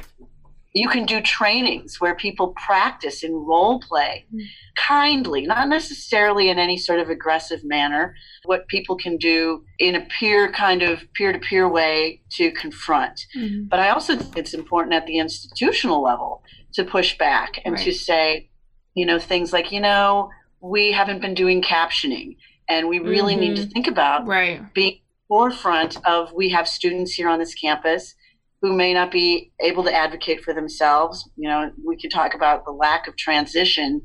you 0.73 0.89
can 0.89 1.05
do 1.05 1.21
trainings 1.21 2.01
where 2.01 2.15
people 2.15 2.53
practice 2.65 3.23
in 3.23 3.33
role 3.33 3.79
play 3.79 4.25
mm-hmm. 4.27 4.45
kindly, 4.75 5.45
not 5.45 5.69
necessarily 5.69 6.49
in 6.49 6.57
any 6.57 6.77
sort 6.77 6.99
of 6.99 7.09
aggressive 7.09 7.63
manner, 7.63 8.15
what 8.43 8.67
people 8.67 8.95
can 8.97 9.17
do 9.17 9.63
in 9.79 9.95
a 9.95 10.01
peer 10.01 10.51
kind 10.51 10.81
of 10.83 11.01
peer 11.13 11.31
to 11.31 11.39
peer 11.39 11.67
way 11.67 12.21
to 12.31 12.51
confront. 12.51 13.25
Mm-hmm. 13.37 13.67
But 13.69 13.79
I 13.79 13.89
also 13.89 14.15
think 14.17 14.37
it's 14.37 14.53
important 14.53 14.93
at 14.93 15.05
the 15.05 15.17
institutional 15.17 16.01
level 16.03 16.43
to 16.73 16.83
push 16.83 17.17
back 17.17 17.61
and 17.63 17.75
right. 17.75 17.83
to 17.85 17.93
say, 17.93 18.49
you 18.95 19.05
know, 19.05 19.19
things 19.19 19.53
like, 19.53 19.71
you 19.71 19.81
know, 19.81 20.29
we 20.61 20.91
haven't 20.91 21.21
been 21.21 21.33
doing 21.33 21.61
captioning 21.61 22.37
and 22.67 22.87
we 22.87 22.99
really 22.99 23.33
mm-hmm. 23.33 23.41
need 23.41 23.55
to 23.55 23.61
mm-hmm. 23.63 23.71
think 23.71 23.87
about 23.87 24.27
right. 24.27 24.73
being 24.73 24.99
forefront 25.27 25.97
of 26.05 26.31
we 26.33 26.49
have 26.49 26.67
students 26.67 27.13
here 27.13 27.29
on 27.29 27.39
this 27.39 27.53
campus 27.53 28.15
who 28.61 28.73
may 28.73 28.93
not 28.93 29.11
be 29.11 29.51
able 29.59 29.83
to 29.83 29.93
advocate 29.93 30.43
for 30.43 30.53
themselves. 30.53 31.29
You 31.35 31.49
know, 31.49 31.71
we 31.85 31.97
could 31.97 32.11
talk 32.11 32.33
about 32.33 32.65
the 32.65 32.71
lack 32.71 33.07
of 33.07 33.15
transition 33.15 34.01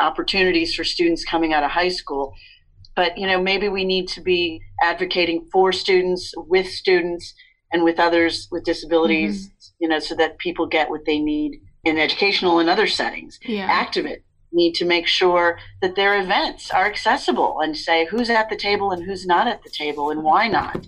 opportunities 0.00 0.74
for 0.74 0.84
students 0.84 1.24
coming 1.24 1.52
out 1.52 1.62
of 1.62 1.70
high 1.70 1.88
school. 1.88 2.34
But, 2.96 3.16
you 3.16 3.26
know, 3.26 3.40
maybe 3.40 3.68
we 3.68 3.84
need 3.84 4.08
to 4.08 4.20
be 4.20 4.60
advocating 4.82 5.46
for 5.52 5.72
students, 5.72 6.32
with 6.36 6.66
students, 6.66 7.34
and 7.72 7.84
with 7.84 8.00
others 8.00 8.48
with 8.50 8.64
disabilities, 8.64 9.46
mm-hmm. 9.46 9.84
you 9.84 9.88
know, 9.88 10.00
so 10.00 10.14
that 10.16 10.38
people 10.38 10.66
get 10.66 10.90
what 10.90 11.04
they 11.06 11.20
need 11.20 11.60
in 11.84 11.98
educational 11.98 12.58
and 12.58 12.68
other 12.68 12.86
settings. 12.86 13.38
Yeah. 13.44 13.84
Activists 13.84 14.22
need 14.52 14.74
to 14.74 14.84
make 14.84 15.06
sure 15.06 15.58
that 15.80 15.96
their 15.96 16.20
events 16.20 16.70
are 16.70 16.86
accessible 16.86 17.60
and 17.60 17.76
say 17.76 18.06
who's 18.06 18.30
at 18.30 18.50
the 18.50 18.56
table 18.56 18.90
and 18.90 19.04
who's 19.04 19.26
not 19.26 19.46
at 19.46 19.62
the 19.62 19.70
table 19.70 20.10
and 20.10 20.22
why 20.22 20.48
not. 20.48 20.86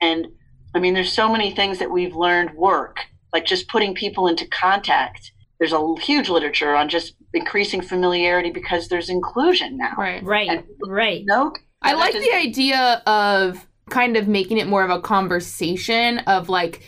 And 0.00 0.28
I 0.74 0.78
mean, 0.78 0.94
there's 0.94 1.12
so 1.12 1.30
many 1.30 1.50
things 1.50 1.78
that 1.78 1.90
we've 1.90 2.16
learned 2.16 2.54
work, 2.54 2.98
like 3.32 3.44
just 3.44 3.68
putting 3.68 3.94
people 3.94 4.26
into 4.26 4.46
contact. 4.48 5.32
There's 5.58 5.72
a 5.72 5.94
huge 6.00 6.28
literature 6.28 6.74
on 6.74 6.88
just 6.88 7.14
increasing 7.32 7.80
familiarity 7.80 8.50
because 8.50 8.88
there's 8.88 9.08
inclusion 9.08 9.76
now. 9.76 9.94
Right, 9.96 10.22
right, 10.24 10.64
right. 10.86 11.22
No, 11.26 11.52
I 11.82 11.94
like 11.94 12.14
the 12.14 12.32
idea 12.34 13.02
of 13.06 13.66
kind 13.90 14.16
of 14.16 14.26
making 14.26 14.58
it 14.58 14.66
more 14.66 14.82
of 14.82 14.90
a 14.90 15.00
conversation 15.00 16.18
of 16.20 16.48
like 16.48 16.80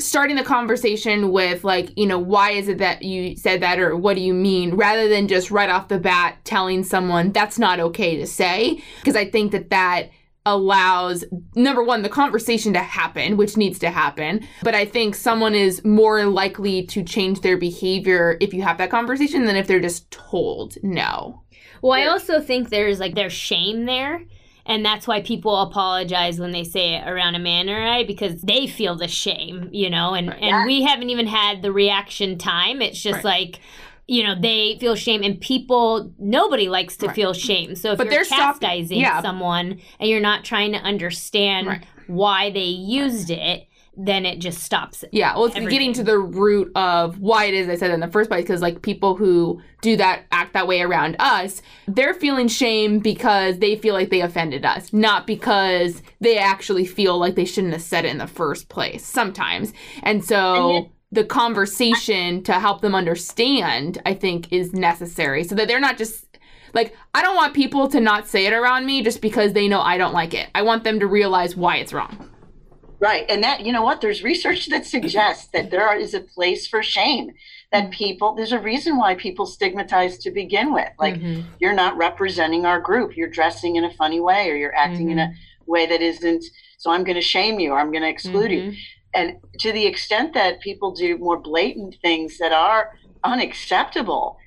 starting 0.00 0.36
the 0.36 0.44
conversation 0.44 1.32
with 1.32 1.64
like 1.64 1.96
you 1.96 2.06
know 2.06 2.18
why 2.18 2.52
is 2.52 2.68
it 2.68 2.78
that 2.78 3.02
you 3.02 3.36
said 3.36 3.60
that 3.60 3.78
or 3.80 3.96
what 3.96 4.14
do 4.14 4.22
you 4.22 4.32
mean 4.32 4.74
rather 4.74 5.08
than 5.08 5.26
just 5.26 5.50
right 5.50 5.70
off 5.70 5.88
the 5.88 5.98
bat 5.98 6.36
telling 6.44 6.84
someone 6.84 7.32
that's 7.32 7.58
not 7.58 7.80
okay 7.80 8.16
to 8.16 8.26
say 8.26 8.80
because 9.00 9.16
i 9.16 9.28
think 9.28 9.50
that 9.50 9.70
that 9.70 10.08
allows 10.46 11.24
number 11.56 11.82
one 11.82 12.02
the 12.02 12.08
conversation 12.08 12.72
to 12.72 12.78
happen 12.78 13.36
which 13.36 13.56
needs 13.56 13.78
to 13.78 13.90
happen 13.90 14.46
but 14.62 14.74
i 14.74 14.84
think 14.84 15.16
someone 15.16 15.54
is 15.54 15.84
more 15.84 16.24
likely 16.26 16.84
to 16.86 17.02
change 17.02 17.40
their 17.40 17.56
behavior 17.56 18.36
if 18.40 18.54
you 18.54 18.62
have 18.62 18.78
that 18.78 18.90
conversation 18.90 19.46
than 19.46 19.56
if 19.56 19.66
they're 19.66 19.80
just 19.80 20.10
told 20.10 20.76
no. 20.82 21.42
Well 21.82 21.92
i 21.92 22.06
also 22.06 22.40
think 22.40 22.70
there's 22.70 23.00
like 23.00 23.16
there's 23.16 23.32
shame 23.32 23.84
there 23.84 24.22
and 24.68 24.84
that's 24.84 25.08
why 25.08 25.22
people 25.22 25.56
apologize 25.56 26.38
when 26.38 26.52
they 26.52 26.62
say 26.62 26.94
it 26.94 27.08
around 27.08 27.42
man 27.42 27.70
or 27.70 27.80
I 27.80 28.04
because 28.04 28.42
they 28.42 28.66
feel 28.66 28.94
the 28.94 29.08
shame, 29.08 29.70
you 29.72 29.88
know, 29.88 30.14
and 30.14 30.28
right. 30.28 30.42
and 30.42 30.66
we 30.66 30.82
haven't 30.82 31.10
even 31.10 31.26
had 31.26 31.62
the 31.62 31.72
reaction 31.72 32.36
time. 32.38 32.82
It's 32.82 33.00
just 33.00 33.24
right. 33.24 33.42
like 33.42 33.60
you 34.06 34.22
know 34.22 34.34
they 34.40 34.76
feel 34.78 34.94
shame 34.94 35.22
and 35.22 35.40
people 35.40 36.12
nobody 36.18 36.68
likes 36.68 36.96
to 36.96 37.06
right. 37.06 37.14
feel 37.14 37.34
shame 37.34 37.74
so 37.74 37.92
if 37.92 37.98
but 37.98 38.10
you're 38.10 38.24
chastising 38.24 39.00
yeah. 39.00 39.20
someone 39.20 39.78
and 40.00 40.08
you're 40.08 40.18
not 40.18 40.44
trying 40.44 40.72
to 40.72 40.78
understand 40.78 41.66
right. 41.66 41.86
why 42.06 42.50
they 42.50 42.60
used 42.60 43.30
it 43.30 43.67
then 43.98 44.24
it 44.24 44.38
just 44.38 44.62
stops. 44.62 45.04
Yeah, 45.10 45.34
well, 45.34 45.46
it's 45.46 45.56
everything. 45.56 45.72
getting 45.72 45.92
to 45.94 46.04
the 46.04 46.18
root 46.18 46.70
of 46.76 47.18
why 47.18 47.46
it 47.46 47.54
is 47.54 47.68
I 47.68 47.74
said 47.74 47.90
in 47.90 48.00
the 48.00 48.08
first 48.08 48.30
place 48.30 48.42
because 48.42 48.62
like 48.62 48.80
people 48.82 49.16
who 49.16 49.60
do 49.82 49.96
that 49.96 50.22
act 50.30 50.52
that 50.54 50.68
way 50.68 50.80
around 50.80 51.16
us, 51.18 51.60
they're 51.88 52.14
feeling 52.14 52.46
shame 52.46 53.00
because 53.00 53.58
they 53.58 53.76
feel 53.76 53.94
like 53.94 54.10
they 54.10 54.20
offended 54.20 54.64
us, 54.64 54.92
not 54.92 55.26
because 55.26 56.00
they 56.20 56.38
actually 56.38 56.86
feel 56.86 57.18
like 57.18 57.34
they 57.34 57.44
shouldn't 57.44 57.72
have 57.72 57.82
said 57.82 58.04
it 58.04 58.10
in 58.10 58.18
the 58.18 58.26
first 58.26 58.68
place. 58.68 59.04
Sometimes, 59.04 59.72
and 60.02 60.24
so. 60.24 60.76
And 60.76 60.88
the 61.10 61.24
conversation 61.24 62.42
to 62.42 62.52
help 62.52 62.82
them 62.82 62.94
understand, 62.94 63.98
I 64.04 64.12
think, 64.12 64.52
is 64.52 64.74
necessary 64.74 65.42
so 65.42 65.54
that 65.54 65.66
they're 65.66 65.80
not 65.80 65.96
just 65.96 66.38
like, 66.74 66.94
I 67.14 67.22
don't 67.22 67.34
want 67.34 67.54
people 67.54 67.88
to 67.88 67.98
not 67.98 68.28
say 68.28 68.44
it 68.44 68.52
around 68.52 68.84
me 68.84 69.02
just 69.02 69.22
because 69.22 69.54
they 69.54 69.68
know 69.68 69.80
I 69.80 69.96
don't 69.96 70.12
like 70.12 70.34
it. 70.34 70.50
I 70.54 70.60
want 70.60 70.84
them 70.84 71.00
to 71.00 71.06
realize 71.06 71.56
why 71.56 71.76
it's 71.76 71.94
wrong. 71.94 72.28
Right. 73.00 73.24
And 73.28 73.44
that, 73.44 73.64
you 73.64 73.72
know 73.72 73.82
what? 73.82 74.00
There's 74.00 74.24
research 74.24 74.66
that 74.68 74.84
suggests 74.84 75.48
that 75.52 75.70
there 75.70 75.96
is 75.96 76.14
a 76.14 76.20
place 76.20 76.66
for 76.66 76.82
shame, 76.82 77.32
that 77.70 77.84
mm-hmm. 77.84 77.92
people, 77.92 78.34
there's 78.34 78.52
a 78.52 78.58
reason 78.58 78.96
why 78.96 79.14
people 79.14 79.46
stigmatize 79.46 80.18
to 80.18 80.32
begin 80.32 80.72
with. 80.72 80.90
Like, 80.98 81.14
mm-hmm. 81.14 81.48
you're 81.60 81.74
not 81.74 81.96
representing 81.96 82.66
our 82.66 82.80
group. 82.80 83.16
You're 83.16 83.28
dressing 83.30 83.76
in 83.76 83.84
a 83.84 83.94
funny 83.94 84.20
way 84.20 84.50
or 84.50 84.56
you're 84.56 84.74
acting 84.74 85.08
mm-hmm. 85.08 85.10
in 85.10 85.18
a 85.20 85.26
mm-hmm. 85.26 85.70
way 85.70 85.86
that 85.86 86.02
isn't, 86.02 86.44
so 86.78 86.90
I'm 86.90 87.04
going 87.04 87.14
to 87.14 87.22
shame 87.22 87.60
you 87.60 87.70
or 87.70 87.78
I'm 87.78 87.92
going 87.92 88.02
to 88.02 88.08
exclude 88.08 88.50
you. 88.50 88.62
Mm-hmm. 88.62 88.78
And 89.14 89.36
to 89.60 89.72
the 89.72 89.86
extent 89.86 90.34
that 90.34 90.60
people 90.60 90.92
do 90.92 91.18
more 91.18 91.38
blatant 91.38 91.96
things 92.02 92.38
that 92.38 92.52
are 92.52 92.98
unacceptable, 93.24 94.38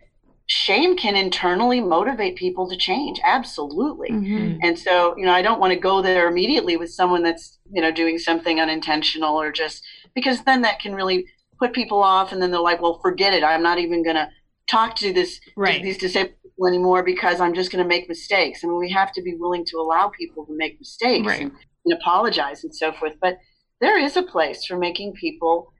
shame 0.53 0.97
can 0.97 1.15
internally 1.15 1.79
motivate 1.79 2.35
people 2.35 2.69
to 2.69 2.75
change 2.75 3.21
absolutely 3.23 4.09
mm-hmm. 4.09 4.57
and 4.61 4.77
so 4.77 5.15
you 5.15 5.25
know 5.25 5.31
i 5.31 5.41
don't 5.41 5.61
want 5.61 5.71
to 5.71 5.79
go 5.79 6.01
there 6.01 6.27
immediately 6.27 6.75
with 6.75 6.91
someone 6.91 7.23
that's 7.23 7.57
you 7.71 7.81
know 7.81 7.89
doing 7.89 8.19
something 8.19 8.59
unintentional 8.59 9.39
or 9.39 9.49
just 9.49 9.81
because 10.13 10.43
then 10.43 10.61
that 10.61 10.77
can 10.77 10.93
really 10.93 11.25
put 11.57 11.71
people 11.71 12.03
off 12.03 12.33
and 12.33 12.41
then 12.41 12.51
they're 12.51 12.59
like 12.59 12.81
well 12.81 12.99
forget 13.01 13.33
it 13.33 13.45
i'm 13.45 13.63
not 13.63 13.79
even 13.79 14.03
going 14.03 14.17
to 14.17 14.27
talk 14.67 14.93
to 14.93 15.13
this 15.13 15.39
right. 15.55 15.77
to 15.77 15.83
these 15.83 15.97
disabled 15.97 16.35
people 16.43 16.67
anymore 16.67 17.01
because 17.01 17.39
i'm 17.39 17.53
just 17.53 17.71
going 17.71 17.81
to 17.81 17.87
make 17.87 18.09
mistakes 18.09 18.59
I 18.61 18.67
mean, 18.67 18.77
we 18.77 18.91
have 18.91 19.13
to 19.13 19.21
be 19.21 19.35
willing 19.35 19.63
to 19.67 19.77
allow 19.77 20.09
people 20.09 20.45
to 20.47 20.53
make 20.53 20.77
mistakes 20.79 21.27
right. 21.27 21.43
and, 21.43 21.53
and 21.85 21.93
apologize 21.93 22.65
and 22.65 22.75
so 22.75 22.91
forth 22.91 23.13
but 23.21 23.37
there 23.79 23.97
is 23.97 24.17
a 24.17 24.21
place 24.21 24.65
for 24.65 24.77
making 24.77 25.13
people 25.13 25.71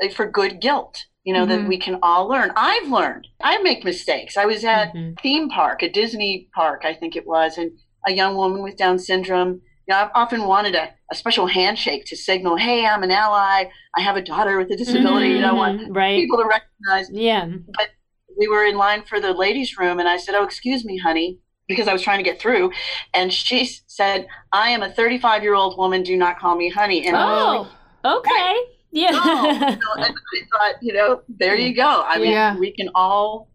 uh, 0.00 0.08
for 0.08 0.30
good 0.30 0.60
guilt 0.60 1.06
you 1.24 1.34
know, 1.34 1.46
mm-hmm. 1.46 1.62
that 1.62 1.68
we 1.68 1.78
can 1.78 1.98
all 2.02 2.28
learn. 2.28 2.52
I've 2.56 2.88
learned. 2.88 3.28
I 3.42 3.58
make 3.58 3.84
mistakes. 3.84 4.36
I 4.36 4.46
was 4.46 4.64
at 4.64 4.94
mm-hmm. 4.94 5.14
theme 5.22 5.48
park, 5.48 5.82
a 5.82 5.90
Disney 5.90 6.48
park, 6.54 6.82
I 6.84 6.94
think 6.94 7.16
it 7.16 7.26
was, 7.26 7.58
and 7.58 7.72
a 8.06 8.12
young 8.12 8.36
woman 8.36 8.62
with 8.62 8.76
Down 8.76 8.98
syndrome. 8.98 9.60
You 9.86 9.94
know, 9.94 9.96
I've 9.96 10.10
often 10.14 10.44
wanted 10.44 10.74
a, 10.74 10.90
a 11.10 11.14
special 11.14 11.46
handshake 11.46 12.06
to 12.06 12.16
signal, 12.16 12.56
hey, 12.56 12.86
I'm 12.86 13.02
an 13.02 13.10
ally. 13.10 13.64
I 13.96 14.00
have 14.00 14.16
a 14.16 14.22
daughter 14.22 14.56
with 14.56 14.70
a 14.70 14.76
disability. 14.76 15.26
Mm-hmm. 15.26 15.36
You 15.36 15.42
know, 15.42 15.50
I 15.50 15.52
want 15.52 15.80
mm-hmm. 15.80 15.92
right. 15.92 16.18
people 16.18 16.38
to 16.38 16.46
recognize. 16.46 17.10
Yeah. 17.12 17.46
But 17.76 17.90
we 18.38 18.48
were 18.48 18.64
in 18.64 18.76
line 18.76 19.02
for 19.02 19.20
the 19.20 19.34
ladies' 19.34 19.76
room, 19.76 19.98
and 19.98 20.08
I 20.08 20.16
said, 20.16 20.34
oh, 20.34 20.44
excuse 20.44 20.84
me, 20.84 20.96
honey, 20.96 21.38
because 21.68 21.88
I 21.88 21.92
was 21.92 22.02
trying 22.02 22.18
to 22.18 22.24
get 22.24 22.40
through. 22.40 22.72
And 23.12 23.32
she 23.32 23.70
said, 23.86 24.26
I 24.52 24.70
am 24.70 24.82
a 24.82 24.90
35 24.90 25.42
year 25.42 25.54
old 25.54 25.76
woman. 25.76 26.02
Do 26.02 26.16
not 26.16 26.38
call 26.38 26.56
me 26.56 26.70
honey. 26.70 27.06
And 27.06 27.16
oh, 27.16 27.68
like, 28.04 28.16
okay. 28.16 28.56
Yeah. 28.92 29.10
You 29.10 29.76
know, 29.76 29.92
and 29.96 30.04
I 30.04 30.08
thought, 30.52 30.82
you 30.82 30.92
know, 30.92 31.22
there 31.28 31.54
you 31.54 31.74
go. 31.74 32.04
I 32.06 32.18
mean, 32.18 32.32
yeah. 32.32 32.56
we 32.56 32.72
can 32.72 32.90
all 32.94 33.48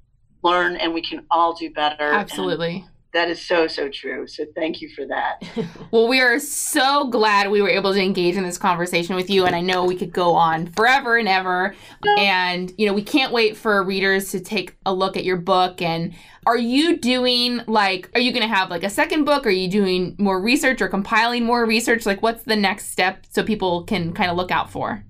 learn 0.44 0.76
and 0.76 0.94
we 0.94 1.02
can 1.02 1.26
all 1.30 1.54
do 1.56 1.70
better. 1.72 2.04
Absolutely. 2.04 2.86
That 3.14 3.30
is 3.30 3.42
so, 3.42 3.68
so 3.68 3.88
true. 3.88 4.28
So 4.28 4.44
thank 4.56 4.82
you 4.82 4.90
for 4.90 5.06
that. 5.08 5.42
well, 5.92 6.06
we 6.10 6.20
are 6.20 6.38
so 6.38 7.08
glad 7.08 7.50
we 7.50 7.62
were 7.62 7.70
able 7.70 7.94
to 7.94 8.02
engage 8.02 8.36
in 8.36 8.44
this 8.44 8.58
conversation 8.58 9.16
with 9.16 9.30
you. 9.30 9.46
And 9.46 9.56
I 9.56 9.62
know 9.62 9.86
we 9.86 9.96
could 9.96 10.12
go 10.12 10.34
on 10.34 10.68
forever 10.68 11.16
and 11.18 11.28
ever. 11.28 11.74
And, 12.18 12.74
you 12.78 12.86
know, 12.86 12.94
we 12.94 13.02
can't 13.02 13.32
wait 13.32 13.56
for 13.56 13.82
readers 13.84 14.32
to 14.32 14.42
take 14.42 14.76
a 14.86 14.94
look 14.94 15.16
at 15.16 15.24
your 15.24 15.38
book. 15.38 15.82
And 15.82 16.14
are 16.46 16.58
you 16.58 16.98
doing 16.98 17.62
like, 17.68 18.10
are 18.14 18.20
you 18.20 18.34
going 18.34 18.48
to 18.48 18.54
have 18.54 18.70
like 18.70 18.84
a 18.84 18.90
second 18.90 19.24
book? 19.24 19.46
Are 19.46 19.50
you 19.50 19.70
doing 19.70 20.18
more 20.20 20.42
research 20.42 20.82
or 20.82 20.90
compiling 20.90 21.46
more 21.46 21.66
research? 21.66 22.06
Like, 22.06 22.22
what's 22.22 22.44
the 22.44 22.58
next 22.58 22.90
step 22.90 23.26
so 23.30 23.44
people 23.44 23.86
can 23.86 24.12
kind 24.12 24.30
of 24.30 24.36
look 24.36 24.52
out 24.52 24.70
for? 24.70 25.06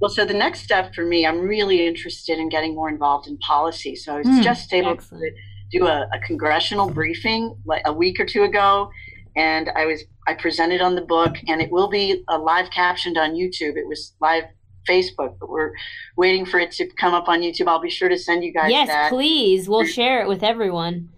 Well, 0.00 0.10
so 0.10 0.24
the 0.24 0.34
next 0.34 0.60
step 0.60 0.94
for 0.94 1.04
me, 1.04 1.26
I'm 1.26 1.40
really 1.40 1.86
interested 1.86 2.38
in 2.38 2.48
getting 2.48 2.74
more 2.74 2.88
involved 2.88 3.26
in 3.26 3.36
policy. 3.38 3.96
So 3.96 4.14
I 4.14 4.18
was 4.18 4.26
mm, 4.26 4.42
just 4.42 4.72
able 4.72 4.92
excellent. 4.92 5.24
to 5.24 5.78
do 5.78 5.86
a, 5.86 6.08
a, 6.12 6.18
congressional 6.20 6.88
briefing 6.88 7.56
like 7.66 7.82
a 7.84 7.92
week 7.92 8.20
or 8.20 8.24
two 8.24 8.44
ago, 8.44 8.90
and 9.36 9.70
I 9.74 9.86
was 9.86 10.04
I 10.26 10.34
presented 10.34 10.80
on 10.80 10.94
the 10.94 11.02
book, 11.02 11.36
and 11.48 11.60
it 11.60 11.70
will 11.70 11.88
be 11.88 12.24
a 12.28 12.38
live 12.38 12.70
captioned 12.70 13.18
on 13.18 13.32
YouTube. 13.32 13.76
It 13.76 13.86
was 13.86 14.14
live 14.20 14.44
Facebook, 14.88 15.36
but 15.38 15.50
we're 15.50 15.72
waiting 16.16 16.46
for 16.46 16.58
it 16.58 16.70
to 16.72 16.88
come 16.98 17.12
up 17.12 17.28
on 17.28 17.40
YouTube. 17.40 17.68
I'll 17.68 17.80
be 17.80 17.90
sure 17.90 18.08
to 18.08 18.18
send 18.18 18.44
you 18.44 18.52
guys 18.52 18.70
yes, 18.70 18.88
that. 18.88 19.10
please. 19.10 19.68
We'll 19.68 19.84
share 19.84 20.22
it 20.22 20.28
with 20.28 20.42
everyone. 20.42 21.10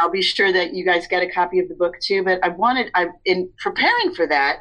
I'll 0.00 0.10
be 0.10 0.22
sure 0.22 0.52
that 0.52 0.74
you 0.74 0.84
guys 0.84 1.06
get 1.06 1.22
a 1.22 1.30
copy 1.30 1.58
of 1.60 1.68
the 1.68 1.74
book 1.74 1.94
too. 2.00 2.24
But 2.24 2.42
I 2.42 2.48
wanted, 2.48 2.90
I 2.94 3.08
in 3.24 3.50
preparing 3.58 4.14
for 4.14 4.26
that. 4.26 4.60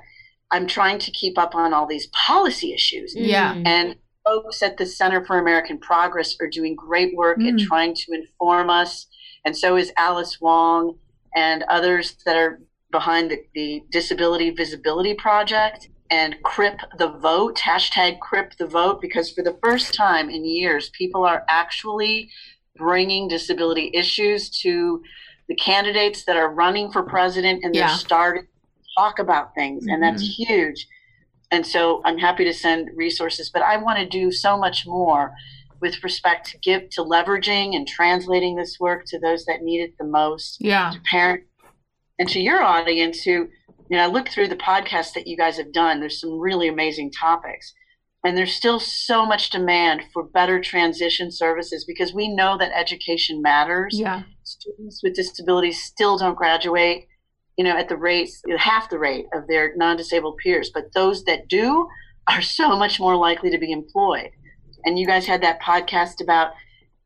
I'm 0.51 0.67
trying 0.67 0.99
to 0.99 1.11
keep 1.11 1.37
up 1.37 1.55
on 1.55 1.73
all 1.73 1.87
these 1.87 2.07
policy 2.07 2.73
issues. 2.73 3.13
Yeah. 3.15 3.55
Mm. 3.55 3.67
And 3.67 3.95
folks 4.25 4.61
at 4.61 4.77
the 4.77 4.85
Center 4.85 5.25
for 5.25 5.39
American 5.39 5.79
Progress 5.79 6.35
are 6.39 6.49
doing 6.49 6.75
great 6.75 7.15
work 7.15 7.39
mm. 7.39 7.53
at 7.53 7.59
trying 7.59 7.95
to 7.95 8.11
inform 8.13 8.69
us. 8.69 9.07
And 9.45 9.57
so 9.57 9.77
is 9.77 9.91
Alice 9.97 10.39
Wong 10.39 10.97
and 11.35 11.63
others 11.69 12.17
that 12.25 12.35
are 12.35 12.61
behind 12.91 13.31
the, 13.31 13.39
the 13.55 13.83
Disability 13.91 14.51
Visibility 14.51 15.13
Project. 15.13 15.89
and 16.11 16.35
Crip 16.43 16.77
the 16.97 17.07
Vote, 17.07 17.55
hashtag 17.55 18.19
Crip 18.19 18.57
the 18.57 18.67
Vote, 18.67 18.99
because 19.01 19.31
for 19.31 19.43
the 19.43 19.57
first 19.63 19.93
time 19.93 20.29
in 20.29 20.43
years, 20.43 20.89
people 20.89 21.23
are 21.23 21.45
actually 21.47 22.29
bringing 22.75 23.29
disability 23.29 23.91
issues 23.93 24.49
to 24.61 25.01
the 25.47 25.55
candidates 25.55 26.25
that 26.25 26.35
are 26.35 26.53
running 26.53 26.91
for 26.91 27.03
president 27.03 27.63
and 27.63 27.73
they're 27.73 27.89
starting 27.89 28.47
talk 28.97 29.19
about 29.19 29.53
things. 29.55 29.85
And 29.87 30.01
that's 30.01 30.23
mm-hmm. 30.23 30.53
huge. 30.53 30.87
And 31.51 31.65
so 31.65 32.01
I'm 32.05 32.17
happy 32.17 32.45
to 32.45 32.53
send 32.53 32.89
resources, 32.95 33.49
but 33.49 33.61
I 33.61 33.77
want 33.77 33.99
to 33.99 34.05
do 34.05 34.31
so 34.31 34.57
much 34.57 34.85
more 34.87 35.33
with 35.81 36.03
respect 36.03 36.47
to 36.51 36.57
give 36.59 36.89
to 36.91 37.01
leveraging 37.01 37.75
and 37.75 37.87
translating 37.87 38.55
this 38.55 38.77
work 38.79 39.03
to 39.07 39.19
those 39.19 39.45
that 39.45 39.61
need 39.61 39.81
it 39.81 39.93
the 39.99 40.05
most. 40.05 40.57
Yeah. 40.59 40.91
To 40.93 40.99
parent 41.09 41.43
and 42.19 42.29
to 42.29 42.39
your 42.39 42.61
audience 42.61 43.23
who 43.23 43.47
you 43.91 43.97
know, 43.97 44.03
I 44.03 44.07
look 44.07 44.29
through 44.29 44.47
the 44.47 44.55
podcasts 44.55 45.13
that 45.15 45.27
you 45.27 45.35
guys 45.35 45.57
have 45.57 45.73
done. 45.73 45.99
There's 45.99 46.21
some 46.21 46.39
really 46.39 46.69
amazing 46.69 47.11
topics. 47.11 47.73
And 48.23 48.37
there's 48.37 48.53
still 48.53 48.79
so 48.79 49.25
much 49.25 49.49
demand 49.49 50.03
for 50.13 50.23
better 50.23 50.61
transition 50.61 51.29
services 51.29 51.83
because 51.85 52.13
we 52.13 52.33
know 52.33 52.57
that 52.57 52.71
education 52.73 53.41
matters. 53.41 53.99
Yeah. 53.99 54.23
Students 54.43 55.01
with 55.03 55.15
disabilities 55.15 55.83
still 55.83 56.17
don't 56.17 56.37
graduate, 56.37 57.07
you 57.61 57.71
know, 57.71 57.77
at 57.77 57.89
the 57.89 57.95
rate, 57.95 58.31
half 58.57 58.89
the 58.89 58.97
rate 58.97 59.27
of 59.35 59.45
their 59.45 59.75
non 59.75 59.95
disabled 59.95 60.39
peers. 60.43 60.71
But 60.73 60.91
those 60.95 61.23
that 61.25 61.47
do 61.47 61.87
are 62.27 62.41
so 62.41 62.75
much 62.75 62.99
more 62.99 63.15
likely 63.15 63.51
to 63.51 63.59
be 63.59 63.71
employed. 63.71 64.31
And 64.83 64.97
you 64.97 65.05
guys 65.05 65.27
had 65.27 65.43
that 65.43 65.61
podcast 65.61 66.23
about, 66.23 66.53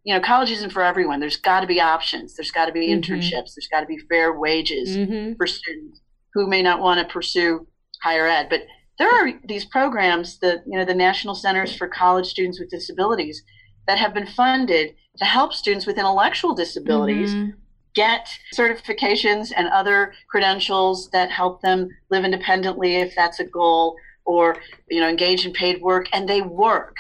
you 0.06 0.14
know, 0.14 0.22
college 0.22 0.52
isn't 0.52 0.72
for 0.72 0.82
everyone. 0.82 1.20
There's 1.20 1.36
got 1.36 1.60
to 1.60 1.68
be 1.68 1.82
options. 1.82 2.38
There's 2.38 2.52
got 2.52 2.68
to 2.68 2.72
be 2.72 2.88
mm-hmm. 2.88 3.02
internships. 3.02 3.52
There's 3.54 3.68
got 3.70 3.82
to 3.82 3.86
be 3.86 4.00
fair 4.10 4.32
wages 4.32 4.96
mm-hmm. 4.96 5.34
for 5.34 5.46
students 5.46 6.00
who 6.34 6.48
may 6.48 6.62
not 6.62 6.80
want 6.80 7.06
to 7.06 7.14
pursue 7.14 7.68
higher 8.02 8.26
ed. 8.26 8.48
But 8.50 8.62
there 8.98 9.10
are 9.10 9.34
these 9.46 9.66
programs, 9.66 10.40
the 10.40 10.64
you 10.66 10.80
know 10.80 10.86
the 10.86 10.96
National 10.96 11.36
Centers 11.36 11.76
for 11.76 11.90
College 11.90 12.28
Students 12.28 12.62
with 12.62 12.70
Disabilities, 12.70 13.44
that 13.88 13.98
have 13.98 14.14
been 14.14 14.26
funded 14.26 14.96
to 15.18 15.26
help 15.26 15.52
students 15.52 15.86
with 15.86 15.98
intellectual 15.98 16.56
disabilities 16.56 17.34
mm-hmm. 17.34 17.60
Get 17.96 18.28
certifications 18.54 19.52
and 19.56 19.68
other 19.70 20.14
credentials 20.30 21.10
that 21.12 21.32
help 21.32 21.62
them 21.62 21.90
live 22.12 22.26
independently 22.26 22.98
if 22.98 23.16
that's 23.16 23.40
a 23.40 23.46
goal, 23.46 23.96
or 24.26 24.58
you 24.90 25.00
know 25.00 25.08
engage 25.08 25.46
in 25.46 25.54
paid 25.54 25.82
work, 25.82 26.08
and 26.14 26.30
they 26.30 26.42
work. 26.42 26.96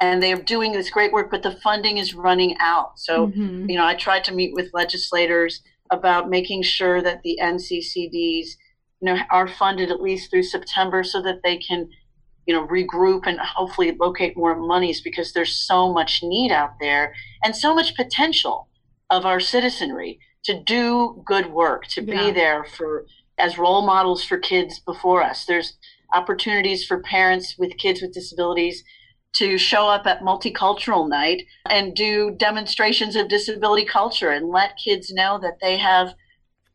And 0.00 0.22
they're 0.22 0.36
doing 0.36 0.72
this 0.72 0.90
great 0.90 1.12
work, 1.12 1.28
but 1.28 1.42
the 1.42 1.58
funding 1.62 1.98
is 1.98 2.14
running 2.14 2.56
out. 2.60 3.00
So, 3.00 3.26
mm-hmm. 3.26 3.68
you 3.68 3.76
know, 3.76 3.84
I 3.84 3.96
tried 3.96 4.22
to 4.24 4.32
meet 4.32 4.54
with 4.54 4.70
legislators 4.72 5.60
about 5.90 6.30
making 6.30 6.62
sure 6.62 7.02
that 7.02 7.22
the 7.22 7.36
NCCDs 7.42 8.46
you 9.00 9.02
know, 9.02 9.16
are 9.30 9.48
funded 9.48 9.90
at 9.90 10.00
least 10.00 10.30
through 10.30 10.44
September 10.44 11.02
so 11.02 11.20
that 11.22 11.40
they 11.42 11.56
can, 11.56 11.88
you 12.46 12.54
know, 12.54 12.64
regroup 12.66 13.22
and 13.26 13.40
hopefully 13.40 13.96
locate 13.98 14.36
more 14.36 14.56
monies 14.56 15.00
because 15.00 15.32
there's 15.32 15.54
so 15.54 15.92
much 15.92 16.20
need 16.22 16.52
out 16.52 16.74
there 16.80 17.12
and 17.42 17.54
so 17.56 17.74
much 17.74 17.96
potential 17.96 18.68
of 19.10 19.24
our 19.24 19.40
citizenry 19.40 20.18
to 20.44 20.62
do 20.62 21.22
good 21.26 21.52
work, 21.52 21.86
to 21.88 22.02
yeah. 22.02 22.26
be 22.26 22.30
there 22.30 22.64
for 22.64 23.06
as 23.38 23.58
role 23.58 23.86
models 23.86 24.24
for 24.24 24.38
kids 24.38 24.80
before 24.80 25.22
us. 25.22 25.44
There's 25.44 25.76
opportunities 26.12 26.84
for 26.84 27.00
parents 27.00 27.56
with 27.58 27.76
kids 27.78 28.02
with 28.02 28.12
disabilities 28.12 28.82
to 29.36 29.58
show 29.58 29.88
up 29.88 30.06
at 30.06 30.22
multicultural 30.22 31.08
night 31.08 31.42
and 31.68 31.94
do 31.94 32.34
demonstrations 32.38 33.14
of 33.14 33.28
disability 33.28 33.84
culture 33.84 34.30
and 34.30 34.48
let 34.48 34.78
kids 34.82 35.12
know 35.12 35.38
that 35.40 35.58
they 35.60 35.76
have 35.76 36.14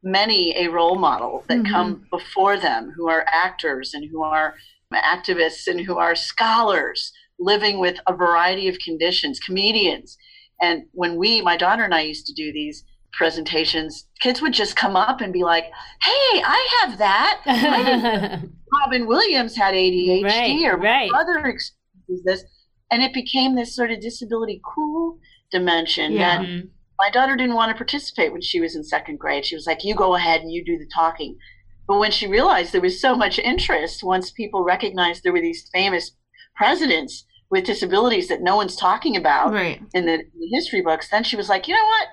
many 0.04 0.56
a 0.58 0.70
role 0.70 0.96
model 0.96 1.44
that 1.48 1.60
mm-hmm. 1.60 1.72
come 1.72 2.06
before 2.12 2.58
them 2.58 2.94
who 2.96 3.10
are 3.10 3.26
actors 3.28 3.94
and 3.94 4.10
who 4.10 4.22
are 4.22 4.56
activists 4.94 5.68
and 5.68 5.82
who 5.82 5.98
are 5.98 6.16
scholars 6.16 7.12
living 7.40 7.80
with 7.80 8.00
a 8.08 8.16
variety 8.16 8.68
of 8.68 8.78
conditions, 8.80 9.40
comedians. 9.40 10.18
And 10.62 10.84
when 10.92 11.18
we, 11.18 11.42
my 11.42 11.58
daughter 11.58 11.84
and 11.84 11.94
I 11.94 12.02
used 12.02 12.26
to 12.28 12.34
do 12.34 12.54
these 12.54 12.84
presentations, 13.12 14.08
kids 14.22 14.42
would 14.42 14.54
just 14.54 14.76
come 14.76 14.96
up 14.96 15.22
and 15.22 15.34
be 15.34 15.44
like, 15.44 15.66
Hey, 16.02 16.42
I 16.44 16.80
have 16.82 16.98
that. 16.98 18.42
Robin 18.82 19.08
Williams 19.08 19.56
had 19.56 19.74
ADHD 19.74 20.24
right, 20.24 20.66
or 20.66 20.78
right. 20.78 21.12
other 21.14 21.38
experiences 21.46 22.24
this. 22.26 22.44
And 22.92 23.02
it 23.02 23.14
became 23.14 23.56
this 23.56 23.76
sort 23.76 23.92
of 23.92 24.02
disability 24.02 24.62
cool 24.64 25.20
dimension 25.52 26.14
yeah. 26.14 26.38
that 26.38 26.48
mm-hmm 26.48 26.68
my 27.04 27.10
daughter 27.10 27.36
didn't 27.36 27.56
want 27.56 27.70
to 27.70 27.76
participate 27.76 28.32
when 28.32 28.42
she 28.42 28.62
was 28.62 28.76
in 28.76 28.84
second 28.84 29.20
grade. 29.20 29.46
She 29.46 29.56
was 29.56 29.68
like, 29.68 29.84
you 29.84 29.96
go 29.96 30.16
ahead 30.16 30.42
and 30.42 30.52
you 30.52 30.64
do 30.64 30.78
the 30.78 30.88
talking. 30.94 31.38
But 31.86 32.00
when 32.00 32.12
she 32.12 32.28
realized 32.28 32.72
there 32.72 32.80
was 32.82 33.02
so 33.02 33.16
much 33.16 33.40
interest, 33.40 34.04
once 34.04 34.32
people 34.32 34.64
recognized 34.64 35.24
there 35.24 35.34
were 35.34 35.42
these 35.42 35.70
famous 35.74 36.12
presidents 36.56 37.26
with 37.50 37.66
disabilities 37.66 38.28
that 38.28 38.42
no 38.42 38.56
one's 38.56 38.76
talking 38.76 39.16
about 39.16 39.54
right. 39.54 39.82
in, 39.94 40.06
the, 40.06 40.14
in 40.14 40.32
the 40.40 40.48
history 40.52 40.82
books, 40.82 41.10
then 41.10 41.24
she 41.24 41.36
was 41.36 41.50
like, 41.50 41.68
you 41.68 41.74
know 41.74 41.86
what? 41.86 42.08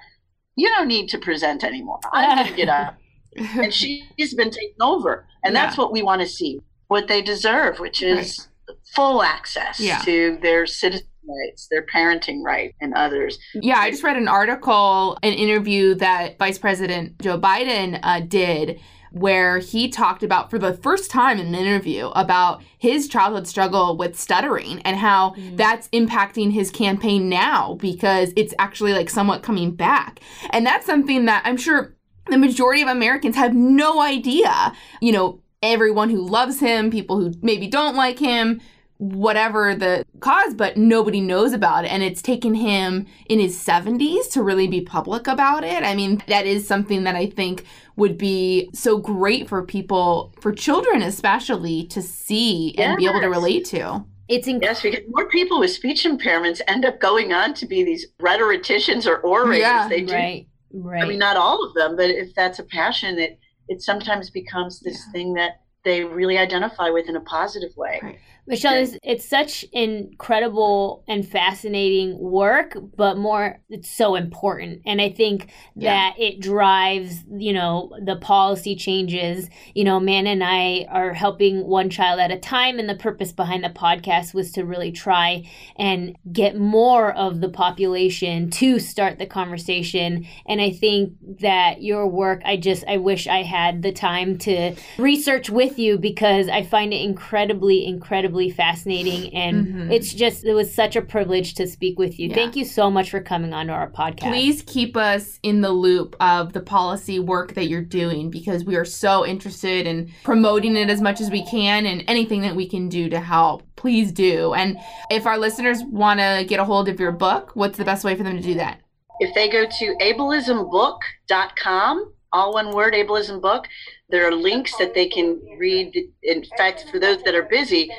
You 0.56 0.68
don't 0.68 0.88
need 0.88 1.08
to 1.10 1.18
present 1.18 1.64
anymore. 1.64 2.00
I'm 2.12 2.36
going 2.38 2.50
to 2.50 2.56
get 2.56 2.68
up. 2.68 2.96
and 3.36 3.72
she's 3.72 4.34
been 4.34 4.50
taken 4.50 4.76
over. 4.80 5.26
And 5.44 5.54
yeah. 5.54 5.64
that's 5.64 5.78
what 5.78 5.92
we 5.92 6.02
want 6.02 6.20
to 6.20 6.26
see, 6.26 6.60
what 6.88 7.08
they 7.08 7.22
deserve, 7.22 7.78
which 7.78 8.02
is 8.02 8.48
right. 8.68 8.76
full 8.94 9.22
access 9.22 9.80
yeah. 9.80 10.00
to 10.00 10.38
their 10.42 10.66
citizen 10.66 11.06
rights, 11.26 11.68
their 11.70 11.86
parenting 11.86 12.42
right, 12.44 12.74
and 12.80 12.94
others. 12.94 13.38
Yeah, 13.54 13.78
I 13.78 13.90
just 13.90 14.02
read 14.02 14.16
an 14.16 14.28
article, 14.28 15.18
an 15.22 15.32
interview 15.32 15.94
that 15.96 16.38
Vice 16.38 16.58
President 16.58 17.20
Joe 17.20 17.38
Biden 17.38 17.98
uh, 18.02 18.20
did 18.20 18.80
where 19.10 19.58
he 19.58 19.88
talked 19.88 20.22
about 20.22 20.50
for 20.50 20.58
the 20.58 20.74
first 20.74 21.10
time 21.10 21.38
in 21.38 21.46
an 21.48 21.54
interview 21.54 22.06
about 22.08 22.62
his 22.78 23.08
childhood 23.08 23.46
struggle 23.46 23.96
with 23.96 24.18
stuttering 24.18 24.80
and 24.82 24.96
how 24.96 25.30
mm. 25.30 25.56
that's 25.56 25.88
impacting 25.88 26.52
his 26.52 26.70
campaign 26.70 27.28
now 27.28 27.74
because 27.74 28.32
it's 28.36 28.54
actually 28.58 28.92
like 28.92 29.10
somewhat 29.10 29.42
coming 29.42 29.72
back. 29.72 30.20
And 30.50 30.64
that's 30.64 30.86
something 30.86 31.24
that 31.24 31.42
I'm 31.44 31.56
sure 31.56 31.96
the 32.28 32.38
majority 32.38 32.82
of 32.82 32.88
Americans 32.88 33.36
have 33.36 33.54
no 33.54 34.00
idea. 34.00 34.72
You 35.00 35.12
know, 35.12 35.42
everyone 35.62 36.10
who 36.10 36.20
loves 36.20 36.60
him, 36.60 36.90
people 36.90 37.18
who 37.18 37.32
maybe 37.42 37.66
don't 37.66 37.96
like 37.96 38.18
him, 38.18 38.60
whatever 39.00 39.74
the 39.74 40.04
cause, 40.20 40.52
but 40.52 40.76
nobody 40.76 41.22
knows 41.22 41.54
about 41.54 41.86
it. 41.86 41.88
And 41.88 42.02
it's 42.02 42.20
taken 42.20 42.54
him 42.54 43.06
in 43.26 43.40
his 43.40 43.56
70s 43.56 44.30
to 44.32 44.42
really 44.42 44.68
be 44.68 44.82
public 44.82 45.26
about 45.26 45.64
it. 45.64 45.82
I 45.82 45.94
mean, 45.94 46.22
that 46.28 46.46
is 46.46 46.68
something 46.68 47.04
that 47.04 47.16
I 47.16 47.26
think 47.26 47.64
would 47.96 48.18
be 48.18 48.68
so 48.74 48.98
great 48.98 49.48
for 49.48 49.62
people, 49.64 50.34
for 50.40 50.52
children 50.52 51.00
especially, 51.00 51.86
to 51.86 52.02
see 52.02 52.74
and 52.76 52.98
be 52.98 53.06
able 53.06 53.20
to 53.20 53.30
relate 53.30 53.64
to. 53.66 54.04
It's 54.28 54.46
inc- 54.46 54.62
yes, 54.62 54.82
because 54.82 55.00
more 55.08 55.28
people 55.28 55.58
with 55.60 55.70
speech 55.70 56.04
impairments 56.04 56.60
end 56.68 56.84
up 56.84 57.00
going 57.00 57.32
on 57.32 57.54
to 57.54 57.66
be 57.66 57.82
these 57.82 58.06
rhetoricians 58.20 59.06
or 59.06 59.16
orators. 59.20 59.60
Yeah, 59.60 59.88
they 59.88 60.02
do. 60.02 60.12
Right, 60.12 60.46
right. 60.74 61.02
I 61.02 61.08
mean, 61.08 61.18
not 61.18 61.38
all 61.38 61.64
of 61.64 61.72
them, 61.72 61.96
but 61.96 62.10
if 62.10 62.34
that's 62.34 62.58
a 62.58 62.64
passion, 62.64 63.18
it 63.18 63.38
it 63.68 63.80
sometimes 63.80 64.28
becomes 64.28 64.80
this 64.80 65.02
yeah. 65.06 65.12
thing 65.12 65.34
that 65.34 65.62
they 65.84 66.04
really 66.04 66.36
identify 66.36 66.90
with 66.90 67.08
in 67.08 67.16
a 67.16 67.20
positive 67.20 67.74
way. 67.76 67.98
Right. 68.02 68.18
Michelle, 68.50 68.74
it's, 68.74 68.98
it's 69.04 69.24
such 69.24 69.64
incredible 69.72 71.04
and 71.06 71.26
fascinating 71.26 72.18
work, 72.18 72.76
but 72.96 73.16
more, 73.16 73.60
it's 73.68 73.88
so 73.88 74.16
important. 74.16 74.82
And 74.84 75.00
I 75.00 75.08
think 75.10 75.52
that 75.76 76.14
yeah. 76.18 76.24
it 76.26 76.40
drives, 76.40 77.22
you 77.30 77.52
know, 77.52 77.96
the 78.04 78.16
policy 78.16 78.74
changes. 78.74 79.48
You 79.74 79.84
know, 79.84 80.00
Man 80.00 80.26
and 80.26 80.42
I 80.42 80.88
are 80.90 81.14
helping 81.14 81.64
one 81.64 81.90
child 81.90 82.18
at 82.18 82.32
a 82.32 82.38
time, 82.38 82.80
and 82.80 82.88
the 82.88 82.96
purpose 82.96 83.30
behind 83.30 83.62
the 83.62 83.68
podcast 83.68 84.34
was 84.34 84.50
to 84.52 84.64
really 84.64 84.90
try 84.90 85.48
and 85.76 86.16
get 86.32 86.58
more 86.58 87.12
of 87.12 87.40
the 87.40 87.48
population 87.48 88.50
to 88.50 88.80
start 88.80 89.20
the 89.20 89.26
conversation. 89.26 90.26
And 90.48 90.60
I 90.60 90.72
think 90.72 91.12
that 91.40 91.82
your 91.82 92.08
work, 92.08 92.42
I 92.44 92.56
just, 92.56 92.82
I 92.88 92.96
wish 92.96 93.28
I 93.28 93.44
had 93.44 93.82
the 93.82 93.92
time 93.92 94.38
to 94.38 94.74
research 94.98 95.50
with 95.50 95.78
you 95.78 95.98
because 95.98 96.48
I 96.48 96.64
find 96.64 96.92
it 96.92 97.02
incredibly, 97.02 97.86
incredibly 97.86 98.39
incredibly 98.40 98.50
fascinating 98.50 99.34
and 99.34 99.66
mm-hmm. 99.66 99.90
it's 99.90 100.12
just 100.12 100.44
it 100.44 100.54
was 100.54 100.72
such 100.72 100.94
a 100.96 101.02
privilege 101.02 101.54
to 101.54 101.66
speak 101.66 101.98
with 101.98 102.18
you. 102.18 102.28
Yeah. 102.28 102.34
Thank 102.34 102.56
you 102.56 102.64
so 102.64 102.90
much 102.90 103.10
for 103.10 103.20
coming 103.20 103.52
on 103.52 103.66
to 103.66 103.72
our 103.72 103.90
podcast. 103.90 104.30
Please 104.30 104.62
keep 104.66 104.96
us 104.96 105.38
in 105.42 105.60
the 105.60 105.70
loop 105.70 106.16
of 106.20 106.52
the 106.52 106.60
policy 106.60 107.18
work 107.18 107.54
that 107.54 107.68
you're 107.68 107.82
doing 107.82 108.30
because 108.30 108.64
we 108.64 108.76
are 108.76 108.84
so 108.84 109.26
interested 109.26 109.86
in 109.86 110.10
promoting 110.24 110.76
it 110.76 110.90
as 110.90 111.00
much 111.00 111.20
as 111.20 111.30
we 111.30 111.44
can 111.46 111.86
and 111.86 112.04
anything 112.08 112.42
that 112.42 112.56
we 112.56 112.68
can 112.68 112.88
do 112.88 113.08
to 113.08 113.20
help. 113.20 113.62
Please 113.76 114.12
do. 114.12 114.54
And 114.54 114.78
if 115.10 115.26
our 115.26 115.38
listeners 115.38 115.82
want 115.84 116.20
to 116.20 116.44
get 116.46 116.60
a 116.60 116.64
hold 116.64 116.88
of 116.88 117.00
your 117.00 117.12
book, 117.12 117.52
what's 117.54 117.78
the 117.78 117.84
best 117.84 118.04
way 118.04 118.14
for 118.14 118.22
them 118.22 118.36
to 118.36 118.42
do 118.42 118.54
that? 118.54 118.80
If 119.20 119.34
they 119.34 119.50
go 119.50 119.66
to 119.66 119.96
ableismbook.com, 120.00 122.12
all 122.32 122.54
one 122.54 122.70
word, 122.70 122.94
ableism 122.94 123.40
book, 123.40 123.66
there 124.10 124.26
are 124.26 124.32
links 124.32 124.76
that 124.78 124.94
they 124.94 125.08
can 125.08 125.40
read. 125.58 125.96
In 126.22 126.44
fact, 126.56 126.86
for 126.90 126.98
those 126.98 127.22
that 127.22 127.34
are 127.34 127.44
busy, 127.44 127.90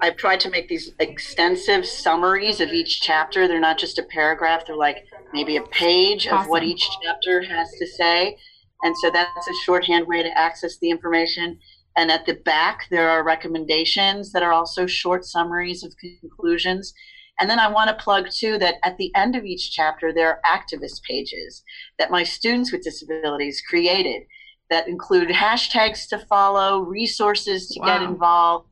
I've 0.00 0.16
tried 0.16 0.40
to 0.40 0.50
make 0.50 0.68
these 0.68 0.92
extensive 0.98 1.86
summaries 1.86 2.60
of 2.60 2.70
each 2.70 3.00
chapter. 3.00 3.48
They're 3.48 3.60
not 3.60 3.78
just 3.78 3.98
a 3.98 4.04
paragraph, 4.04 4.66
they're 4.66 4.76
like 4.76 5.04
maybe 5.32 5.56
a 5.56 5.62
page 5.62 6.26
awesome. 6.26 6.38
of 6.38 6.46
what 6.48 6.62
each 6.62 6.86
chapter 7.02 7.42
has 7.42 7.70
to 7.78 7.86
say. 7.86 8.36
And 8.82 8.94
so 8.98 9.10
that's 9.10 9.48
a 9.48 9.64
shorthand 9.64 10.06
way 10.06 10.22
to 10.22 10.38
access 10.38 10.78
the 10.78 10.90
information. 10.90 11.58
And 11.96 12.10
at 12.10 12.26
the 12.26 12.34
back, 12.34 12.86
there 12.90 13.08
are 13.08 13.24
recommendations 13.24 14.32
that 14.32 14.42
are 14.42 14.52
also 14.52 14.86
short 14.86 15.24
summaries 15.24 15.82
of 15.82 15.94
conclusions. 16.20 16.92
And 17.40 17.48
then 17.48 17.58
I 17.58 17.68
want 17.68 17.88
to 17.88 18.02
plug 18.02 18.28
too 18.30 18.58
that 18.58 18.76
at 18.84 18.98
the 18.98 19.14
end 19.14 19.34
of 19.34 19.44
each 19.44 19.72
chapter, 19.72 20.12
there 20.12 20.28
are 20.28 20.40
activist 20.46 21.02
pages 21.02 21.62
that 21.98 22.10
my 22.10 22.22
students 22.22 22.70
with 22.70 22.82
disabilities 22.82 23.62
created 23.66 24.22
that 24.70 24.88
include 24.88 25.28
hashtags 25.28 26.08
to 26.08 26.18
follow, 26.18 26.80
resources 26.80 27.68
to 27.68 27.80
wow. 27.80 27.86
get 27.86 28.02
involved, 28.02 28.68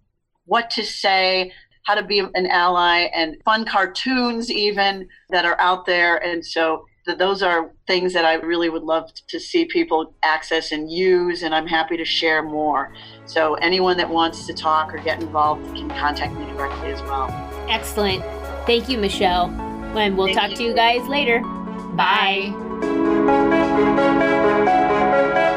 what 0.47 0.71
to 0.71 0.85
say, 0.85 1.53
how 1.85 1.95
to 1.95 2.03
be 2.03 2.19
an 2.19 2.47
ally, 2.47 3.09
and 3.15 3.37
fun 3.45 3.65
cartoons 3.65 4.51
even 4.51 5.09
that 5.31 5.45
are 5.45 5.61
out 5.61 5.87
there. 5.87 6.17
And 6.25 6.45
so 6.45 6.85
those 7.19 7.43
are 7.43 7.71
things 7.87 8.15
that 8.15 8.25
I 8.25 8.35
really 8.35 8.71
would 8.71 8.83
love 8.83 9.11
to 9.29 9.39
see 9.39 9.67
people 9.67 10.15
access 10.23 10.73
and 10.73 10.91
use, 10.91 11.43
and 11.43 11.55
I'm 11.55 11.67
happy 11.67 11.97
to 11.99 12.05
share 12.05 12.43
more. 12.43 12.95
So 13.27 13.55
anyone 13.57 13.99
that 13.99 14.09
wants 14.09 14.47
to 14.47 14.55
talk 14.55 14.95
or 14.95 14.99
get 14.99 15.23
involved 15.23 15.65
can 15.77 15.89
contact 15.91 16.33
me 16.35 16.47
directly 16.47 16.93
as 16.93 17.03
well. 17.03 17.29
Excellent. 17.69 18.25
Thank 18.67 18.89
you, 18.89 18.97
Michelle. 18.97 19.51
And 19.97 20.17
we'll 20.17 20.29
Thank 20.29 20.39
talk 20.39 20.51
you. 20.51 20.57
to 20.57 20.63
you 20.65 20.75
guys 20.75 21.07
later. 21.07 21.41
Bye. 21.95 22.53
Bye. 25.35 25.51